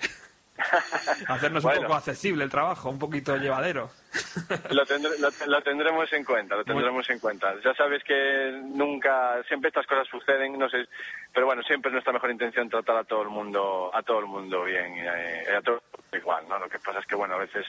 Hacernos 1.29 1.65
un 1.65 1.73
poco 1.75 1.95
accesible 1.95 2.45
el 2.45 2.51
trabajo, 2.51 2.91
un 2.91 2.99
poquito 2.99 3.37
llevadero. 3.37 3.91
Lo, 4.71 4.85
tendré- 4.87 5.19
lo, 5.19 5.29
lo 5.47 5.63
tendremos 5.63 6.13
en 6.13 6.25
cuenta, 6.25 6.57
lo 6.57 6.65
tendremos 6.65 7.09
en 7.11 7.19
cuenta. 7.21 7.55
Ya 7.65 7.73
sabes 7.75 8.03
que 8.03 8.61
nunca, 8.75 9.41
siempre 9.47 9.69
estas 9.69 9.87
cosas 9.87 10.09
suceden, 10.09 10.59
no 10.59 10.69
sé, 10.69 10.87
pero 11.33 11.47
bueno, 11.47 11.63
siempre 11.63 11.91
es 11.91 11.93
nuestra 11.93 12.13
mejor 12.13 12.31
intención 12.31 12.69
tratar 12.69 12.97
a 12.97 13.05
todo 13.05 13.23
el 13.23 13.29
mundo, 13.29 13.91
a 13.95 14.03
todo 14.03 14.19
el 14.19 14.27
mundo 14.27 14.65
bien, 14.65 14.97
y 14.97 15.07
a, 15.07 15.59
a 15.59 15.63
todo 15.63 15.81
igual, 16.13 16.45
¿no? 16.49 16.59
Lo 16.59 16.69
que 16.69 16.79
pasa 16.81 16.99
es 16.99 17.07
que 17.07 17.15
bueno, 17.15 17.35
a 17.35 17.39
veces 17.39 17.65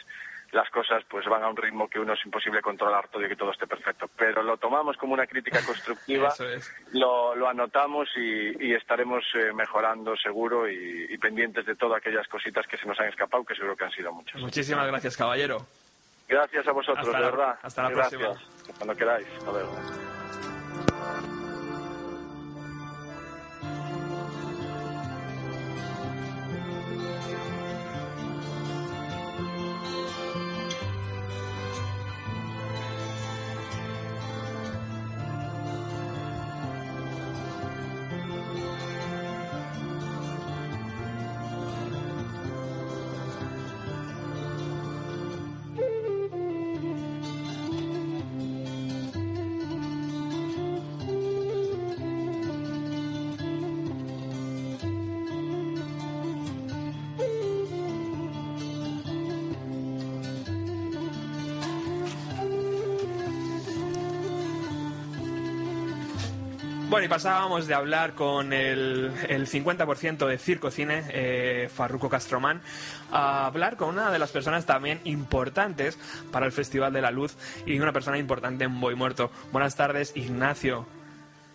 las 0.52 0.70
cosas 0.70 1.04
pues 1.10 1.26
van 1.28 1.44
a 1.44 1.50
un 1.50 1.56
ritmo 1.56 1.88
que 1.90 2.00
uno 2.00 2.14
es 2.14 2.26
imposible 2.26 2.62
controlar 2.62 3.08
todo 3.08 3.26
y 3.26 3.30
que 3.30 3.36
todo 3.36 3.52
esté 3.52 3.68
perfecto, 3.68 4.10
pero 4.18 4.44
lo 4.44 4.58
tomamos 4.58 4.98
como 4.98 5.14
una 5.14 5.26
crítica 5.28 5.60
constructiva, 5.66 6.30
es. 6.40 6.72
lo, 6.94 7.36
lo 7.36 7.48
anotamos 7.50 8.10
y, 8.18 8.66
y 8.68 8.74
estaremos 8.74 9.24
eh, 9.36 9.54
mejorando 9.54 10.16
seguro 10.18 10.70
y, 10.70 11.08
y 11.10 11.18
pendientes 11.18 11.66
de 11.66 11.76
todas 11.76 11.98
aquellas 12.00 12.28
cositas 12.28 12.68
que 12.68 12.78
se 12.78 12.86
nos 12.86 13.00
han 13.00 13.08
escapado, 13.08 13.44
que 13.46 13.56
seguro 13.56 13.76
que 13.76 13.86
han 13.86 13.92
sido 13.92 14.12
muchas. 14.12 14.42
Muchísimas 14.42 14.88
gracias, 14.88 15.16
caballero. 15.16 15.66
Gracias 16.28 16.68
a 16.68 16.72
vosotros, 16.72 17.06
Hasta 17.08 17.18
de 17.18 17.24
la- 17.24 17.32
verdad. 17.32 17.60
hasta 17.62 17.84
la 17.84 17.90
Gracias. 17.90 18.22
próxima. 18.22 18.76
Cuando 18.78 18.96
queráis. 18.96 19.28
Hasta 19.38 19.52
luego. 19.52 19.72
Bueno, 67.02 67.16
y 67.16 67.18
pasábamos 67.18 67.66
de 67.66 67.74
hablar 67.74 68.14
con 68.14 68.54
el, 68.54 69.12
el 69.28 69.48
50% 69.48 70.28
de 70.28 70.38
Circo 70.38 70.70
Cine, 70.70 71.04
eh, 71.10 71.68
Farruco 71.76 72.10
Castromán, 72.12 72.62
a 73.12 73.48
hablar 73.48 73.76
con 73.76 73.90
una 73.90 74.12
de 74.12 74.20
las 74.20 74.32
personas 74.32 74.68
también 74.68 75.02
importantes 75.06 75.98
para 76.32 76.46
el 76.46 76.52
Festival 76.52 76.94
de 76.94 77.02
la 77.02 77.10
Luz 77.10 77.36
y 77.66 77.80
una 77.80 77.92
persona 77.92 78.20
importante 78.20 78.66
en 78.66 78.80
Boy 78.80 78.94
Muerto. 78.94 79.32
Buenas 79.52 79.76
tardes, 79.76 80.16
Ignacio. 80.16 80.86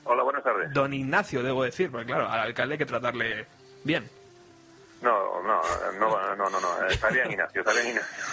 Hola, 0.02 0.24
buenas 0.24 0.42
tardes. 0.42 0.72
Don 0.72 0.92
Ignacio, 0.92 1.44
debo 1.44 1.62
decir, 1.62 1.92
porque 1.92 2.06
claro, 2.06 2.28
al 2.28 2.40
alcalde 2.40 2.74
hay 2.74 2.78
que 2.78 2.86
tratarle 2.86 3.46
bien. 3.84 4.10
No, 5.00 5.40
no, 5.42 5.60
no, 6.00 6.34
no, 6.34 6.50
no, 6.50 6.60
no, 6.60 6.86
está 6.88 7.08
bien 7.10 7.30
Ignacio, 7.30 7.60
está 7.60 7.72
bien 7.72 7.86
Ignacio. 7.86 8.24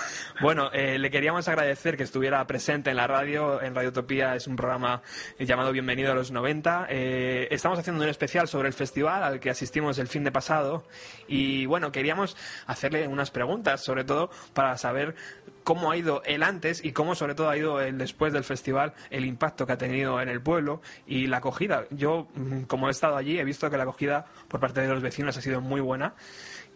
Bueno, 0.41 0.71
eh, 0.73 0.97
le 0.97 1.11
queríamos 1.11 1.47
agradecer 1.47 1.95
que 1.95 2.03
estuviera 2.03 2.45
presente 2.47 2.89
en 2.89 2.95
la 2.95 3.05
radio. 3.05 3.61
En 3.61 3.75
Radiotopía 3.75 4.35
es 4.35 4.47
un 4.47 4.55
programa 4.55 5.03
llamado 5.37 5.71
Bienvenido 5.71 6.11
a 6.11 6.15
los 6.15 6.31
90. 6.31 6.87
Eh, 6.89 7.47
estamos 7.51 7.77
haciendo 7.77 8.03
un 8.03 8.09
especial 8.09 8.47
sobre 8.47 8.67
el 8.67 8.73
festival 8.73 9.23
al 9.23 9.39
que 9.39 9.51
asistimos 9.51 9.99
el 9.99 10.07
fin 10.07 10.23
de 10.23 10.31
pasado. 10.31 10.85
Y 11.27 11.67
bueno, 11.67 11.91
queríamos 11.91 12.35
hacerle 12.65 13.07
unas 13.07 13.29
preguntas, 13.29 13.83
sobre 13.83 14.05
todo 14.05 14.31
para 14.53 14.75
saber 14.77 15.15
cómo 15.63 15.91
ha 15.91 15.97
ido 15.97 16.23
el 16.25 16.41
antes 16.41 16.83
y 16.83 16.93
cómo 16.93 17.13
sobre 17.13 17.35
todo 17.35 17.49
ha 17.49 17.57
ido 17.57 17.79
el 17.79 17.99
después 17.99 18.33
del 18.33 18.43
festival, 18.43 18.93
el 19.11 19.25
impacto 19.25 19.67
que 19.67 19.73
ha 19.73 19.77
tenido 19.77 20.19
en 20.19 20.29
el 20.29 20.41
pueblo 20.41 20.81
y 21.05 21.27
la 21.27 21.37
acogida. 21.37 21.85
Yo, 21.91 22.27
mm, 22.33 22.63
como 22.63 22.87
he 22.87 22.91
estado 22.91 23.17
allí, 23.17 23.39
he 23.39 23.43
visto 23.43 23.69
que 23.69 23.77
la 23.77 23.83
acogida 23.83 24.25
por 24.47 24.59
parte 24.59 24.81
de 24.81 24.87
los 24.87 25.01
vecinos 25.01 25.37
ha 25.37 25.41
sido 25.41 25.61
muy 25.61 25.79
buena. 25.79 26.15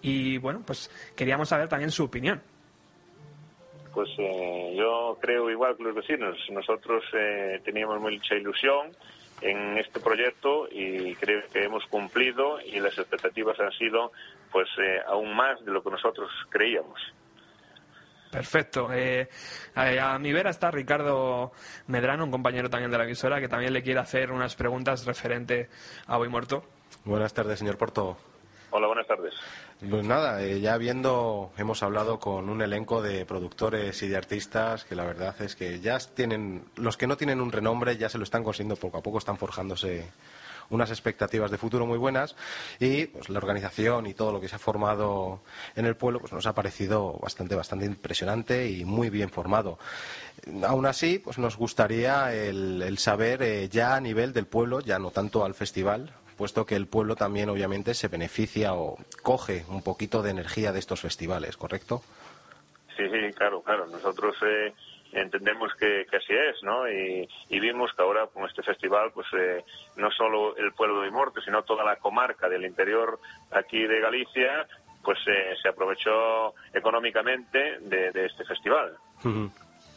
Y 0.01 0.38
bueno, 0.38 0.62
pues 0.64 0.91
queríamos 1.16 1.49
saber 1.49 1.68
también 1.68 1.89
su 1.89 2.03
opinión. 2.03 2.41
Pues 3.98 4.12
eh, 4.20 4.76
yo 4.78 5.18
creo 5.20 5.50
igual 5.50 5.76
que 5.76 5.82
los 5.82 5.95
vecinos. 5.95 6.38
Nosotros 6.52 7.04
eh, 7.14 7.60
teníamos 7.66 8.00
mucha 8.00 8.36
ilusión 8.36 8.95
en 9.41 9.76
este 9.80 10.00
proyecto 10.00 10.68
y 10.70 11.16
creo 11.16 11.41
que 11.52 11.64
hemos 11.64 11.84
cumplido 11.88 12.62
y 12.62 12.80
las 12.80 12.95
expectativas 12.95 13.60
han 13.60 13.72
sido 13.72 14.12
pues 14.52 14.68
eh, 14.78 15.00
aún 15.08 15.36
más 15.36 15.66
de 15.66 15.72
lo 15.72 15.82
que 15.82 15.89
nosotros 15.89 16.30
creíamos. 16.50 17.02
Perfecto. 18.32 18.93
Eh, 18.93 19.30
a, 19.74 20.14
a 20.14 20.20
mi 20.20 20.32
vera 20.32 20.52
está 20.52 20.70
Ricardo 20.70 21.54
Medrano, 21.88 22.26
un 22.26 22.30
compañero 22.30 22.70
también 22.70 22.91
de 22.91 23.00
la 23.00 23.06
emisora, 23.06 23.39
que 23.39 23.48
también 23.48 23.74
le 23.74 23.82
quiere 23.82 24.00
hacer 24.00 24.32
unas 24.32 24.56
preguntas 24.56 25.08
referente 25.08 25.70
a 26.06 26.18
Boy 26.18 26.30
Muerto. 26.30 26.62
Buenas 27.04 27.34
tardes, 27.34 27.58
señor 27.58 27.80
Porto. 27.80 28.16
Hola, 28.70 28.86
buenas 28.86 29.08
tardes. 29.08 29.34
Pues 29.80 30.03
nada, 30.03 30.41
eh, 30.41 30.59
ya 30.59 30.75
viendo, 30.78 31.51
hemos 31.55 31.84
hablado 31.84 32.19
con 32.19 32.49
un 32.49 32.63
elenco 32.63 32.99
de 33.03 33.28
productores 33.28 34.01
y 34.01 34.07
de 34.07 34.17
artistas 34.17 34.86
que 34.86 34.95
la 34.95 35.05
verdad 35.05 35.39
es 35.39 35.55
que 35.55 35.80
ya 35.80 35.99
tienen, 35.99 36.63
los 36.78 36.97
que 36.97 37.05
no 37.05 37.15
tienen 37.15 37.39
un 37.39 37.51
renombre 37.51 37.95
ya 37.95 38.09
se 38.09 38.17
lo 38.17 38.23
están 38.23 38.43
consiguiendo 38.43 38.75
poco 38.75 38.97
a 38.97 39.03
poco, 39.03 39.19
están 39.19 39.38
forjándose 39.38 40.07
unas 40.71 40.89
expectativas 40.89 41.51
de 41.51 41.59
futuro 41.59 41.86
muy 41.86 41.99
buenas 41.99 42.36
y 42.80 43.05
pues 43.05 43.30
la 43.30 43.38
organización 43.38 44.07
y 44.07 44.15
todo 44.15 44.32
lo 44.32 44.41
que 44.41 44.49
se 44.49 44.55
ha 44.55 44.59
formado 44.59 45.41
en 45.75 45.86
el 45.86 45.95
pueblo 45.95 46.21
pues 46.21 46.34
nos 46.34 46.47
ha 46.47 46.53
parecido 46.53 47.13
bastante 47.21 47.55
bastante 47.55 47.86
impresionante 47.86 48.67
y 48.69 48.84
muy 48.84 49.11
bien 49.11 49.30
formado. 49.30 49.78
Aún 50.65 50.88
así, 50.88 51.19
pues 51.19 51.38
nos 51.38 51.55
gustaría 51.55 52.34
el, 52.34 52.97
saber 52.97 53.43
eh, 53.43 53.69
ya 53.69 53.95
a 53.95 54.01
nivel 54.01 54.34
del 54.34 54.47
pueblo, 54.47 54.80
ya 54.80 54.97
no 54.97 55.11
tanto 55.11 55.45
al 55.45 55.53
festival, 55.53 56.11
puesto 56.38 56.65
que 56.65 56.75
el 56.75 56.88
pueblo 56.88 57.15
también 57.15 57.49
obviamente 57.49 57.93
se 57.93 58.07
beneficia 58.07 58.73
o 58.75 58.97
coge 59.23 59.65
un 59.67 59.83
poquito 59.83 60.21
de 60.21 60.31
energía 60.31 60.71
de 60.71 60.79
estos 60.79 61.01
festivales, 61.01 61.57
¿correcto? 61.57 62.01
Sí, 62.95 63.03
sí, 63.09 63.33
claro, 63.33 63.61
claro. 63.61 63.85
Nosotros 63.88 64.35
eh, 64.43 64.73
entendemos 65.11 65.71
que, 65.79 66.05
que 66.09 66.17
así 66.17 66.33
es, 66.33 66.63
¿no? 66.63 66.89
Y, 66.89 67.27
y 67.49 67.59
vimos 67.59 67.91
que 67.95 68.01
ahora 68.01 68.27
con 68.27 68.45
este 68.45 68.63
festival, 68.63 69.11
pues 69.13 69.27
eh, 69.33 69.63
no 69.97 70.09
solo 70.11 70.55
el 70.57 70.71
pueblo 70.73 71.01
de 71.01 71.11
Morte, 71.11 71.41
sino 71.43 71.63
toda 71.63 71.83
la 71.83 71.97
comarca 71.97 72.47
del 72.47 72.65
interior 72.65 73.19
aquí 73.51 73.85
de 73.85 73.99
Galicia, 73.99 74.67
pues 75.03 75.19
eh, 75.27 75.55
se 75.61 75.69
aprovechó 75.69 76.53
económicamente 76.73 77.79
de, 77.81 78.11
de 78.11 78.25
este 78.25 78.45
festival. 78.45 78.97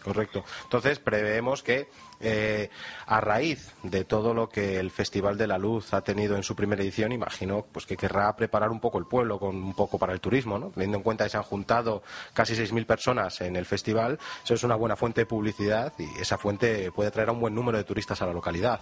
Correcto. 0.02 0.44
Entonces 0.64 0.98
preveemos 0.98 1.62
que 1.62 1.88
eh, 2.20 2.70
a 3.06 3.20
raíz 3.20 3.74
de 3.82 4.04
todo 4.04 4.34
lo 4.34 4.48
que 4.48 4.78
el 4.78 4.90
Festival 4.90 5.36
de 5.36 5.46
la 5.46 5.58
Luz 5.58 5.92
ha 5.92 6.02
tenido 6.02 6.36
en 6.36 6.42
su 6.42 6.56
primera 6.56 6.82
edición, 6.82 7.12
imagino 7.12 7.66
pues 7.72 7.86
que 7.86 7.96
querrá 7.96 8.34
preparar 8.34 8.70
un 8.70 8.80
poco 8.80 8.98
el 8.98 9.06
pueblo 9.06 9.38
con 9.38 9.56
un 9.56 9.74
poco 9.74 9.98
para 9.98 10.12
el 10.12 10.20
turismo, 10.20 10.58
¿no? 10.58 10.70
Teniendo 10.70 10.98
en 10.98 11.02
cuenta 11.02 11.24
que 11.24 11.30
se 11.30 11.36
han 11.36 11.42
juntado 11.42 12.02
casi 12.32 12.54
6.000 12.54 12.86
personas 12.86 13.40
en 13.40 13.56
el 13.56 13.66
festival, 13.66 14.18
eso 14.44 14.54
es 14.54 14.62
una 14.64 14.76
buena 14.76 14.96
fuente 14.96 15.22
de 15.22 15.26
publicidad 15.26 15.92
y 15.98 16.20
esa 16.20 16.38
fuente 16.38 16.90
puede 16.92 17.10
traer 17.10 17.28
a 17.28 17.32
un 17.32 17.40
buen 17.40 17.54
número 17.54 17.78
de 17.78 17.84
turistas 17.84 18.20
a 18.22 18.26
la 18.26 18.32
localidad. 18.32 18.80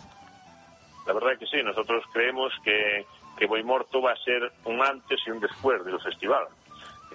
La 1.07 1.15
verdad 1.15 1.39
que 1.39 1.47
sí, 1.47 1.63
nosotros 1.65 2.05
creemos 2.13 2.53
que 2.63 3.07
que 3.39 3.47
Boimorto 3.47 4.03
va 4.03 4.13
a 4.13 4.17
ser 4.17 4.53
un 4.65 4.83
antes 4.83 5.21
y 5.27 5.31
un 5.31 5.41
después 5.41 5.85
del 5.85 6.01
festival. 6.01 6.47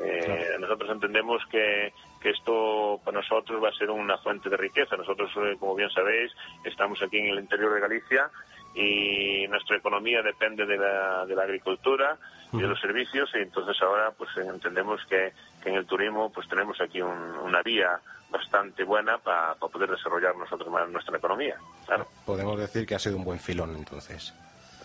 Eh, 0.02 0.56
Nosotros 0.60 0.90
entendemos 0.92 1.42
que, 1.52 1.94
que 2.22 2.30
esto 2.32 3.00
para 3.04 3.18
nosotros 3.20 3.64
va 3.64 3.70
a 3.70 3.74
ser 3.74 3.90
una 3.92 4.18
fuente 4.18 4.50
de 4.50 4.58
riqueza. 4.58 4.96
Nosotros, 4.98 5.30
eh, 5.38 5.56
como 5.60 5.76
bien 5.76 5.90
sabéis, 5.92 6.32
estamos 6.64 7.02
aquí 7.02 7.18
en 7.18 7.28
el 7.28 7.40
interior 7.40 7.74
de 7.74 7.80
Galicia 7.82 8.30
y 8.76 9.48
nuestra 9.50 9.78
economía 9.78 10.22
depende 10.24 10.66
de 10.66 10.78
la, 10.78 11.26
de 11.26 11.36
la 11.36 11.44
agricultura 11.44 12.18
y 12.52 12.58
de 12.58 12.68
los 12.68 12.80
servicios 12.80 13.30
y 13.36 13.40
entonces 13.40 13.80
ahora 13.82 14.12
pues 14.18 14.30
entendemos 14.38 15.00
que, 15.08 15.32
que 15.62 15.70
en 15.70 15.76
el 15.76 15.86
turismo 15.86 16.32
pues 16.32 16.48
tenemos 16.48 16.80
aquí 16.82 17.02
un- 17.02 17.12
una 17.38 17.62
vía 17.62 18.00
bastante 18.32 18.84
buena 18.84 19.20
para 19.20 19.54
poder 19.56 19.90
desarrollar 19.92 20.36
nosotros 20.36 20.70
más 20.72 20.90
nuestra 20.90 21.18
economía. 21.18 21.56
Claro. 21.86 22.08
Podemos 22.26 22.58
decir 22.60 22.88
que 22.88 22.96
ha 22.96 23.00
sido 23.00 23.18
un 23.18 23.24
buen 23.24 23.40
filón 23.40 23.76
entonces. 23.76 24.34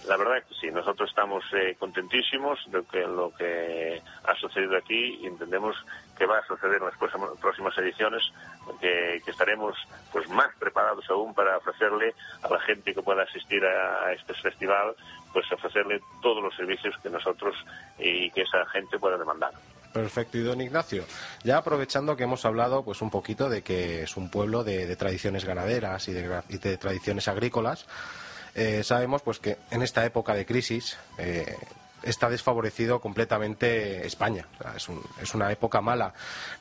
La 0.08 0.16
verdad 0.16 0.42
que 0.48 0.54
sí, 0.54 0.70
nosotros 0.70 1.10
estamos 1.10 1.44
eh, 1.52 1.76
contentísimos 1.78 2.58
de 2.68 2.82
que 2.90 3.00
lo 3.00 3.30
que 3.36 4.00
ha 4.24 4.34
sucedido 4.36 4.78
aquí 4.78 5.18
y 5.20 5.26
entendemos 5.26 5.76
que 6.16 6.24
va 6.24 6.38
a 6.38 6.46
suceder 6.46 6.78
en 6.78 6.86
las 6.86 6.96
próximas, 6.96 7.76
ediciones, 7.76 8.22
que, 8.80 9.20
que 9.22 9.30
estaremos 9.30 9.76
pues 10.10 10.26
más 10.30 10.48
preparados 10.58 11.04
aún 11.10 11.34
para 11.34 11.58
ofrecerle 11.58 12.14
a 12.42 12.48
la 12.48 12.58
gente 12.60 12.94
que 12.94 13.02
pueda 13.02 13.22
asistir 13.22 13.62
a, 13.66 14.10
este 14.14 14.32
festival, 14.32 14.96
pues 15.30 15.44
ofrecerle 15.52 16.00
todos 16.22 16.42
los 16.42 16.56
servicios 16.56 16.94
que 17.02 17.10
nosotros 17.10 17.54
y 17.98 18.30
que 18.30 18.42
esa 18.42 18.64
gente 18.72 18.98
pueda 18.98 19.18
demandar. 19.18 19.52
Perfecto, 19.92 20.38
y 20.38 20.42
don 20.42 20.60
Ignacio, 20.62 21.04
ya 21.44 21.58
aprovechando 21.58 22.16
que 22.16 22.24
hemos 22.24 22.46
hablado 22.46 22.82
pues 22.82 23.02
un 23.02 23.10
poquito 23.10 23.50
de 23.50 23.62
que 23.62 24.04
es 24.04 24.16
un 24.16 24.30
pueblo 24.30 24.64
de, 24.64 24.96
tradiciones 24.96 25.44
ganaderas 25.44 26.08
y 26.08 26.14
de, 26.14 26.42
y 26.48 26.56
de 26.56 26.78
tradiciones 26.78 27.28
agrícolas, 27.28 27.86
eh, 28.58 28.82
sabemos 28.82 29.22
pues 29.22 29.38
que 29.38 29.56
en 29.70 29.82
esta 29.82 30.04
época 30.04 30.34
de 30.34 30.44
crisis 30.44 30.96
eh, 31.16 31.56
está 32.02 32.28
desfavorecido 32.28 33.00
completamente 33.00 34.04
España. 34.04 34.46
Es 35.20 35.34
una 35.34 35.52
época 35.52 35.80
mala. 35.80 36.12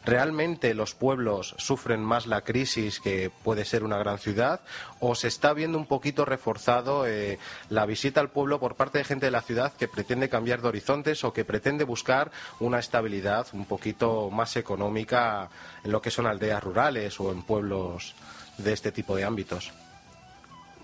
¿Realmente 0.05 0.75
los 0.75 0.93
pueblos 0.93 1.55
sufren 1.57 2.01
más 2.01 2.27
la 2.27 2.41
crisis 2.41 2.99
que 2.99 3.31
puede 3.43 3.65
ser 3.65 3.83
una 3.83 3.97
gran 3.97 4.19
ciudad? 4.19 4.61
¿O 4.99 5.15
se 5.15 5.27
está 5.27 5.53
viendo 5.53 5.79
un 5.79 5.87
poquito 5.87 6.23
reforzado 6.23 7.07
eh, 7.07 7.39
la 7.69 7.87
visita 7.87 8.21
al 8.21 8.29
pueblo 8.29 8.59
por 8.59 8.75
parte 8.75 8.99
de 8.99 9.03
gente 9.03 9.25
de 9.25 9.31
la 9.31 9.41
ciudad 9.41 9.73
que 9.73 9.87
pretende 9.87 10.29
cambiar 10.29 10.61
de 10.61 10.67
horizontes 10.67 11.23
o 11.23 11.33
que 11.33 11.45
pretende 11.45 11.83
buscar 11.83 12.31
una 12.59 12.77
estabilidad 12.77 13.47
un 13.53 13.65
poquito 13.65 14.29
más 14.29 14.55
económica 14.55 15.49
en 15.83 15.91
lo 15.91 16.01
que 16.01 16.11
son 16.11 16.27
aldeas 16.27 16.63
rurales 16.63 17.19
o 17.19 17.31
en 17.31 17.41
pueblos 17.41 18.13
de 18.59 18.73
este 18.73 18.91
tipo 18.91 19.15
de 19.15 19.23
ámbitos? 19.23 19.71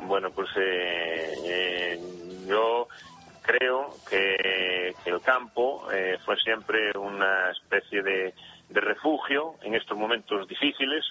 Bueno, 0.05 0.31
pues 0.31 0.49
eh, 0.57 1.33
eh, 1.45 1.99
yo 2.45 2.87
creo 3.41 3.89
que, 4.09 4.93
el 5.05 5.21
campo 5.21 5.91
eh, 5.91 6.17
fue 6.25 6.37
siempre 6.37 6.97
una 6.97 7.51
especie 7.51 8.01
de, 8.01 8.33
refugio 8.69 9.53
en 9.61 9.75
estos 9.75 9.95
momentos 9.95 10.47
difíciles 10.47 11.05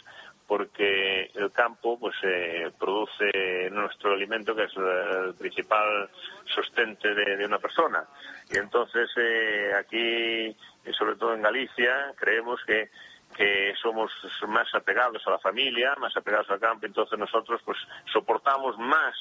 porque 0.49 1.30
el 1.32 1.53
campo 1.53 1.97
pues 1.97 2.16
eh, 2.24 2.72
produce 2.76 3.70
nuestro 3.70 4.14
alimento 4.14 4.57
que 4.57 4.64
es 4.64 4.72
el 4.76 5.34
principal 5.34 6.11
sostente 6.53 7.14
de, 7.14 7.47
una 7.47 7.61
persona. 7.61 8.05
Y 8.51 8.59
entonces 8.59 9.09
aquí 9.78 10.49
y 10.84 10.93
sobre 10.99 11.14
todo 11.14 11.34
en 11.34 11.43
Galicia 11.43 12.12
creemos 12.16 12.61
que 12.66 12.90
que 13.33 13.74
somos 13.80 14.11
más 14.49 14.72
apegados 14.74 15.26
a 15.26 15.30
la 15.30 15.39
familia, 15.39 15.95
más 15.99 16.16
apegados 16.16 16.51
al 16.51 16.61
campo, 16.61 16.87
entonces 16.87 17.18
nosotros 17.18 17.61
pues 17.64 17.78
soportamos 18.12 18.78
más 18.78 19.14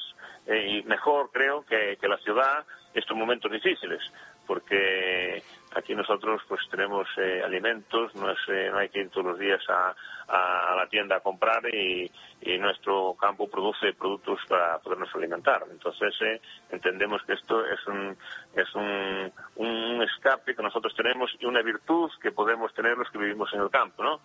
eh, 0.46 0.66
y 0.68 0.82
mejor 0.84 1.30
creo 1.32 1.64
que, 1.64 1.96
que 2.00 2.08
la 2.08 2.18
ciudad 2.18 2.64
estos 2.94 3.16
momentos 3.16 3.50
difíciles, 3.50 4.00
porque 4.46 5.42
aquí 5.74 5.94
nosotros 5.94 6.42
pues 6.48 6.60
tenemos 6.70 7.06
eh, 7.16 7.42
alimentos, 7.44 8.14
no, 8.14 8.30
es, 8.30 8.38
eh, 8.48 8.68
no 8.70 8.78
hay 8.78 8.88
que 8.88 9.00
ir 9.00 9.10
todos 9.10 9.26
los 9.26 9.38
días 9.38 9.60
a, 9.68 9.94
a- 10.28 10.72
a 10.72 10.76
la 10.76 10.86
tienda 10.88 11.16
a 11.16 11.20
comprar 11.20 11.62
y, 11.74 12.10
y 12.42 12.58
nuestro 12.58 13.14
campo 13.20 13.48
produce 13.50 13.92
productos 13.94 14.40
para 14.48 14.78
podernos 14.78 15.14
alimentar. 15.14 15.64
Entonces 15.70 16.14
eh, 16.22 16.40
entendemos 16.70 17.22
que 17.24 17.34
esto 17.34 17.64
es 17.66 17.86
un 17.86 18.16
es 18.54 18.74
un, 18.74 19.32
un 19.56 20.02
escape 20.02 20.54
que 20.54 20.62
nosotros 20.62 20.94
tenemos 20.94 21.30
y 21.40 21.46
una 21.46 21.62
virtud 21.62 22.10
que 22.20 22.32
podemos 22.32 22.72
tener 22.74 22.96
los 22.98 23.10
que 23.10 23.18
vivimos 23.18 23.52
en 23.54 23.60
el 23.62 23.70
campo, 23.70 24.02
¿no? 24.02 24.20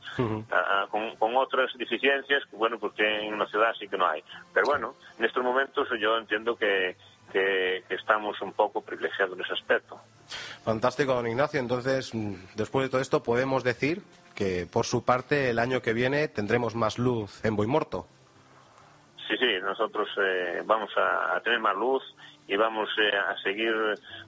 Ah, 0.51 0.65
ah, 0.83 0.87
con, 0.89 1.15
con 1.17 1.35
otras 1.37 1.71
deficiencias 1.77 2.43
bueno 2.51 2.77
porque 2.79 3.03
en 3.21 3.33
una 3.33 3.45
ciudad 3.47 3.73
sí 3.79 3.87
que 3.87 3.97
no 3.97 4.07
hay. 4.07 4.23
Pero 4.53 4.67
bueno, 4.67 4.95
en 5.17 5.25
estos 5.25 5.43
momentos 5.43 5.87
yo 5.99 6.17
entiendo 6.17 6.55
que, 6.55 6.95
que, 7.31 7.83
que 7.87 7.95
estamos 7.95 8.39
un 8.41 8.53
poco 8.53 8.81
privilegiados 8.81 9.37
en 9.37 9.45
ese 9.45 9.53
aspecto. 9.53 9.99
Fantástico, 10.63 11.13
don 11.13 11.27
Ignacio. 11.27 11.59
Entonces, 11.59 12.13
mm, 12.13 12.33
después 12.55 12.85
de 12.85 12.89
todo 12.89 13.01
esto, 13.01 13.23
podemos 13.23 13.63
decir 13.63 14.01
que 14.35 14.67
por 14.71 14.85
su 14.85 15.03
parte 15.03 15.49
el 15.49 15.59
año 15.59 15.81
que 15.81 15.93
viene 15.93 16.27
tendremos 16.27 16.75
más 16.75 16.99
luz 16.99 17.43
en 17.43 17.55
Boimorto. 17.55 18.07
Sí, 19.27 19.35
sí, 19.37 19.59
nosotros 19.61 20.07
eh, 20.21 20.61
vamos 20.65 20.89
a, 20.95 21.35
a 21.35 21.41
tener 21.41 21.59
más 21.59 21.75
luz 21.75 22.03
y 22.47 22.55
vamos 22.55 22.89
eh, 22.97 23.15
a 23.15 23.37
seguir 23.41 23.73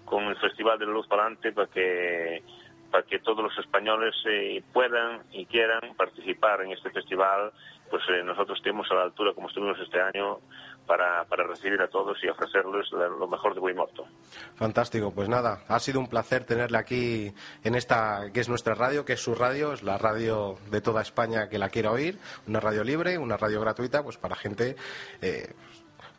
con 0.06 0.26
el 0.26 0.36
Festival 0.38 0.78
de 0.78 0.86
la 0.86 0.92
Luz 0.92 1.08
para 1.08 1.24
adelante 1.24 1.52
para 1.54 1.68
que, 1.68 2.44
para 2.92 3.04
que 3.04 3.20
todos 3.20 3.44
los 3.44 3.58
españoles 3.58 4.14
eh, 4.26 4.62
puedan 4.74 5.22
y 5.32 5.46
quieran 5.46 5.96
participar 5.96 6.62
en 6.62 6.72
este 6.72 6.90
festival. 6.90 7.54
Pues 7.90 8.04
eh, 8.10 8.24
nosotros 8.24 8.58
estemos 8.58 8.88
a 8.92 8.96
la 8.96 9.04
altura 9.04 9.34
como 9.34 9.48
estuvimos 9.48 9.78
este 9.80 10.00
año 10.00 10.40
para, 10.86 11.24
para 11.26 11.46
recibir 11.46 11.80
a 11.82 11.88
todos 11.88 12.18
y 12.24 12.28
ofrecerles 12.28 12.92
lo 12.92 13.28
mejor 13.28 13.54
de 13.54 13.60
Boimorto. 13.60 14.06
Fantástico, 14.56 15.12
pues 15.14 15.30
nada, 15.30 15.64
ha 15.68 15.80
sido 15.80 16.00
un 16.00 16.08
placer 16.08 16.46
tenerle 16.46 16.78
aquí 16.78 17.32
en 17.64 17.76
esta 17.76 18.32
que 18.34 18.40
es 18.40 18.50
nuestra 18.50 18.74
radio, 18.74 19.06
que 19.06 19.14
es 19.14 19.22
su 19.22 19.36
radio, 19.36 19.74
es 19.74 19.84
la 19.84 19.98
radio 19.98 20.58
de 20.72 20.82
toda 20.82 21.02
España 21.02 21.48
que 21.48 21.60
la 21.60 21.70
quiera 21.70 21.92
oír, 21.92 22.18
una 22.48 22.60
radio 22.60 22.84
libre, 22.84 23.18
una 23.18 23.38
radio 23.38 23.62
gratuita, 23.62 24.04
pues 24.04 24.18
para 24.18 24.36
gente 24.36 24.76
eh, 25.22 25.54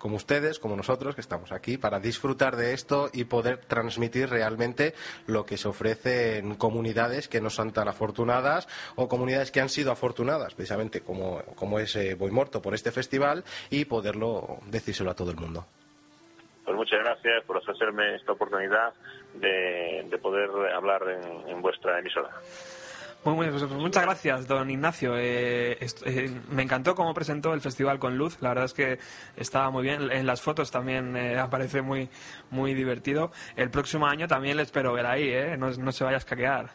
como 0.01 0.17
ustedes, 0.17 0.59
como 0.59 0.75
nosotros, 0.75 1.15
que 1.15 1.21
estamos 1.21 1.53
aquí 1.53 1.79
para 1.79 2.01
disfrutar 2.01 2.57
de 2.57 2.73
esto 2.73 3.09
y 3.13 3.25
poder 3.25 3.59
transmitir 3.59 4.29
realmente 4.29 4.95
lo 5.29 5.47
que 5.47 5.57
se 5.57 5.69
ofrece 5.69 6.39
en 6.39 6.57
comunidades 6.57 7.29
que 7.29 7.41
no 7.41 7.51
son 7.51 7.73
tan 7.73 7.87
afortunadas 7.87 8.67
o 8.97 9.09
comunidades 9.09 9.53
que 9.53 9.61
han 9.61 9.69
sido 9.69 9.93
afortunadas, 9.93 10.55
precisamente 10.55 11.03
como, 11.03 11.43
como 11.55 11.79
es 11.79 11.95
eh, 11.95 12.15
Boimorto 12.15 12.61
por 12.61 12.75
este 12.75 12.91
festival, 12.91 13.45
y 13.71 13.85
poderlo 13.85 14.59
decírselo 14.67 15.11
a 15.11 15.15
todo 15.15 15.31
el 15.31 15.37
mundo. 15.37 15.67
Pues 16.65 16.77
muchas 16.77 17.01
gracias 17.01 17.45
por 17.45 17.59
ofrecerme 17.59 18.17
esta 18.17 18.33
oportunidad 18.33 18.95
de, 19.35 20.07
de 20.09 20.19
poder 20.19 20.51
hablar 20.75 21.03
en 21.47 21.61
vuestra 21.61 21.99
emisora. 21.99 22.31
Muy, 23.23 23.35
muy- 23.35 23.51
pues 23.51 23.71
muchas 23.73 24.03
gracias, 24.05 24.49
don 24.49 24.71
Ignacio. 24.71 25.13
Eh, 25.19 25.73
eh, 26.07 26.31
me 26.51 26.63
encantó 26.63 26.95
cómo 26.95 27.13
presentó 27.13 27.53
el 27.53 27.61
festival 27.61 27.99
con 27.99 28.17
luz. 28.17 28.39
La 28.41 28.49
verdad 28.51 28.65
es 28.65 28.73
que 28.73 28.99
estaba 29.37 29.71
muy 29.71 29.83
bien. 29.83 30.11
En 30.11 30.27
las 30.27 30.41
fotos 30.41 30.71
también 30.71 31.15
eh, 31.17 31.39
aparece 31.39 31.83
muy, 31.83 32.09
muy 32.51 32.73
divertido. 32.73 33.31
El 33.57 33.71
próximo 33.71 34.07
año 34.07 34.27
también 34.27 34.57
le 34.57 34.63
espero 34.63 34.93
ver 34.95 35.05
ahí, 35.07 35.29
¿eh? 35.29 35.57
No, 35.59 35.71
no 35.71 35.93
se 35.93 36.03
vaya 36.05 36.17
a 36.17 36.19
escaquear. 36.19 36.71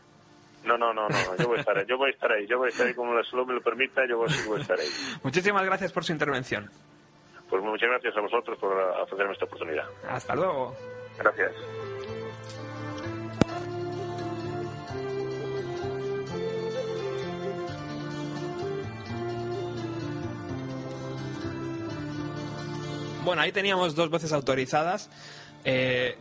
No, 0.66 0.78
no, 0.78 0.94
no, 0.94 1.08
no, 1.10 1.36
yo 1.38 1.48
voy 1.48 1.58
a 1.58 1.60
estar 1.60 1.78
ahí, 1.78 1.86
yo 1.88 1.96
voy 1.98 2.10
a 2.10 2.14
estar 2.14 2.32
ahí, 2.32 2.48
yo 2.48 2.58
voy 2.58 2.68
a 2.68 2.70
estar 2.70 2.88
ahí 2.88 2.94
como 2.96 3.14
la 3.14 3.24
salud 3.24 3.46
me 3.46 3.54
lo 3.54 3.62
permita, 3.62 4.02
yo 4.08 4.18
voy 4.18 4.28
a 4.58 4.62
estar 4.62 4.80
ahí. 4.80 4.88
Muchísimas 5.24 5.64
gracias 5.64 5.92
por 5.92 6.04
su 6.04 6.12
intervención. 6.12 6.70
Pues 7.50 7.62
muchas 7.64 7.88
gracias 7.90 8.18
a 8.18 8.22
vosotros 8.22 8.58
por 8.58 8.72
ofrecerme 8.76 9.34
esta 9.34 9.46
oportunidad. 9.46 9.86
Hasta 10.10 10.36
luego. 10.36 10.76
Gracias. 11.20 11.52
Bueno, 23.26 23.42
ahí 23.42 23.52
teníamos 23.52 23.96
dos 23.96 24.10
voces 24.10 24.32
autorizadas. 24.32 25.10
Eh, 25.64 26.16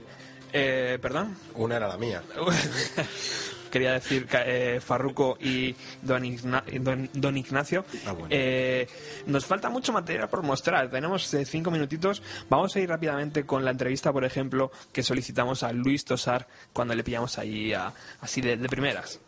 eh, 0.53 0.99
¿Perdón? 1.01 1.37
Una 1.55 1.77
era 1.77 1.87
la 1.89 1.97
mía. 1.99 2.23
Quería 3.71 3.93
decir 3.95 4.29
eh, 4.33 4.81
Farruco 4.81 5.37
y 5.41 5.75
don, 6.01 6.23
Igna- 6.25 6.63
don- 6.81 7.11
don 7.13 7.37
Ignacio. 7.37 7.85
Ah, 8.07 8.13
bueno. 8.13 8.29
Eh, 8.31 8.87
nos 9.27 9.45
falta 9.47 9.69
mucho 9.69 9.93
material 9.93 10.29
por 10.29 10.43
mostrar. 10.45 10.89
Tenemos 10.91 11.35
eh, 11.35 11.45
cinco 11.45 11.73
minutitos. 11.73 12.23
Vamos 12.49 12.77
a 12.77 12.81
ir 12.81 12.89
rápidamente 12.89 13.45
con 13.45 13.65
la 13.65 13.73
entrevista, 13.73 14.13
por 14.13 14.25
ejemplo, 14.25 14.71
que 14.93 15.03
solicitamos 15.03 15.65
a 15.65 15.73
Luis 15.73 16.05
Tosar 16.05 16.47
cuando 16.73 16.95
le 16.95 17.03
pillamos 17.03 17.37
ahí 17.39 17.73
a- 17.73 17.93
así 18.21 18.41
de, 18.41 18.57
de 18.57 18.69
primeras. 18.69 19.19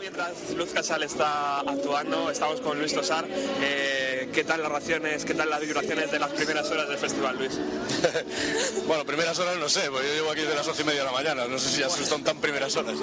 Mientras 0.00 0.50
Luz 0.56 0.72
Casal 0.72 1.02
está 1.04 1.60
actuando, 1.60 2.30
estamos 2.30 2.60
con 2.60 2.78
Luis 2.78 2.92
Tosar. 2.92 3.24
Eh, 3.60 4.28
¿Qué 4.32 4.44
tal 4.44 4.60
las 4.62 4.70
raciones, 4.70 5.24
qué 5.24 5.34
tal 5.34 5.48
las 5.48 5.60
vibraciones 5.60 6.10
de 6.10 6.18
las 6.18 6.30
primeras 6.30 6.70
horas 6.70 6.88
del 6.88 6.98
festival, 6.98 7.38
Luis? 7.38 7.52
Bueno, 8.86 9.04
primeras 9.04 9.38
horas 9.38 9.56
no 9.56 9.68
sé, 9.68 9.90
porque 9.90 10.06
yo 10.06 10.14
llevo 10.14 10.30
aquí 10.30 10.42
desde 10.42 10.54
las 10.54 10.68
once 10.68 10.82
y 10.82 10.84
media 10.84 11.00
de 11.00 11.06
la 11.06 11.12
mañana, 11.12 11.46
no 11.46 11.58
sé 11.58 11.70
si 11.70 11.80
ya 11.80 11.88
son 11.88 12.22
tan 12.22 12.38
primeras 12.38 12.76
horas. 12.76 12.94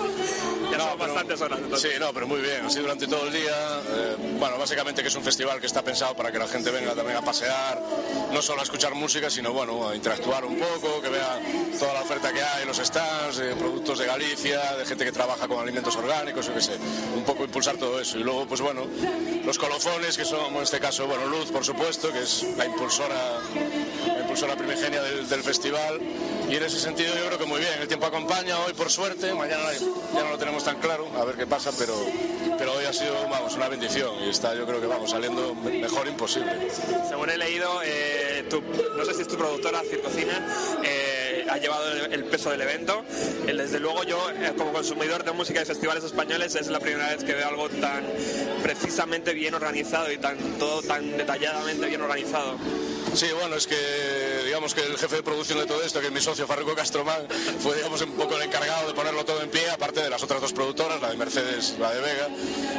Ya 0.72 0.80
son 0.80 0.98
bastantes 0.98 1.42
horas. 1.42 1.60
entonces. 1.62 1.92
Sí, 1.92 2.00
no, 2.00 2.14
pero 2.14 2.28
muy 2.28 2.40
bien, 2.42 2.66
así 2.66 2.80
durante 2.80 3.08
todo 3.08 3.28
el 3.28 3.34
día, 3.34 3.82
eh, 3.90 4.16
bueno, 4.40 4.58
básicamente 4.58 5.02
que 5.02 5.10
es 5.10 5.16
un 5.16 5.24
festival 5.24 5.60
que 5.60 5.68
está 5.68 5.82
pensado 5.84 6.16
para 6.16 6.32
que 6.32 6.40
la 6.40 6.48
gente 6.48 6.72
venga 6.72 6.94
también 6.94 7.18
a 7.18 7.22
pasear, 7.22 7.82
no 8.32 8.42
solo 8.42 8.62
a 8.62 8.64
escuchar 8.64 8.94
música, 8.96 9.30
sino 9.30 9.52
bueno, 9.52 9.90
a 9.90 9.96
interactuar 9.96 10.46
un 10.46 10.58
poco, 10.58 11.02
que 11.02 11.10
vea 11.10 11.40
toda 11.78 11.94
la 11.94 12.02
oferta 12.02 12.32
que 12.32 12.42
hay, 12.42 12.66
los 12.66 12.78
stands, 12.78 13.38
de 13.38 13.56
productos 13.56 14.00
de 14.00 14.06
Galicia, 14.06 14.76
de 14.78 14.86
gente 14.86 15.04
que 15.06 15.12
trabaja 15.12 15.48
con 15.48 15.60
alimentos 15.60 15.96
orgánicos, 15.96 16.48
yo 16.48 16.54
qué 16.54 16.62
sé, 16.62 16.73
un 17.16 17.24
poco 17.24 17.44
impulsar 17.44 17.78
todo 17.78 18.00
eso. 18.00 18.18
Y 18.18 18.24
luego, 18.24 18.46
pues 18.46 18.62
bueno, 18.62 18.82
los 19.46 19.58
colofones, 19.58 20.18
que 20.18 20.26
son 20.26 20.56
en 20.56 20.62
este 20.62 20.80
caso, 20.80 21.08
bueno, 21.08 21.26
Luz, 21.28 21.52
por 21.52 21.64
supuesto, 21.66 22.12
que 22.12 22.20
es 22.24 22.46
la 22.58 22.66
impulsora, 22.66 23.40
la 24.08 24.20
impulsora 24.22 24.56
primigenia 24.56 25.02
del, 25.02 25.28
del 25.28 25.44
festival. 25.44 26.00
Y 26.50 26.56
en 26.56 26.64
ese 26.64 26.80
sentido 26.80 27.16
yo 27.16 27.26
creo 27.28 27.40
que 27.40 27.46
muy 27.46 27.60
bien, 27.60 27.74
el 27.82 27.88
tiempo 27.88 28.06
acompaña 28.06 28.60
hoy 28.60 28.74
por 28.74 28.90
suerte, 28.92 29.34
mañana 29.34 29.64
ya 30.14 30.24
no 30.24 30.30
lo 30.32 30.38
tenemos 30.38 30.64
tan 30.64 30.78
claro, 30.80 31.08
a 31.18 31.24
ver 31.26 31.36
qué 31.36 31.48
pasa, 31.48 31.72
pero, 31.80 31.94
pero 32.58 32.74
hoy 32.74 32.86
ha 32.86 32.94
sido, 32.94 33.14
vamos, 33.30 33.56
una 33.56 33.70
bendición 33.70 34.12
y 34.24 34.30
está 34.30 34.54
yo 34.54 34.66
creo 34.68 34.80
que 34.82 34.86
vamos 34.88 35.10
saliendo 35.12 35.56
me- 35.56 35.80
mejor 35.80 36.08
imposible. 36.08 36.52
Según 37.10 37.30
he 37.30 37.38
leído, 37.38 37.82
eh, 37.84 38.46
tu- 38.50 38.62
no 38.62 39.06
sé 39.06 39.14
si 39.16 39.22
es 39.22 39.28
tu 39.28 39.36
productora, 39.38 39.82
Circocina, 39.90 40.46
eh, 40.84 41.46
ha 41.50 41.58
llevado 41.58 41.90
el, 41.92 42.14
el 42.14 42.24
peso 42.26 42.52
del 42.52 42.62
evento. 42.62 43.04
Eh, 43.48 43.54
desde 43.54 43.80
luego 43.80 44.04
yo, 44.04 44.30
eh, 44.32 44.54
como 44.58 44.74
consumidor 44.74 45.24
de 45.24 45.32
música 45.32 45.60
de 45.62 45.66
festivales 45.66 46.04
españoles, 46.04 46.53
es 46.60 46.68
la 46.68 46.80
primera 46.80 47.10
vez 47.10 47.24
que 47.24 47.34
veo 47.34 47.48
algo 47.48 47.68
tan 47.70 48.04
precisamente 48.62 49.34
bien 49.34 49.56
organizado 49.56 50.12
y 50.12 50.18
tan 50.18 50.38
todo 50.60 50.84
tan 50.84 51.18
detalladamente 51.18 51.88
bien 51.88 52.02
organizado. 52.02 52.58
Sí, 53.16 53.28
bueno, 53.40 53.56
es 53.56 53.68
que 53.68 54.42
digamos 54.46 54.74
que 54.74 54.82
el 54.82 54.98
jefe 54.98 55.18
de 55.18 55.24
producción 55.24 55.60
de 55.60 55.66
todo 55.68 55.84
esto, 55.84 56.00
que 56.02 56.08
es 56.08 56.12
mi 56.12 56.20
socio 56.20 56.48
Farruko 56.48 56.74
Castromán, 56.74 57.28
fue 57.60 57.76
digamos 57.76 58.02
un 58.02 58.12
poco 58.14 58.36
el 58.36 58.42
encargado 58.44 58.88
de 58.88 58.94
ponerlo 58.96 59.24
todo 59.24 59.42
en 59.42 59.50
pie, 59.52 59.70
aparte 59.70 60.02
de 60.02 60.10
las 60.10 60.24
otras 60.24 60.42
dos 60.42 60.52
productoras, 60.52 61.00
la 61.02 61.12
de 61.12 61.18
Mercedes, 61.18 61.76
la 61.80 61.92
de 61.94 62.02
Vega 62.02 62.28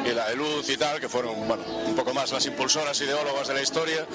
y 0.04 0.12
la 0.12 0.28
de 0.28 0.36
Luz 0.36 0.68
y 0.68 0.76
tal, 0.76 0.98
que 1.00 1.08
fueron 1.08 1.46
bueno, 1.46 1.62
un 1.86 1.94
poco 1.94 2.12
más 2.14 2.32
las 2.32 2.44
impulsoras 2.46 3.00
ideólogas 3.00 3.46
de 3.48 3.54
la 3.54 3.62
historia. 3.62 4.06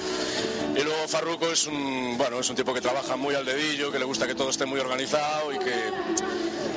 Y 0.76 0.82
luego 0.82 1.08
Farruko 1.08 1.50
es 1.50 1.66
un 1.66 2.16
bueno, 2.18 2.38
es 2.38 2.50
un 2.50 2.56
tipo 2.56 2.74
que 2.74 2.80
trabaja 2.82 3.16
muy 3.16 3.34
al 3.34 3.46
dedillo, 3.46 3.90
que 3.90 3.98
le 3.98 4.04
gusta 4.04 4.26
que 4.26 4.34
todo 4.34 4.50
esté 4.50 4.66
muy 4.66 4.78
organizado 4.78 5.52
y 5.54 5.58
que 5.58 5.74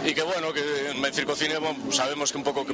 y 0.10 0.14
que 0.14 0.22
bueno, 0.22 0.54
que 0.54 0.90
en 0.92 1.14
Circocine 1.14 1.58
bueno, 1.60 1.92
sabemos 1.92 2.32
que 2.32 2.38
un 2.38 2.44
poco 2.44 2.66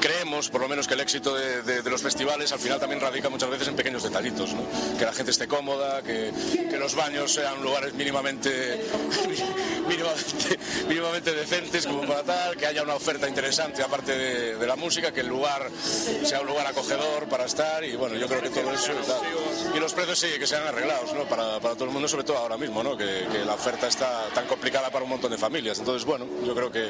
creemos, 0.00 0.48
por 0.48 0.60
lo 0.62 0.68
menos, 0.68 0.86
que 0.88 0.94
el 0.94 1.00
éxito 1.00 1.34
de, 1.34 1.62
de- 1.62 1.82
de 1.82 1.90
los 1.90 2.00
festivales 2.02 2.52
al 2.52 2.58
final 2.58 2.78
también 2.80 3.00
radica 3.00 3.28
muchas 3.28 3.50
veces 3.50 3.68
en 3.68 3.76
pequeños 3.76 4.02
detallitos, 4.02 4.54
¿no? 4.54 4.62
Que 4.98 5.04
la 5.04 5.12
gente 5.12 5.30
esté 5.30 5.46
cómoda, 5.50 6.00
que, 6.02 6.32
que 6.70 6.78
los 6.78 6.94
baños 6.94 7.32
sean 7.32 7.62
lugares 7.62 7.92
mínimamente, 7.92 8.50
mínimamente, 9.88 10.58
mínimamente 10.88 11.32
decentes 11.32 11.86
como 11.86 12.02
para 12.06 12.22
tal, 12.22 12.56
que 12.56 12.66
haya 12.66 12.82
una 12.82 12.94
oferta 12.94 13.28
interesante 13.28 13.82
aparte 13.82 14.16
de, 14.16 14.56
de 14.56 14.66
la 14.66 14.76
música, 14.76 15.12
que 15.12 15.20
el 15.20 15.26
lugar 15.28 15.68
sea 16.24 16.40
un 16.40 16.46
lugar 16.46 16.66
acogedor 16.68 17.28
para 17.28 17.44
estar 17.44 17.84
y 17.84 17.96
bueno, 17.96 18.16
yo 18.16 18.26
creo 18.28 18.40
que 18.40 18.50
todo 18.50 18.72
eso 18.72 18.92
tal. 19.06 19.20
Y 19.76 19.80
los 19.80 19.92
precios 19.92 20.18
sí, 20.18 20.28
que 20.38 20.46
sean 20.46 20.66
arreglados, 20.66 21.12
¿no? 21.12 21.24
Para, 21.24 21.58
para 21.60 21.74
todo 21.74 21.86
el 21.86 21.90
mundo, 21.90 22.08
sobre 22.08 22.24
todo 22.24 22.38
ahora 22.38 22.56
mismo, 22.56 22.82
¿no? 22.82 22.96
Que, 22.96 23.26
que 23.30 23.44
la 23.44 23.54
oferta 23.54 23.88
está 23.88 24.28
tan 24.32 24.46
complicada 24.46 24.90
para 24.90 25.04
un 25.04 25.10
montón 25.10 25.30
de 25.32 25.38
familias. 25.38 25.78
Entonces, 25.80 26.04
bueno, 26.06 26.26
yo 26.44 26.54
creo 26.54 26.70
que 26.70 26.88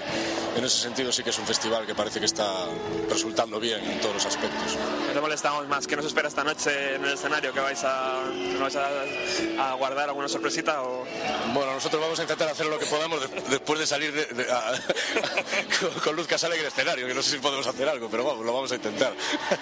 en 0.57 0.65
ese 0.65 0.79
sentido 0.79 1.11
sí 1.11 1.23
que 1.25 1.31
es 1.31 1.39
un 1.39 1.47
festival 1.47 1.87
que 1.87 1.95
parece 1.95 2.21
que 2.21 2.27
está 2.27 2.67
resultando 3.09 3.59
bien 3.59 3.83
en 3.85 4.01
todos 4.01 4.15
los 4.15 4.27
aspectos. 4.27 4.77
No 5.15 5.21
molestamos 5.23 5.67
más. 5.69 5.87
¿Qué 5.87 5.97
nos 5.97 6.05
espera 6.05 6.29
esta 6.29 6.45
noche 6.45 6.97
en 6.97 7.05
el 7.05 7.15
escenario? 7.15 7.53
¿Que 7.53 7.61
vais 7.61 7.83
a, 7.85 8.21
que 8.51 8.59
vais 8.59 8.77
a, 8.77 9.71
a 9.71 9.75
guardar 9.75 10.09
alguna 10.09 10.29
sorpresita? 10.29 10.83
O... 10.83 11.05
Bueno, 11.55 11.75
nosotros 11.75 12.01
vamos 12.01 12.19
a 12.19 12.23
intentar 12.23 12.49
hacer 12.49 12.67
lo 12.67 12.79
que 12.79 12.87
podamos 12.87 13.21
de- 13.21 13.41
después 13.51 13.79
de 13.81 13.87
salir 13.87 14.13
de- 14.13 14.27
de- 14.27 14.51
a- 14.53 14.73
con, 15.81 16.01
con 16.01 16.17
Luz 16.17 16.27
Casal 16.27 16.53
en 16.53 16.61
el 16.61 16.67
escenario, 16.67 17.07
que 17.07 17.15
no 17.15 17.23
sé 17.23 17.31
si 17.33 17.39
podemos 17.39 17.67
hacer 17.67 17.89
algo, 17.89 18.09
pero 18.11 18.25
vamos, 18.25 18.45
lo 18.45 18.53
vamos 18.53 18.73
a 18.73 18.77
intentar. 18.77 19.13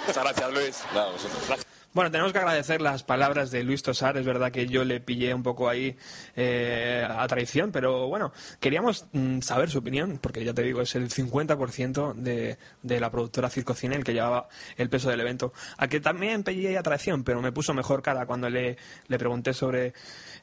Muchas 0.06 0.22
gracias, 0.24 0.52
Luis. 0.52 0.76
Nada, 0.94 1.10
vosotros. 1.12 1.58
Bueno, 1.94 2.10
tenemos 2.10 2.32
que 2.32 2.38
agradecer 2.38 2.82
las 2.82 3.02
palabras 3.02 3.50
de 3.50 3.64
Luis 3.64 3.82
Tosar. 3.82 4.18
Es 4.18 4.26
verdad 4.26 4.52
que 4.52 4.66
yo 4.66 4.84
le 4.84 5.00
pillé 5.00 5.32
un 5.32 5.42
poco 5.42 5.70
ahí 5.70 5.96
eh, 6.36 7.06
a 7.08 7.26
traición, 7.26 7.72
pero 7.72 8.08
bueno, 8.08 8.32
queríamos 8.60 9.06
mm, 9.12 9.40
saber 9.40 9.70
su 9.70 9.78
opinión, 9.78 10.18
porque 10.20 10.44
ya 10.44 10.52
te 10.52 10.62
digo, 10.62 10.82
es 10.82 10.94
el 10.94 11.08
50% 11.08 12.14
de, 12.14 12.58
de 12.82 13.00
la 13.00 13.10
productora 13.10 13.48
Circocine 13.48 13.96
el 13.96 14.04
que 14.04 14.12
llevaba 14.12 14.48
el 14.76 14.90
peso 14.90 15.08
del 15.08 15.20
evento. 15.20 15.54
A 15.78 15.88
que 15.88 15.98
también 15.98 16.44
pillé 16.44 16.76
a 16.76 16.82
traición, 16.82 17.24
pero 17.24 17.40
me 17.40 17.52
puso 17.52 17.72
mejor 17.72 18.02
cara 18.02 18.26
cuando 18.26 18.50
le, 18.50 18.76
le 19.06 19.18
pregunté 19.18 19.54
sobre 19.54 19.94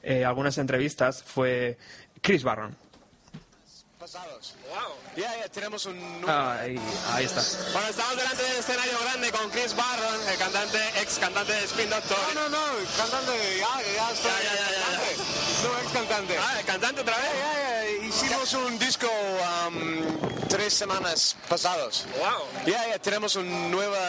eh, 0.02 0.26
algunas 0.26 0.58
entrevistas, 0.58 1.24
fue 1.24 1.78
Chris 2.22 2.43
Barron. 2.43 2.76
Pasados. 4.06 4.53
Ya, 5.18 5.36
ya, 5.36 5.49
tenemos 5.49 5.84
un... 5.88 5.97
Ahí, 6.30 6.80
ahí 7.14 7.26
estás. 7.26 7.58
Bueno, 7.74 7.88
estamos 7.88 8.16
delante 8.16 8.43
del 8.43 8.58
escenario 8.58 8.99
grande 9.01 9.32
con 9.32 9.49
Chris 9.49 9.76
Barron, 9.76 10.30
el 10.30 10.38
cantante, 10.38 10.78
ex 11.01 11.18
cantante 11.18 11.51
de 11.51 11.64
Spin 11.64 11.89
Doctor. 11.89 12.16
No, 12.36 12.43
no, 12.43 12.49
no, 12.49 12.66
cantante, 12.97 13.32
ya, 13.58 13.82
ya 13.82 14.12
estoy. 14.12 14.30
Ya, 14.30 14.43
ya, 14.43 14.53
ya, 14.53 14.62
ya, 14.62 14.70
ya. 14.70 14.86
cantante. 14.86 15.18
No, 15.64 15.80
ex 15.80 15.91
cantante. 15.91 16.38
Ah, 16.38 16.60
el 16.60 16.66
cantante 16.66 17.01
otra 17.01 17.18
vez. 17.18 17.32
Ya, 17.34 17.53
ya, 17.58 18.06
hicimos 18.16 18.53
un 18.53 18.80
disco 18.80 19.07
um, 19.68 20.47
tres 20.47 20.74
semanas 20.74 21.36
pasados. 21.49 22.05
Wow. 22.18 22.47
Ya, 22.66 22.88
ya, 22.88 22.99
tenemos 22.99 23.36
un 23.36 23.72
nueva, 23.72 23.99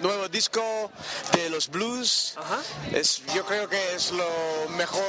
nuevo 0.00 0.28
disco 0.28 0.90
de 1.34 1.50
los 1.50 1.68
blues. 1.68 2.34
Ajá. 2.36 2.60
Es, 2.92 3.22
yo 3.34 3.44
creo 3.44 3.68
que 3.68 3.94
es 3.94 4.12
lo 4.12 4.28
mejor 4.76 5.02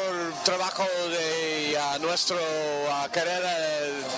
trabajo 0.44 0.84
de 1.10 1.78
uh, 1.78 2.00
nuestra 2.02 2.36
uh, 2.36 3.10
carrera 3.12 3.54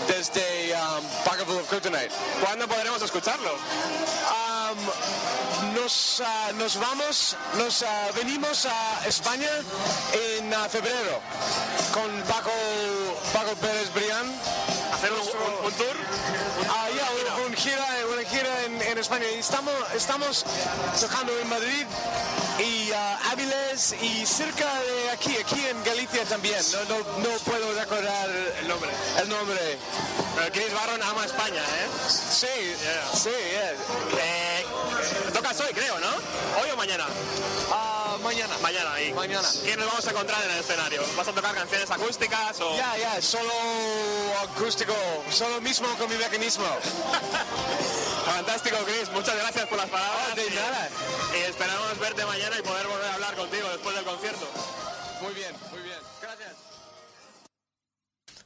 desde 0.08 0.74
um, 0.74 1.04
Pocketful 1.24 1.58
of 1.58 1.70
Kryptonite. 1.70 2.10
¿Cuándo 2.44 2.68
podremos 2.68 3.02
escucharlo? 3.04 3.52
Um, 3.54 4.78
nos, 5.88 6.22
ah, 6.26 6.52
nos 6.56 6.76
vamos, 6.78 7.38
nos 7.56 7.82
ah, 7.82 8.10
venimos 8.14 8.66
a 8.66 9.08
España 9.08 9.48
en 10.12 10.54
ah, 10.54 10.68
febrero 10.68 11.22
con 11.94 12.12
Paco, 12.24 12.52
Paco 13.32 13.56
Pérez 13.56 13.94
Brián. 13.94 14.28
¿Hacer 14.94 15.14
un, 15.14 15.20
un- 15.20 15.66
un 15.66 15.72
tour? 15.74 15.96
Ah, 16.76 16.88
ya, 16.94 17.08
un- 17.38 17.46
un 17.46 17.54
gira, 17.56 17.86
una 18.12 18.30
gira 18.30 18.64
en, 18.66 18.82
en 18.82 18.98
España. 18.98 19.24
Y 19.34 19.40
estamos, 19.40 19.74
estamos 19.96 20.44
tocando 21.00 21.32
en 21.40 21.48
Madrid 21.48 21.86
y 22.60 22.92
Áviles 23.32 23.96
y 24.02 24.26
cerca 24.26 24.68
de 24.82 25.12
aquí, 25.12 25.38
aquí 25.38 25.68
en 25.68 25.82
Galicia 25.86 26.26
también. 26.26 26.60
No, 26.74 26.80
no, 26.84 26.98
no 27.30 27.38
puedo 27.46 27.74
recordar 27.80 28.30
El 28.60 28.68
nombre. 28.68 28.90
el 29.22 29.30
nombre. 29.30 29.78
Pero 30.36 30.52
Chris 30.52 30.72
Barron 30.74 31.02
ama 31.02 31.26
España, 31.26 31.62
¿eh? 31.62 31.88
Sí, 32.10 32.46
Yeah. 32.48 33.12
sí, 33.14 33.30
yeah. 33.30 33.72
eh 34.22 34.57
tocas 35.34 35.60
hoy, 35.62 35.74
creo, 35.74 36.00
¿no? 36.00 36.08
¿Hoy 36.62 36.70
o 36.74 36.78
mañana? 36.78 37.06
Ah, 37.72 38.18
mañana. 38.24 38.56
Mañana, 38.62 39.02
y 39.02 39.14
Mañana. 39.14 39.48
¿Quién 39.64 39.80
nos 39.80 39.88
vamos 39.88 40.06
a 40.08 40.12
encontrar 40.12 40.44
en 40.44 40.52
el 40.52 40.58
escenario? 40.60 41.02
¿Vas 41.16 41.28
a 41.28 41.32
tocar 41.34 41.54
canciones 41.56 41.90
acústicas 41.92 42.60
o...? 42.62 42.76
Ya, 42.78 42.98
ya, 42.98 43.22
solo 43.22 43.52
acústico, 44.44 44.94
solo 45.32 45.62
mismo 45.62 45.88
con 45.98 46.10
mi 46.10 46.16
mecanismo. 46.18 46.66
Fantástico, 48.26 48.78
Chris. 48.86 49.10
Muchas 49.12 49.36
gracias 49.38 49.68
por 49.68 49.78
las 49.78 49.90
palabras. 49.90 50.36
De 50.36 50.46
y- 50.46 50.50
nada. 50.56 50.90
Y 51.34 51.42
esperamos 51.50 52.00
verte 52.00 52.26
mañana 52.26 52.58
y 52.60 52.62
poder 52.62 52.88
volver 52.88 53.06
a 53.08 53.14
hablar 53.16 53.36
contigo 53.36 53.68
después 53.70 53.96
del 53.96 54.06
concierto. 54.06 54.46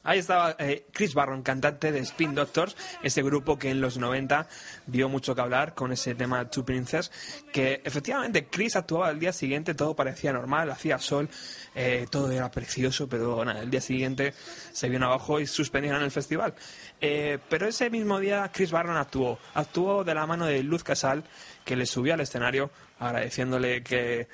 Ahí 0.04 0.18
estaba 0.18 0.56
eh, 0.58 0.86
Chris 0.92 1.14
Barron, 1.14 1.42
cantante 1.42 1.92
de 1.92 2.00
Spin 2.00 2.34
Doctors, 2.34 2.76
ese 3.02 3.22
grupo 3.22 3.58
que 3.58 3.70
en 3.70 3.80
los 3.80 3.98
90 3.98 4.48
dio 4.86 5.08
mucho 5.08 5.34
que 5.34 5.40
hablar 5.40 5.74
con 5.74 5.92
ese 5.92 6.14
tema 6.16 6.50
Two 6.50 6.64
Princess, 6.64 7.12
que 7.52 7.80
efectivamente 7.84 8.48
Chris 8.48 8.74
actuaba 8.74 9.08
al 9.08 9.20
día 9.20 9.32
siguiente, 9.32 9.74
todo 9.74 9.94
parecía 9.94 10.32
normal, 10.32 10.70
hacía 10.70 10.98
sol, 10.98 11.28
eh, 11.74 12.06
todo 12.10 12.32
era 12.32 12.50
precioso, 12.50 13.08
pero 13.08 13.44
nada, 13.44 13.60
el 13.62 13.70
día 13.70 13.80
siguiente 13.80 14.34
se 14.72 14.88
vino 14.88 15.06
abajo 15.06 15.38
y 15.38 15.46
suspendieron 15.46 16.02
el 16.02 16.10
festival. 16.10 16.54
Eh, 17.00 17.38
pero 17.48 17.68
ese 17.68 17.88
mismo 17.88 18.18
día 18.18 18.50
Chris 18.52 18.72
Barron 18.72 18.96
actuó, 18.96 19.38
actuó 19.54 20.02
de 20.02 20.14
la 20.14 20.26
mano 20.26 20.46
de 20.46 20.62
Luz 20.64 20.82
Casal, 20.82 21.22
que 21.64 21.76
le 21.76 21.86
subió 21.86 22.14
al 22.14 22.20
escenario 22.20 22.70
agradeciéndole 22.98 23.82
que 23.82 24.28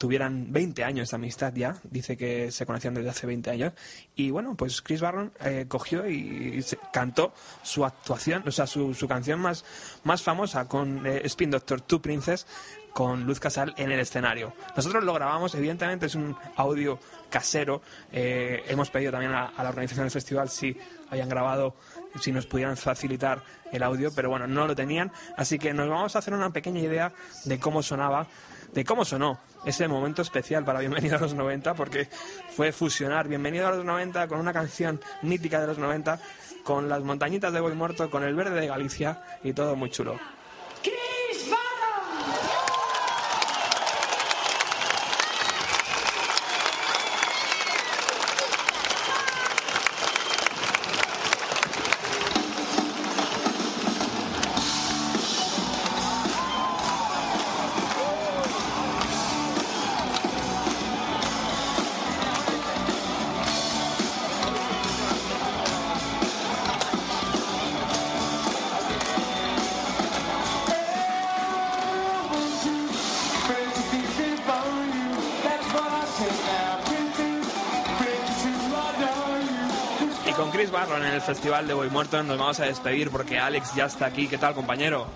tuvieran 0.00 0.50
20 0.50 0.82
años 0.82 1.10
de 1.10 1.14
amistad 1.16 1.52
ya, 1.54 1.76
dice 1.82 2.16
que 2.16 2.50
se 2.50 2.64
conocían 2.64 2.94
desde 2.94 3.10
hace 3.10 3.26
20 3.26 3.50
años, 3.50 3.74
y 4.16 4.30
bueno, 4.30 4.54
pues 4.56 4.80
Chris 4.80 5.02
Barron 5.02 5.30
eh, 5.44 5.66
cogió 5.68 6.08
y 6.08 6.62
se- 6.62 6.78
cantó 6.90 7.34
su 7.62 7.84
actuación, 7.84 8.42
o 8.48 8.50
sea, 8.50 8.66
su, 8.66 8.96
canción 9.06 9.40
más, 9.40 9.62
más 10.04 10.22
famosa 10.22 10.66
con 10.66 11.06
eh, 11.06 11.20
Spin 11.24 11.50
Doctor 11.50 11.82
Two 11.82 12.00
Princess, 12.00 12.46
con 12.94 13.24
Luz 13.26 13.40
Casal 13.40 13.74
en 13.76 13.92
el 13.92 14.00
escenario. 14.00 14.54
Nosotros 14.74 15.04
lo 15.04 15.12
grabamos, 15.12 15.54
evidentemente 15.54 16.06
es 16.06 16.14
un 16.14 16.34
audio 16.56 16.98
casero, 17.28 17.82
eh, 18.10 18.64
hemos 18.68 18.88
pedido 18.88 19.12
también 19.12 19.32
a, 19.34 19.48
a 19.48 19.62
la 19.62 19.68
organización 19.68 20.06
del 20.06 20.12
festival 20.12 20.48
si 20.48 20.78
hayan 21.10 21.28
grabado, 21.28 21.76
si 22.22 22.32
nos 22.32 22.46
pudieran 22.46 22.78
facilitar 22.78 23.42
el 23.70 23.82
audio, 23.82 24.10
pero 24.14 24.30
bueno, 24.30 24.46
no 24.46 24.66
lo 24.66 24.74
tenían, 24.74 25.12
así 25.36 25.58
que 25.58 25.74
nos 25.74 25.90
vamos 25.90 26.16
a 26.16 26.20
hacer 26.20 26.32
una 26.32 26.54
pequeña 26.54 26.80
idea 26.80 27.12
de 27.44 27.60
cómo 27.60 27.82
sonaba 27.82 28.26
de 28.72 28.84
cómo 28.84 29.04
sonó 29.04 29.40
ese 29.64 29.88
momento 29.88 30.22
especial 30.22 30.64
para 30.64 30.80
Bienvenido 30.80 31.16
a 31.16 31.20
los 31.20 31.34
90, 31.34 31.74
porque 31.74 32.08
fue 32.56 32.72
fusionar 32.72 33.28
Bienvenido 33.28 33.66
a 33.66 33.72
los 33.72 33.84
90 33.84 34.28
con 34.28 34.40
una 34.40 34.52
canción 34.52 35.00
mítica 35.22 35.60
de 35.60 35.66
los 35.66 35.78
90, 35.78 36.20
con 36.64 36.88
las 36.88 37.02
montañitas 37.02 37.52
de 37.52 37.60
Boy 37.60 37.74
Muerto, 37.74 38.10
con 38.10 38.24
el 38.24 38.34
verde 38.34 38.60
de 38.60 38.66
Galicia 38.66 39.22
y 39.42 39.52
todo 39.52 39.76
muy 39.76 39.90
chulo. 39.90 40.18
En 80.88 81.04
el 81.04 81.20
Festival 81.20 81.68
de 81.68 81.74
Boy 81.74 81.90
Muerto. 81.90 82.22
Nos 82.22 82.38
vamos 82.38 82.58
a 82.58 82.64
despedir 82.64 83.10
porque 83.10 83.38
Alex 83.38 83.74
ya 83.74 83.84
está 83.84 84.06
aquí. 84.06 84.26
¿Qué 84.26 84.38
tal, 84.38 84.54
compañero? 84.54 85.06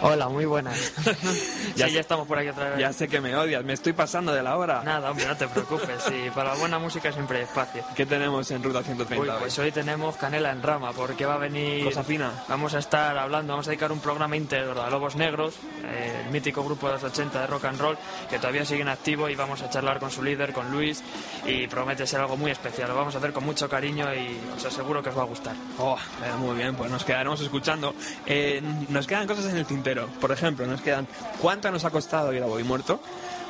Hola, 0.00 0.28
muy 0.28 0.44
buenas. 0.44 0.92
Ya 1.76 1.86
sí, 1.86 1.90
sé- 1.90 1.94
ya 1.96 2.00
estamos 2.00 2.26
por 2.26 2.38
aquí 2.38 2.48
otra 2.48 2.70
vez. 2.70 2.78
Ya 2.78 2.92
sé 2.92 3.08
que 3.08 3.20
me 3.20 3.34
odias, 3.36 3.64
me 3.64 3.72
estoy 3.72 3.92
pasando 3.92 4.32
de 4.32 4.42
la 4.42 4.56
hora. 4.56 4.82
Nada, 4.84 5.10
hombre, 5.10 5.26
no 5.26 5.36
te 5.36 5.48
preocupes. 5.48 6.02
Sí, 6.08 6.30
para 6.34 6.54
buena 6.54 6.78
música 6.78 7.12
siempre 7.12 7.38
hay 7.38 7.44
espacio. 7.44 7.84
¿Qué 7.94 8.06
tenemos 8.06 8.50
en 8.50 8.62
Ruta 8.62 8.82
130? 8.82 9.20
Uy, 9.34 9.38
pues 9.40 9.58
hoy 9.58 9.72
tenemos 9.72 10.16
canela 10.16 10.50
en 10.50 10.62
rama, 10.62 10.92
porque 10.92 11.26
va 11.26 11.34
a 11.34 11.38
venir... 11.38 11.84
Cosa 11.84 12.02
fina. 12.04 12.30
Vamos 12.48 12.74
a 12.74 12.78
estar 12.78 13.16
hablando, 13.18 13.52
vamos 13.52 13.66
a 13.66 13.70
dedicar 13.70 13.92
un 13.92 14.00
programa 14.00 14.36
íntegro 14.36 14.82
a 14.82 14.90
Lobos 14.90 15.16
Negros, 15.16 15.54
eh, 15.84 16.22
el 16.26 16.30
mítico 16.32 16.62
grupo 16.64 16.86
de 16.88 16.94
los 16.94 17.04
80 17.04 17.40
de 17.40 17.46
rock 17.46 17.64
and 17.66 17.80
roll, 17.80 17.98
que 18.30 18.38
todavía 18.38 18.64
sigue 18.64 18.82
en 18.82 18.88
activo 18.88 19.28
y 19.28 19.34
vamos 19.34 19.62
a 19.62 19.70
charlar 19.70 19.98
con 19.98 20.10
su 20.10 20.22
líder, 20.22 20.52
con 20.52 20.70
Luis, 20.70 21.02
y 21.46 21.66
promete 21.66 22.06
ser 22.06 22.20
algo 22.20 22.36
muy 22.36 22.50
especial. 22.50 22.88
Lo 22.88 22.94
vamos 22.94 23.14
a 23.14 23.18
hacer 23.18 23.32
con 23.32 23.44
mucho 23.44 23.68
cariño 23.68 24.12
y 24.14 24.38
os 24.56 24.64
aseguro 24.64 25.02
que 25.02 25.08
os 25.10 25.18
va 25.18 25.22
a 25.22 25.26
gustar. 25.26 25.54
Oh, 25.78 25.96
eh, 26.24 26.32
muy 26.38 26.56
bien, 26.56 26.74
pues 26.76 26.90
nos 26.90 27.04
quedaremos 27.04 27.40
escuchando. 27.40 27.94
Eh, 28.26 28.62
nos 28.88 29.06
quedan 29.06 29.26
cosas 29.26 29.46
en 29.46 29.56
el 29.56 29.66
tintero. 29.66 30.06
Por 30.20 30.30
ejemplo, 30.32 30.66
nos 30.66 30.80
quedan 30.80 31.06
cuánto 31.40 31.57
nos 31.70 31.84
ha 31.84 31.90
costado 31.90 32.32
ir 32.32 32.42
a 32.42 32.46
Boy 32.46 32.62
Muerto. 32.64 33.00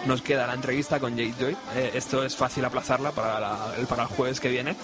Nos 0.06 0.22
queda 0.22 0.46
la 0.46 0.54
entrevista 0.54 0.98
con 1.00 1.16
Jake 1.16 1.34
Joy. 1.38 1.56
Eh, 1.76 1.90
esto 1.94 2.24
es 2.24 2.34
fácil 2.36 2.64
aplazarla 2.64 3.10
para, 3.12 3.38
la- 3.40 3.72
para 3.88 4.02
el 4.04 4.08
jueves 4.08 4.40
que 4.40 4.48
viene. 4.48 4.76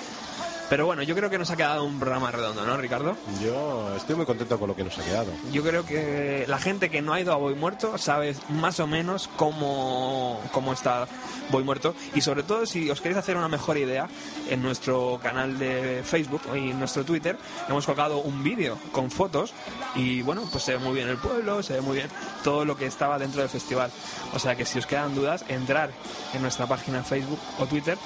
Pero 0.70 0.86
bueno, 0.86 1.02
yo 1.02 1.14
creo 1.14 1.28
que 1.28 1.38
nos 1.38 1.50
ha 1.50 1.56
quedado 1.56 1.84
un 1.84 1.98
programa 2.00 2.30
redondo, 2.30 2.64
¿no, 2.64 2.76
Ricardo? 2.76 3.16
Yo 3.42 3.94
estoy 3.96 4.16
muy 4.16 4.24
contento 4.24 4.58
con 4.58 4.68
lo 4.68 4.76
que 4.76 4.84
nos 4.84 4.98
ha 4.98 5.02
quedado. 5.02 5.30
Yo 5.52 5.62
creo 5.62 5.84
que 5.84 6.44
la 6.48 6.58
gente 6.58 6.90
que 6.90 7.02
no 7.02 7.12
ha 7.12 7.20
ido 7.20 7.32
a 7.32 7.36
Boy 7.36 7.54
Muerto 7.54 7.98
sabe 7.98 8.34
más 8.48 8.80
o 8.80 8.86
menos 8.86 9.28
cómo, 9.36 10.40
cómo 10.52 10.72
está 10.72 11.06
Boy 11.50 11.62
Muerto 11.62 11.94
y 12.14 12.22
sobre 12.22 12.42
todo 12.42 12.64
si 12.64 12.90
os 12.90 13.00
queréis 13.00 13.18
hacer 13.18 13.36
una 13.36 13.48
mejor 13.48 13.76
idea 13.76 14.08
en 14.48 14.62
nuestro 14.62 15.20
canal 15.22 15.58
de 15.58 16.02
Facebook 16.04 16.42
y 16.54 16.70
en 16.70 16.78
nuestro 16.78 17.04
Twitter 17.04 17.36
hemos 17.68 17.84
colgado 17.84 18.18
un 18.18 18.42
vídeo 18.42 18.78
con 18.92 19.10
fotos 19.10 19.52
y 19.94 20.22
bueno 20.22 20.42
pues 20.50 20.64
se 20.64 20.72
ve 20.72 20.78
muy 20.78 20.94
bien 20.94 21.08
el 21.08 21.18
pueblo, 21.18 21.62
se 21.62 21.74
ve 21.74 21.80
muy 21.82 21.96
bien 21.96 22.08
todo 22.42 22.64
lo 22.64 22.76
que 22.76 22.86
estaba 22.86 23.18
dentro 23.18 23.40
del 23.40 23.50
festival. 23.50 23.90
O 24.32 24.38
sea 24.38 24.56
que 24.56 24.64
si 24.64 24.78
os 24.78 24.86
quedan 24.86 25.14
dudas 25.14 25.44
entrar 25.48 25.90
en 26.32 26.42
nuestra 26.42 26.66
página 26.66 27.02
Facebook 27.04 27.38
o 27.58 27.66
Twitter 27.66 27.98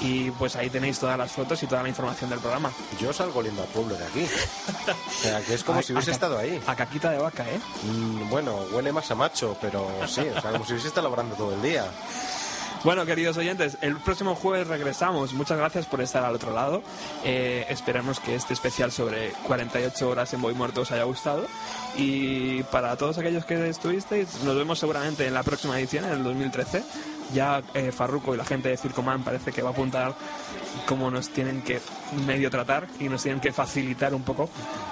y 0.00 0.30
pues 0.32 0.56
ahí 0.56 0.70
tenéis 0.70 0.98
todas 0.98 1.16
las 1.18 1.30
fotos 1.32 1.62
y 1.62 1.66
toda 1.66 1.82
la 1.82 1.88
información 1.88 2.30
del 2.30 2.38
programa. 2.38 2.70
Yo 3.00 3.12
salgo 3.12 3.40
oliendo 3.40 3.62
al 3.62 3.68
pueblo 3.68 3.96
de 3.96 4.04
aquí. 4.04 4.26
O 4.90 5.22
sea, 5.22 5.40
que 5.42 5.54
es 5.54 5.62
como 5.64 5.80
A- 5.80 5.82
si 5.82 5.92
hubiese 5.92 6.10
estado 6.12 6.38
ahí. 6.38 6.60
A 6.66 6.74
caquita 6.74 7.10
de 7.10 7.18
vaca, 7.18 7.44
¿eh? 7.48 7.60
Mm, 7.84 8.30
bueno, 8.30 8.56
huele 8.72 8.90
más 8.92 9.10
a 9.10 9.14
macho, 9.14 9.56
pero 9.60 9.86
sí, 10.06 10.22
o 10.34 10.40
sea, 10.40 10.52
como 10.52 10.64
si 10.64 10.72
hubiese 10.72 10.88
estado 10.88 11.08
labrando 11.08 11.34
todo 11.36 11.52
el 11.52 11.60
día. 11.62 11.84
Bueno, 12.82 13.04
queridos 13.04 13.36
oyentes, 13.36 13.76
el 13.82 13.96
próximo 13.98 14.34
jueves 14.34 14.66
regresamos. 14.66 15.34
Muchas 15.34 15.58
gracias 15.58 15.84
por 15.84 16.00
estar 16.00 16.24
al 16.24 16.34
otro 16.34 16.54
lado. 16.54 16.82
Eh, 17.24 17.66
esperamos 17.68 18.18
que 18.20 18.34
este 18.34 18.54
especial 18.54 18.90
sobre 18.90 19.32
48 19.46 20.08
horas 20.08 20.32
en 20.32 20.40
Boy 20.40 20.54
Muerto 20.54 20.80
os 20.80 20.90
haya 20.90 21.04
gustado. 21.04 21.44
Y 21.98 22.62
para 22.64 22.96
todos 22.96 23.18
aquellos 23.18 23.44
que 23.44 23.68
estuvisteis, 23.68 24.42
nos 24.44 24.56
vemos 24.56 24.78
seguramente 24.78 25.26
en 25.26 25.34
la 25.34 25.42
próxima 25.42 25.78
edición, 25.78 26.06
en 26.06 26.12
el 26.12 26.24
2013. 26.24 26.82
Ya 27.32 27.62
eh, 27.74 27.92
Farruko 27.92 28.34
y 28.34 28.38
la 28.38 28.44
gente 28.44 28.68
de 28.68 28.76
Circoman 28.76 29.22
parece 29.22 29.52
que 29.52 29.62
va 29.62 29.70
a 29.70 29.72
apuntar 29.72 30.14
cómo 30.86 31.10
nos 31.10 31.28
tienen 31.30 31.62
que 31.62 31.80
medio 32.26 32.50
tratar 32.50 32.86
y 32.98 33.08
nos 33.08 33.22
tienen 33.22 33.40
que 33.40 33.52
facilitar 33.52 34.14
un 34.14 34.22
poco 34.22 34.48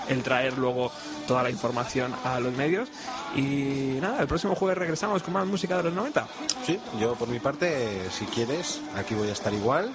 el 0.09 0.23
traer 0.23 0.57
luego 0.57 0.91
toda 1.27 1.43
la 1.43 1.51
información 1.51 2.15
a 2.25 2.41
los 2.41 2.53
medios. 2.55 2.89
Y 3.37 3.99
nada, 4.01 4.21
el 4.21 4.27
próximo 4.27 4.55
jueves 4.55 4.79
regresamos 4.79 5.23
con 5.23 5.35
más 5.35 5.47
música 5.47 5.77
de 5.77 5.85
los 5.85 5.93
90. 5.93 6.27
Sí, 6.65 6.79
yo 6.99 7.15
por 7.15 7.29
mi 7.29 7.39
parte, 7.39 8.09
si 8.11 8.25
quieres, 8.27 8.81
aquí 8.97 9.15
voy 9.15 9.29
a 9.29 9.33
estar 9.33 9.53
igual, 9.53 9.93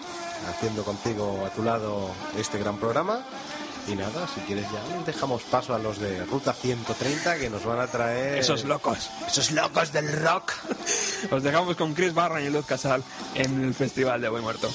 haciendo 0.49 0.83
contigo 0.83 1.43
a 1.45 1.49
tu 1.49 1.63
lado 1.63 2.09
este 2.37 2.59
gran 2.59 2.77
programa. 2.77 3.25
Y 3.87 3.95
nada, 3.95 4.27
si 4.33 4.39
quieres 4.41 4.65
ya 4.71 4.81
dejamos 5.05 5.43
paso 5.43 5.73
a 5.73 5.79
los 5.79 5.99
de 5.99 6.23
Ruta 6.25 6.53
130 6.53 7.37
que 7.37 7.49
nos 7.49 7.65
van 7.65 7.79
a 7.79 7.87
traer... 7.87 8.37
Esos 8.37 8.63
locos. 8.63 9.09
Esos 9.27 9.51
locos 9.51 9.91
del 9.91 10.11
rock. 10.21 10.53
Os 11.31 11.43
dejamos 11.43 11.75
con 11.75 11.93
Chris 11.93 12.13
Barron 12.13 12.43
y 12.43 12.49
Luz 12.49 12.65
Casal 12.65 13.03
en 13.35 13.63
el 13.63 13.73
Festival 13.73 14.21
de 14.21 14.29
Boy 14.29 14.41
Muerto. 14.41 14.69